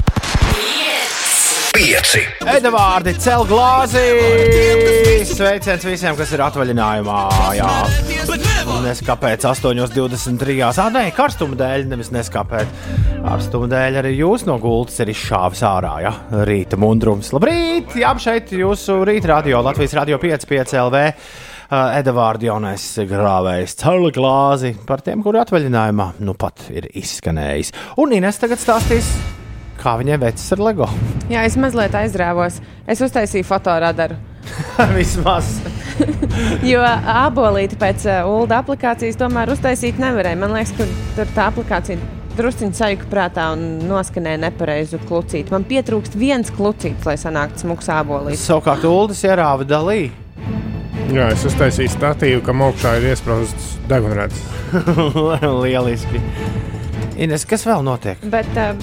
[1.79, 2.25] Pieci.
[2.49, 4.03] Edvardi, cel glāzi!
[5.29, 7.19] Sveiciens visiem, kas ir atvaļinājumā.
[7.55, 7.71] Jā.
[8.85, 10.57] Neskapēc 8,23.
[10.69, 12.71] Ah, nē, karstuma dēļ, nevis neskapēc.
[13.25, 15.95] Karstuma dēļ arī jūs no gultas ir izšāvis ārā.
[16.05, 16.13] Ja?
[16.49, 17.33] Rīta mundrums.
[17.37, 17.97] Labrīt!
[17.99, 21.03] Jā, šeit jūsu rīta radio Latvijas radio 5,5 LV.
[21.69, 27.75] Edvards jaunais grāvējs, cēlā glāzi par tiem, kuri atvaļinājumā nu pat ir izskanējis.
[28.01, 29.11] Un Ines tagad stāstīs,
[29.83, 30.89] kā viņai veicas ar LEGO.
[31.29, 32.63] Jā, es mazliet aizrāvos.
[32.89, 34.17] Es uztaisīju fotoradaru.
[34.97, 35.59] Vismaz.
[36.71, 40.39] Jo abolīti pēc uh, ULDA aplikācijas tomēr uztaisīt nevarēja.
[40.39, 41.99] Man liekas, ka tur tā aplikācija
[42.39, 45.51] druskuļi sajūta prātā un noskanēja nepareizu klucīti.
[45.55, 48.47] Man pietrūkst viens klucītis, lai sanāktu smūgs abolītis.
[48.47, 50.09] Savukārt, Ulas ierāva dalī.
[51.09, 54.43] Jā, es uztaisīju statīvu, kam augšā ir iesprāstīts degunrāds.
[55.65, 56.21] Lieliski.
[57.19, 58.21] Ines, kas vēl notiek?
[58.31, 58.77] Bet uh,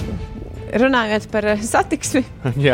[0.74, 2.22] runājot par uh, satiksmi,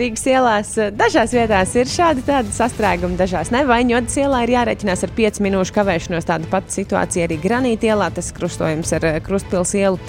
[0.00, 2.24] Rīgas ielās uh, dažās vietās ir šādi
[2.56, 3.64] sastrēgumi, dažās ne.
[3.68, 6.28] Vaņotas ielā ir jārēķinās ar 5 minūšu kavēšanos.
[6.28, 10.00] Tāda pati situācija arī Granīta ielā, tas krustojums ar uh, Krustpils ielu.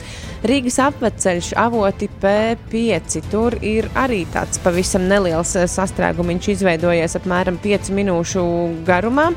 [0.48, 3.20] Rīgas apveceļš avoti P5.
[3.32, 8.46] Tur ir arī tāds pavisam neliels sastrēgums izveidojies apmēram 5 minūšu
[8.88, 9.30] garumā.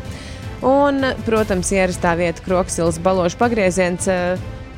[0.64, 4.08] Un, protams, ierastā vieta Kroksils balošu pagrieziens.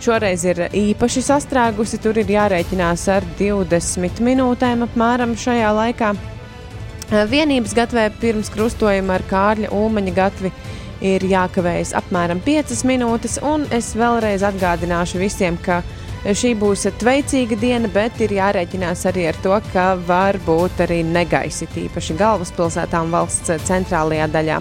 [0.03, 2.01] Šoreiz ir īpaši sastrēgusi.
[2.03, 6.15] Tur ir jārēķinās ar 20 minūtēm apmēram šajā laikā.
[7.31, 10.51] Vienības gatvē pirms krustojuma ar Kārļa Ulmaņa gatvi
[11.07, 13.39] ir jākavējas apmēram 5 minūtes.
[13.47, 15.81] Un es vēlreiz atgādināšu visiem, ka
[16.27, 21.69] šī būs tveicīga diena, bet ir jārēķinās arī ar to, ka var būt arī negaisi,
[21.73, 24.61] tīpaši galvaspilsētā un valsts centrālajā daļā.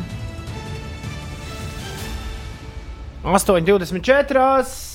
[3.25, 4.94] 8,24.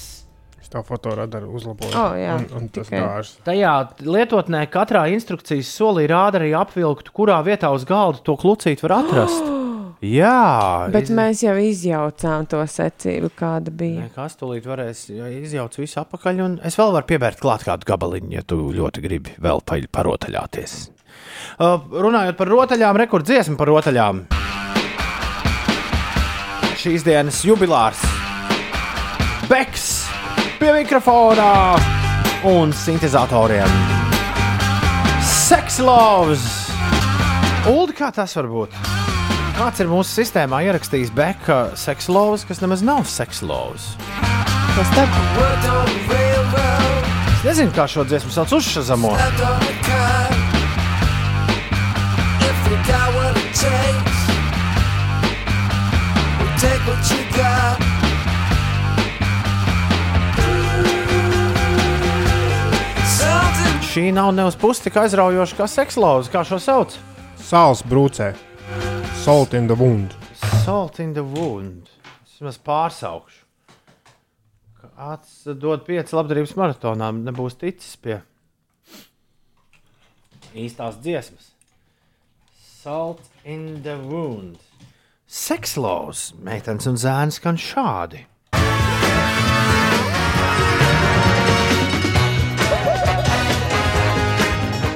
[0.70, 1.90] To fotoradaru uzlaboju.
[1.98, 3.40] O, jā, un, un tas dārsts.
[3.46, 3.72] Tajā
[4.06, 9.48] lietotnē katrā instrukcijas solī rāda arī apvilktu, kurā vietā uz galda to klucīti var atrast.
[10.00, 14.06] Jā, Bet iz- mēs jau izjaucām to secību, kāda bija.
[14.06, 18.40] Nekas tūlīt varēs izjaukt visu apakaļ, un es vēl varu pievērt klāt kādu gabaliņu, ja
[18.48, 20.78] tu ļoti gribi vēl pa- parotaļāties.
[21.60, 24.22] Uh, runājot par rotaļām, rekorddziesmu par rotaļām.
[26.80, 28.00] Šīs dienas jubilārs
[29.50, 29.89] Beks
[30.60, 31.76] pie mikrofona
[32.44, 33.70] un sintēzatoriem.
[35.24, 36.44] Sekslovs!
[37.70, 38.76] Ulu, kā tas var būt?
[39.56, 43.94] Kāds ir mūsu sistēmā ierakstījis Beka sekslovs, kas nemaz nav sekslovs?
[44.76, 45.20] Kas tad?
[47.40, 49.16] Es nezinu, kā šo dziesmu sauc uz šazamo.
[56.60, 57.89] take what you got.
[63.90, 66.92] Šī nav ne uz pusi tik aizraujoša kā sekslauze, kā šo sauc.
[67.42, 68.28] Sāls brūcē.
[69.24, 70.14] Salt in the wound.
[70.62, 71.90] Salt in the wound.
[72.22, 73.42] Es vismaz pārsaukšu.
[74.78, 78.20] Kāds dod pieci labdarības maratonā, nebūs ticis pie
[80.54, 81.50] īstās dziesmas.
[82.54, 84.62] Salt in the wound.
[85.26, 88.28] Sekslaus, meitenes un zēns skan šādi.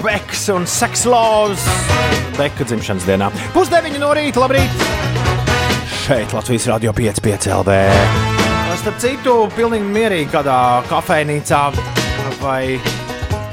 [0.05, 1.63] Beks un sekslaus.
[2.37, 3.31] Beka dzimšanas dienā.
[3.55, 4.83] Pusdeviņi no rīta, labrīt!
[6.03, 7.79] Šeit Latvijas Rādio 5,5 LV.
[8.83, 10.59] Starp citu, pilnīgi mierīgi kādā
[10.91, 11.63] kafejnīcā
[12.43, 12.77] vai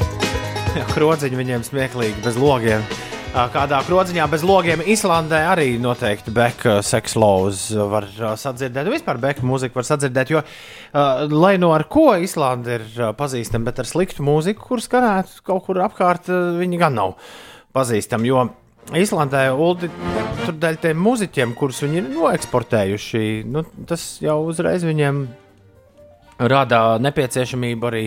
[0.94, 2.84] krodziņā viņiem smieklīgi bez logiem.
[3.32, 8.04] Kādā krodziņā bez logiem Islandē arī noteikti beka sekslauz var
[8.36, 8.90] sadzirdēt.
[8.92, 10.42] Vispār beka mūziku var sadzirdēt, jo,
[10.92, 12.84] ā, lai no ar ko Islanda ir
[13.16, 16.28] pazīstama, bet ar sliktu mūziku, kur skanētu kaut kur apkārt,
[16.60, 17.14] viņi gan nav
[17.72, 18.28] pazīstami.
[18.28, 18.50] Jo
[19.00, 19.88] Islandē Uldi,
[20.42, 25.24] tur dēļ tiem muzeķiem, kurus viņi ir noeksportējuši, nu, tas jau uzreiz viņiem
[26.52, 28.04] rada nepieciešamību arī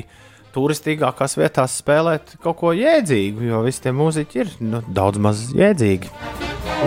[0.55, 6.10] turistīgākās vietās spēlēt kaut ko jēdzīgu, jo visi tie mūziķi ir nu, daudz maz jēdzīgi.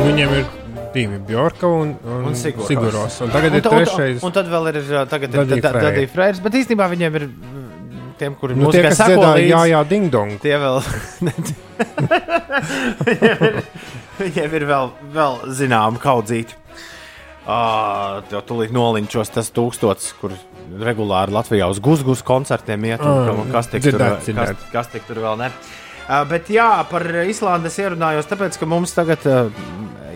[0.08, 0.46] Viņiem ir
[0.96, 2.68] divi Bjorka un, un, Un Siguros.
[2.72, 3.20] Siguros.
[3.22, 4.22] Un tagad Un, ir ta- un, trešais.
[4.22, 5.92] un, un tad vēl ir ā, tagad ir Daddy Da- Da- Freya.
[5.92, 7.66] Daddy Freirs, bet īstenībā viņiem ir mm,
[8.18, 10.38] tiem, kuri Nu, tie, dziedā, līdzi, jā, jā, ding dong.
[10.42, 10.80] Tie vēl.
[13.08, 13.60] viņiem ir,
[14.22, 16.58] viņiem ir vēl, vēl zināma kaudzīta.
[17.48, 20.34] Uh, tev tūlīt nolinčos tas tūkstots, kur
[20.84, 24.66] regulāri Latvijā uz guzgus koncertiem iet, un, un kas tik tur, dzirdēt, kas, dzirdēt.
[24.74, 25.48] kas tik tur vēl ne.
[26.08, 29.48] Uh, bet jā, par Islandes ierunājos, tāpēc, ka mums tagad uh,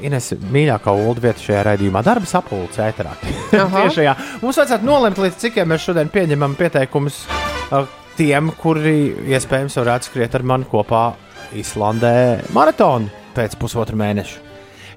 [0.04, 3.16] Ines mīļākā ulu vieta šajā raidījumā- darba sapulce ēterā.
[3.78, 4.18] Tiešajā.
[4.44, 7.88] Mums vajadzētu nolemt, līdz cikiem mēs šodien pieņemam pieteikumus uh,
[8.20, 8.98] tiem, kuri
[9.32, 11.14] iespējams varētu skriet ar mani kopā
[11.56, 12.16] Islandē
[12.52, 14.51] maratonu pēc pusotra mēneša.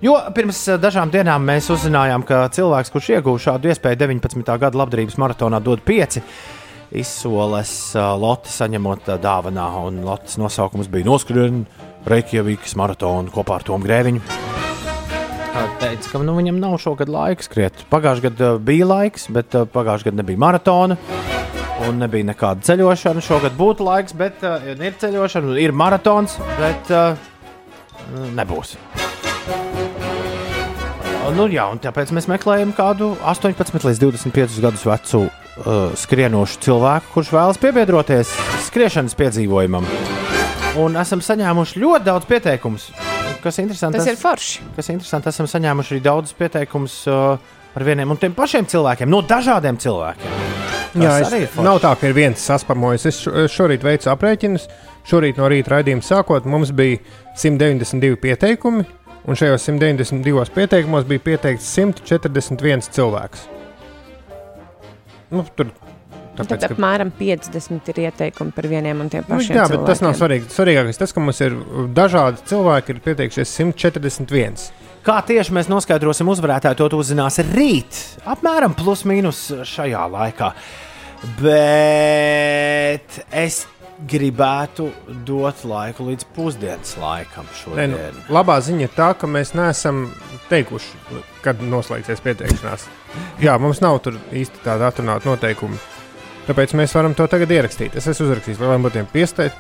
[0.05, 4.51] Jo pirms eh, dažām dienām mēs uzzinājām, ka cilvēks, kurš ieguva šādu iespēju 19.
[4.61, 6.21] gada labdarības maratonā, dod pieci
[6.95, 9.65] izsoles uh, loti saņemot uh, dāvanā.
[9.89, 11.63] Un lotes nosaukums bija Noskrien
[12.07, 14.21] Reikjavīkas maratonu kopā ar Tomu Grēviņu.
[15.81, 17.87] Teica, ka nu, viņam nav šogad laika skriet.
[17.91, 20.99] Pagājušajā gadā bija laiks, bet pagājušajā gadā nebija maratona.
[21.89, 23.25] Un nebija nekāda ceļošana.
[23.25, 27.17] Šogad būtu laiks, bet uh, ir ceļošana, ir maratons, bet uh,
[28.37, 28.77] nebūs.
[31.33, 37.11] Nu, jā, un tāpēc mēs meklējam kādu 18 līdz 25 gadus vecu uh, skrienošu cilvēku,
[37.15, 38.31] kurš vēlas piebiedroties
[38.69, 39.87] skriešanas piedzīvojumam.
[40.85, 42.87] Un esam saņēmuši ļoti daudz pieteikumus.
[43.43, 44.63] Kas interesanti, Tas ir forši.
[44.77, 47.37] kas interesanti, esam saņēmuši arī daudz pieteikumus uh,
[47.75, 50.41] par vieniem un tiem pašiem cilvēkiem, no dažādiem cilvēkiem.
[50.95, 53.09] Tas Jā, es, nav tā, ka ir viens saspamojas.
[53.11, 54.69] Es šo- šorīt veicu aprēķinus.
[55.11, 57.01] Šorīt no rīta raidījuma sākot mums bija
[57.37, 58.85] 192 pieteikumi,
[59.27, 63.49] un šajos 192 pieteikumos bija pieteikts 141 cilvēks.
[65.35, 65.73] Nu, tur,
[66.35, 69.55] Tad tāpēc, ka, apmēram 50 ir ieteikumi par vieniem un tiem nu, pašiem.
[69.55, 70.19] jā, bet tas nav cilvēkiem.
[70.19, 70.49] svarīgi.
[70.55, 71.55] Svarīgākais tas, ka mums ir
[71.95, 74.65] dažādi cilvēki, ir pieteikušies 141.
[75.05, 80.51] Kā tieši mēs noskaidrosim uzvarētāju, to tu uzzināsi rīt, apmēram plus mīnus šajā laikā.
[81.41, 83.63] Bet es
[84.11, 84.91] gribētu
[85.27, 87.97] dot laiku līdz pusdienas laikam Nē, šodien.
[87.97, 90.07] nu, labā ziņa ir tā, ka mēs neesam
[90.51, 92.87] teikuši, kad noslēgsies pieteikšanās.
[93.43, 95.79] Jā, mums nav tur īsti tāda atrunāta noteikuma.
[96.45, 97.95] Tāpēc mēs varam to tagad ierakstīt.
[97.97, 99.07] Es esmu uzrakstījis, lai būtu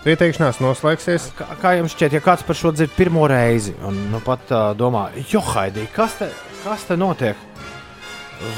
[0.04, 1.30] pieteikšanās noslēgsies.
[1.38, 4.66] Kā, kā jums šķiet, ja kāds par šo dzird pirmo reizi un nu, pat uh,
[4.76, 6.28] domā, jo Haidī, kas te,
[6.60, 7.40] kas te notiek?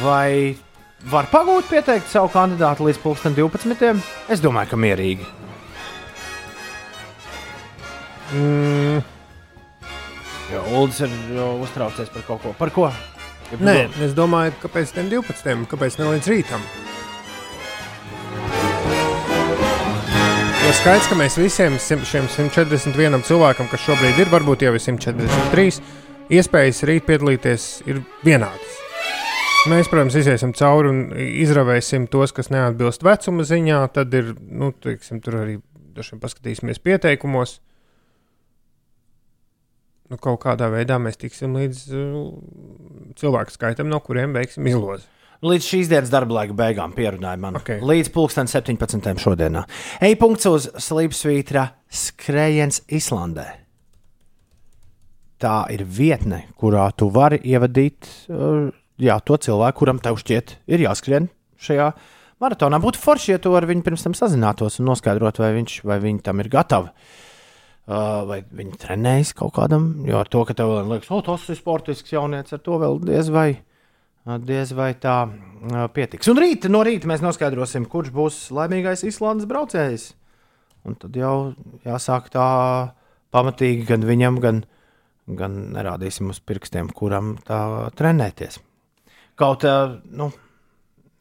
[0.02, 0.56] Vai
[1.06, 4.02] var pagūt pieteikt savu kandidātu līdz 2012?
[4.34, 5.45] Es domāju, ka mierīgi.
[8.34, 9.04] Mm,
[10.52, 11.10] Jo Uldis ir
[11.58, 12.52] uztraucies par kaut ko.
[12.58, 12.90] Par ko?
[13.50, 15.64] Ja nē, es domāju, kāpēc tam 12.
[15.70, 16.62] kāpēc ne līdz rītam?
[20.66, 25.82] Jo skaidrs, ka mēs visiem šiem 141 cilvēkam, kas šobrīd ir, varbūt jau ir 143,
[26.38, 28.82] iespējas rīt piedalīties ir vienādas.
[29.70, 31.04] Mēs, protams, iziesim cauri un
[31.42, 33.80] izravēsim tos, kas neatbilst vecuma ziņā.
[33.94, 35.56] Tad ir, nu, teiksim, tur arī
[35.94, 37.58] dažiem paskatīsimies pieteikumos.
[40.06, 42.16] Nu, kaut kādā veidā mēs tiksim līdz uh,
[43.18, 45.08] cilvēku skaitam, no kuriem veiksim izlozi.
[45.46, 47.58] Līdz šīs dienas darba laika beigām pierunāja man.
[47.58, 47.74] Ok.
[47.84, 49.10] Līdz pulksten 17.
[49.20, 49.66] šodienā.
[50.06, 53.48] Ej, punkts uz slīpsvītra skrējiens Islandē.
[55.42, 58.70] Tā ir vietne, kurā tu vari ievadīt uh,
[59.02, 61.28] jā, to cilvēku, kuram tev šķiet, ir jāskrien
[61.60, 61.90] šajā
[62.40, 62.78] maratonā.
[62.80, 66.24] Būtu forši, ja tu ar viņu pirms tam sazinātos un noskaidrot, vai, viņš, vai viņi
[66.30, 66.94] tam ir gatavi.
[66.94, 67.22] Uh,
[67.86, 72.14] vai viņi trenējas kaut kādam, jo ar to, ka tev liekas, o, tas ir sportisks
[72.14, 73.48] jaunietis, ar to vēl diez vai,
[74.26, 76.26] uh, diez vai tā uh, pietiks.
[76.32, 80.08] Un rīt, no rīta mēs noskaidrosim, kurš būs laimīgais Islandes braucējs.
[80.86, 81.36] Un tad jau
[81.86, 82.46] jāsāk tā
[83.34, 84.60] pamatīgi gan viņam, gan,
[85.38, 87.60] gan nerādīsim uz pirkstiem, kuram tā
[87.98, 88.58] trenēties.
[89.38, 90.32] Kaut, uh, nu,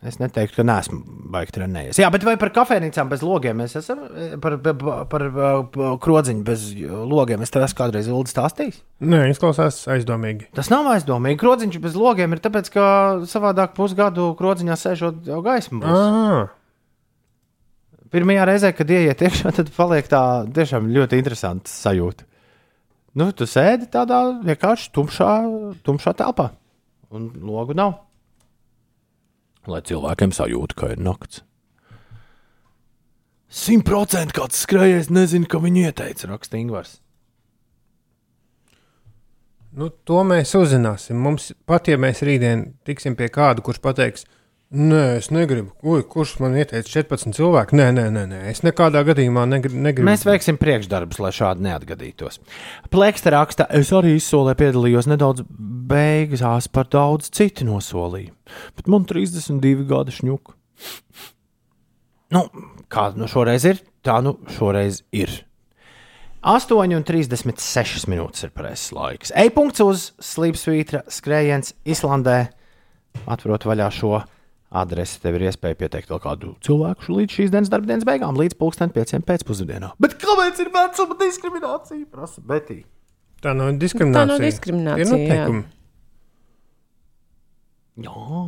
[0.03, 0.99] Es neteiktu, ka neesmu
[1.34, 1.97] baigi trenējies.
[2.01, 4.03] Jā, bet vai par kafejnīcām bez logiem mēs esam?
[4.43, 4.76] Par, par,
[5.09, 6.65] par, par krodziņu bez
[7.09, 7.41] logiem.
[7.45, 8.84] Es tev esmu kādreiz Ulu stāstījis.
[9.07, 10.51] Nē, izklausās aizdomīgi.
[10.57, 11.39] Tas nav aizdomīgi.
[11.41, 12.85] Krodziņš bez logiem ir tāpēc, ka
[13.31, 15.81] savādāk pusgadu krodziņā sēžot jau gaismu.
[15.81, 16.53] būs.
[18.13, 20.22] Pirmajā reizē, kad ieiet iekšā, tad paliek tā
[20.53, 22.27] tiešām ļoti interesanta sajūta.
[23.15, 25.31] Nu, tu sēdi tādā vienkārši tumšā,
[25.88, 26.51] tumšā telpā,
[27.15, 28.05] un logu nav.
[29.67, 31.41] Lai cilvēkiem sajūta, ka ir nakts.
[33.55, 36.99] Simt procenti kāds skrejējis, nezinu, ka viņi ieteica, raksta Ingūns.
[39.75, 41.19] nu, to mēs uzzināsim.
[41.19, 44.25] Mums pat, ja mēs rītdien tiksim pie kāda, kurš pateiks,
[44.76, 48.41] nē, es negribu, Ui, kurš man ieteica 14 cilvēku, nē, nē, nē, nē.
[48.52, 49.80] es nekādā gadījumā negribu.
[49.81, 50.07] negribu.
[50.10, 52.41] Mēs veiksim priekšdarbus, lai šādi neatgadītos.
[52.93, 58.35] Plēksta raksta, es arī izsolē piedalījos nedaudz beigās, par daudz citu nosolīju.
[58.77, 60.56] Bet man 32 gadi šņuka.
[62.35, 62.45] Nu,
[62.91, 65.31] kā nu šoreiz ir, tā nu šoreiz ir.
[66.45, 69.31] 8,36 minūtes ir pareizais laiks.
[69.34, 72.43] E-punkts uz slīpsvītra skrējiens Islandē.
[73.31, 74.19] Atverot vaļā šo
[74.76, 78.91] adresi, tev ir iespēja pieteikt vēl kādu cilvēku līdz šīs dienas darbdienas beigām, līdz pulksten
[78.95, 79.93] pieciem pēcpusdienā.
[80.02, 82.03] Bet kāpēc ir vecuma diskriminācija?
[82.11, 82.81] Prasa Betī.
[83.43, 84.26] Tā nav diskriminācija.
[84.26, 85.64] Tā nav diskriminācija, Ir noteikumi.
[88.06, 88.45] Jā,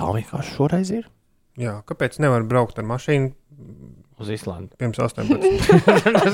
[0.00, 1.08] tā vienkārši šoreiz ir.
[1.58, 3.34] Jā, kāpēc nevar braukt ar mašīnu
[4.18, 4.72] Uz Islandu.
[4.78, 5.30] pirms 18?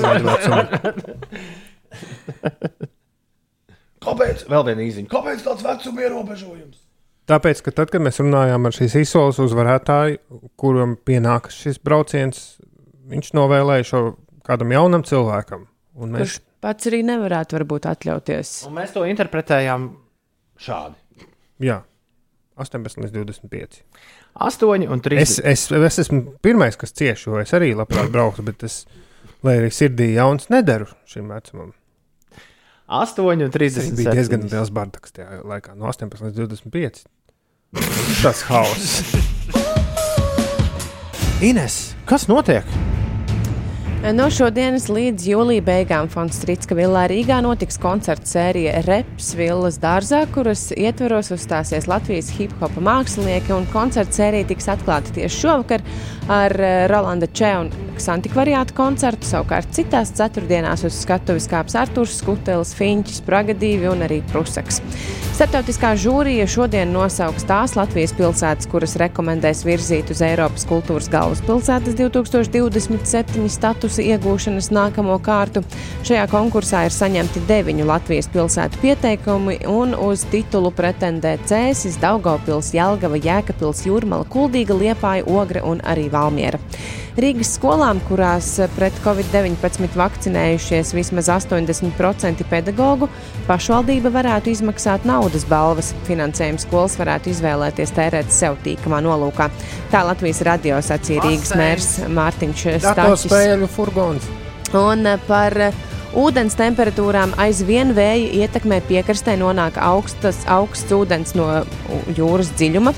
[0.01, 0.63] gadu vecuma?
[4.05, 4.45] Kāpēc?
[4.49, 5.09] Vēl viena īziņa.
[5.11, 6.84] Kāpēc tāds vecuma ierobežojums?
[7.25, 10.19] Tāpēc, ka tad, kad mēs runājām ar šīs izsoles uzvarētāju,
[10.61, 12.43] kuram pienākas šis brauciens,
[13.09, 14.01] viņš novēlēja šo
[14.45, 15.65] kādam jaunam cilvēkam.
[15.95, 16.35] Un mēs Kurš
[16.65, 18.51] pats arī nevarētu varbūt atļauties.
[18.69, 19.87] Un mēs to interpretējām
[20.61, 21.25] šādi.
[21.65, 21.79] Jā,
[22.61, 23.81] 18 līdz 25.
[24.45, 25.21] 8 un 3.
[25.23, 28.83] Es, es, es esmu pirmais, kas cieš, jo es arī labprāt brauktu, bet es,
[29.45, 31.73] lai arī sirdī jauns, nedaru šim vecumam.
[32.87, 33.95] 8 un Tas 30.
[33.97, 37.05] bija diezgan liels bardaks tajā laikā, no 18 līdz 25.
[38.23, 39.01] Tas hauss.
[41.41, 42.67] Ines, kas notiek?
[44.13, 50.19] No šodienas līdz jūlijā beigām Fonds Strīdska villā Rīgā notiks koncerta sērija Reps Villas dārzā,
[50.29, 53.49] kuras ietveros uzstāsies Latvijas hip-hopa mākslinieki.
[53.55, 55.81] un Koncerta sērija tiks atklāta tieši šovakar
[56.31, 59.27] ar eh, Rolanda Če un Santikvariātu koncertu.
[59.29, 64.81] Savukārt citās ceturtdienās uz skatuves kāps Artūrs Skutelis, Fiņķis, Pragadīvi un arī Prusaks.
[65.35, 73.49] Startautiskā žūrija šodien nosauks tās Latvijas pilsētas, kuras rekomendēs virzīt uz Eiropas kultūras galvaspilsētas 2027
[73.51, 75.65] statusa iegūšanas nākamo kārtu.
[76.07, 83.19] Šajā konkursā ir saņemti deviņu Latvijas pilsētu pieteikumi, un uz titulu pretendē Cēsis, Daugavpils, Jelgava,
[83.19, 86.61] Jēkabpils, Jūrmala, Kuldīga, Liepāja, Ogre un arī Valmiera.
[87.15, 93.07] Rīgas skolām, kurās pret covid-19 vakcinējušies vismaz 80% pedagoģu,
[93.47, 95.93] pašvaldība varētu izmaksāt naudas balvas.
[96.09, 99.47] Finansējumu skolas varētu izvēlēties tērēt sev tīkamā nolūkā.
[99.93, 102.67] Tā Latvijas radio sacīja Rīgas mērs Mārtiņš
[103.71, 104.27] furgons.
[104.75, 105.83] Un par eh,
[106.15, 111.47] ūdens temperatūrām aizvien vēja ietekmē piekrastē nonāk augstas, augsts ūdens no
[112.17, 112.93] jūras dziļuma.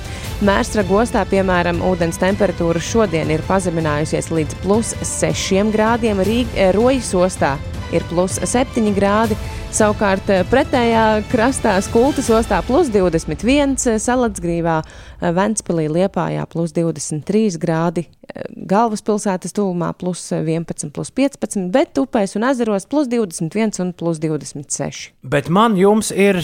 [0.48, 7.57] Mērsra gostā, piemēram, ūdens temperatūra šodien ir pazeminājusies līdz plus 6 grādiem, Rīgas rojas ostā
[7.95, 9.38] ir plus 7 grādi.
[9.73, 18.07] Savukārt eh, pretējā krastā Skultas ostā plus 21, Salatsgrīvā, eh, Ventspilī, Liepājā plus 23 grādi,
[18.07, 24.23] eh, galvaspilsētas tuvumā plus 11, plus 15, bet upēs un ezeros plus 21 un plus
[24.23, 25.11] 26.
[25.23, 26.41] Bet man jums ir.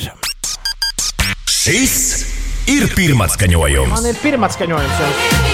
[1.47, 1.97] Šis
[2.67, 3.95] ir pirmais skaņojums.
[3.95, 5.52] Man ir pirmais skaņojums.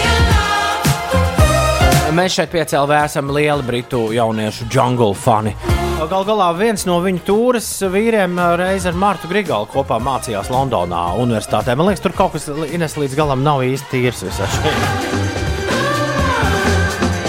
[2.09, 5.51] Mēs šeit piecēlā esam lieli britu jauniešu jungle fani.
[5.99, 11.75] Galu galā viens no viņu tūres vīriem reiz ar Martu Grigalu kopā mācījās Londonā, universitātē.
[11.77, 14.73] Man liekas, tur kaut kas Ines līdz galam nav īsti tīrs visā šajā.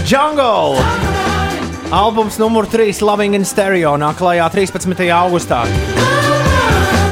[0.09, 0.81] Jungle!
[1.91, 4.97] Albums numur 3 Loving in Stereo nāk klajā 13.
[5.13, 5.65] augustā.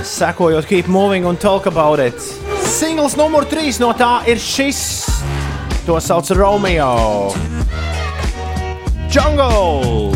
[0.08, 2.16] Sekojot Keep Moving un Talk About It.
[2.64, 4.80] Singls numur 3 no tā ir šis.
[5.84, 7.57] To sauc Romeo.
[9.18, 10.12] Jungle!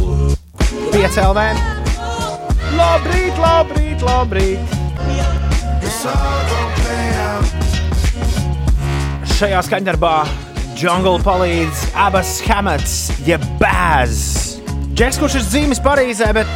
[0.95, 1.41] 5 LV.
[2.79, 4.77] Labrīt, labrīt, labrīt!
[9.33, 10.13] Šajā skaņdarbā
[10.79, 12.95] Jungle palīdz abas Hamets,
[13.27, 14.21] jeb Baz.
[14.95, 16.53] Džeks, kurš ir dzīvis Parīzē, bet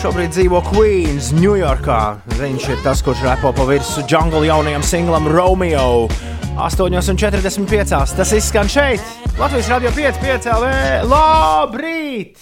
[0.00, 2.00] šobrīd dzīvo Queens, Ņujorkā.
[2.38, 6.08] Viņš ir tas, kurš repo pa virsmu Jungle jaunajam singlam Romeo.
[6.56, 8.16] 8,45.
[8.16, 9.04] Tas izskan šeit,
[9.38, 10.72] Latvijas radio 5, 5 LV.
[11.10, 12.38] Labrīt!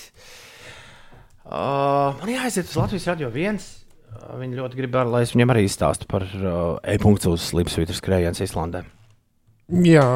[1.44, 3.60] Uh, man jāaiziet uz Latvijas radio 1.
[3.60, 8.46] Uh, viņi ļoti grib, lai es viņiem arī izstāstu par uh, e-punktu uz slīpsvītra skrējienu
[8.46, 8.84] Islandē.
[9.86, 10.08] Jā,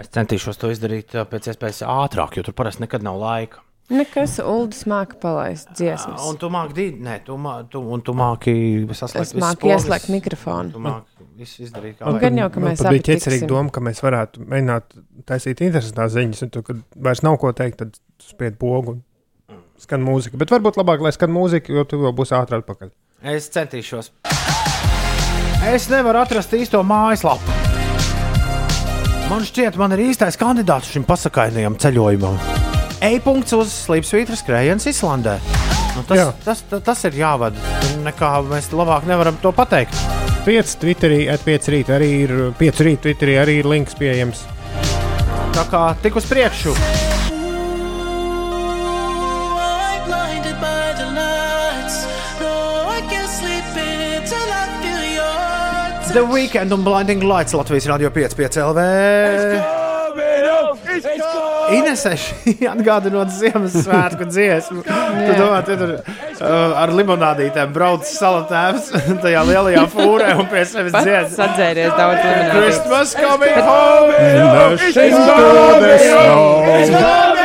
[0.00, 3.60] Es centīšos to izdarīt uh, pēc iespējas ātrāk, jo tur parasti nekad nav laika.
[3.92, 6.22] Nekas, Uldis māca palaist dziesmas.
[6.24, 8.54] Un tu māki dīt, nē, tu, mā, tu, un tu māki
[8.96, 10.72] saslēgt mikrofonu.
[10.72, 11.11] Tu māki
[11.42, 14.44] visu izdarīt kā gan jau, ka man mēs abi bija ķecerīgi doma, ka mēs varētu
[14.48, 14.96] mēģināt
[15.28, 19.02] taisīt interesantas ziņas, un tu, kad vairs nav ko teikt, tad spied pogu un
[19.82, 20.38] skan mūzika.
[20.40, 22.94] Bet varbūt labāk, lai skan mūzika, jo tu jau būsi ātrāk atpakaļ.
[23.34, 24.12] Es centīšos.
[25.62, 27.60] Es nevaru atrast īsto mājaslapu.
[29.30, 32.34] Man šķiet, man ir īstais kandidāts šim pasakainajam ceļojumam.
[33.02, 35.38] E-punkts uz slīpsvītra skrējiens Islandē.
[35.96, 36.26] Nu, tas, Jā.
[36.44, 37.58] tas, tas, tas ir jāvada.
[38.04, 40.21] Nekā mēs labāk nevaram to pateikt.
[40.44, 44.42] 5 Twitterī, at 5 rīt arī ir 5 rīt Twitterī arī ir links pieejams.
[45.54, 46.74] Tā kā tik uz priekšu.
[56.12, 59.81] The Weekend un Blinding Lights Latvijas Radio 5,5 LV.
[61.72, 64.82] Inesē šī atgādinot Ziemassvētku dziesmu.
[64.84, 68.90] Tu domā, tu tur uh, ar limonādītēm brauc salatēvs
[69.24, 71.30] tajā lielajā fūrē un pie sevis dzied.
[71.36, 72.52] sadzēries daudz limonādes.
[72.58, 74.12] Christmas coming home!
[76.92, 77.41] Tuvāk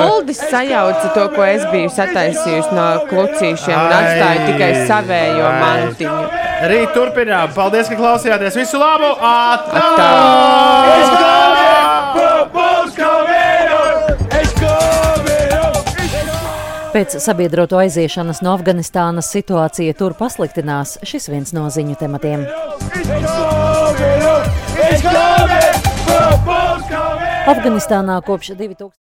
[0.00, 6.22] Uldis sajauca to, ko es biju sataisījusi no klucīšiem un atstāja tikai savējo mantiņu.
[6.70, 7.54] Rīt turpinām.
[7.56, 8.58] Paldies, ka klausījāties.
[8.60, 9.14] Visu labu!
[9.24, 10.10] Atā!
[16.90, 20.96] Pēc sabiedroto aiziešanas no Afganistānas situācija tur pasliktinās.
[21.06, 22.42] Šis viens no ziņu tematiem.
[27.48, 29.09] Afganistānā kopš 2000.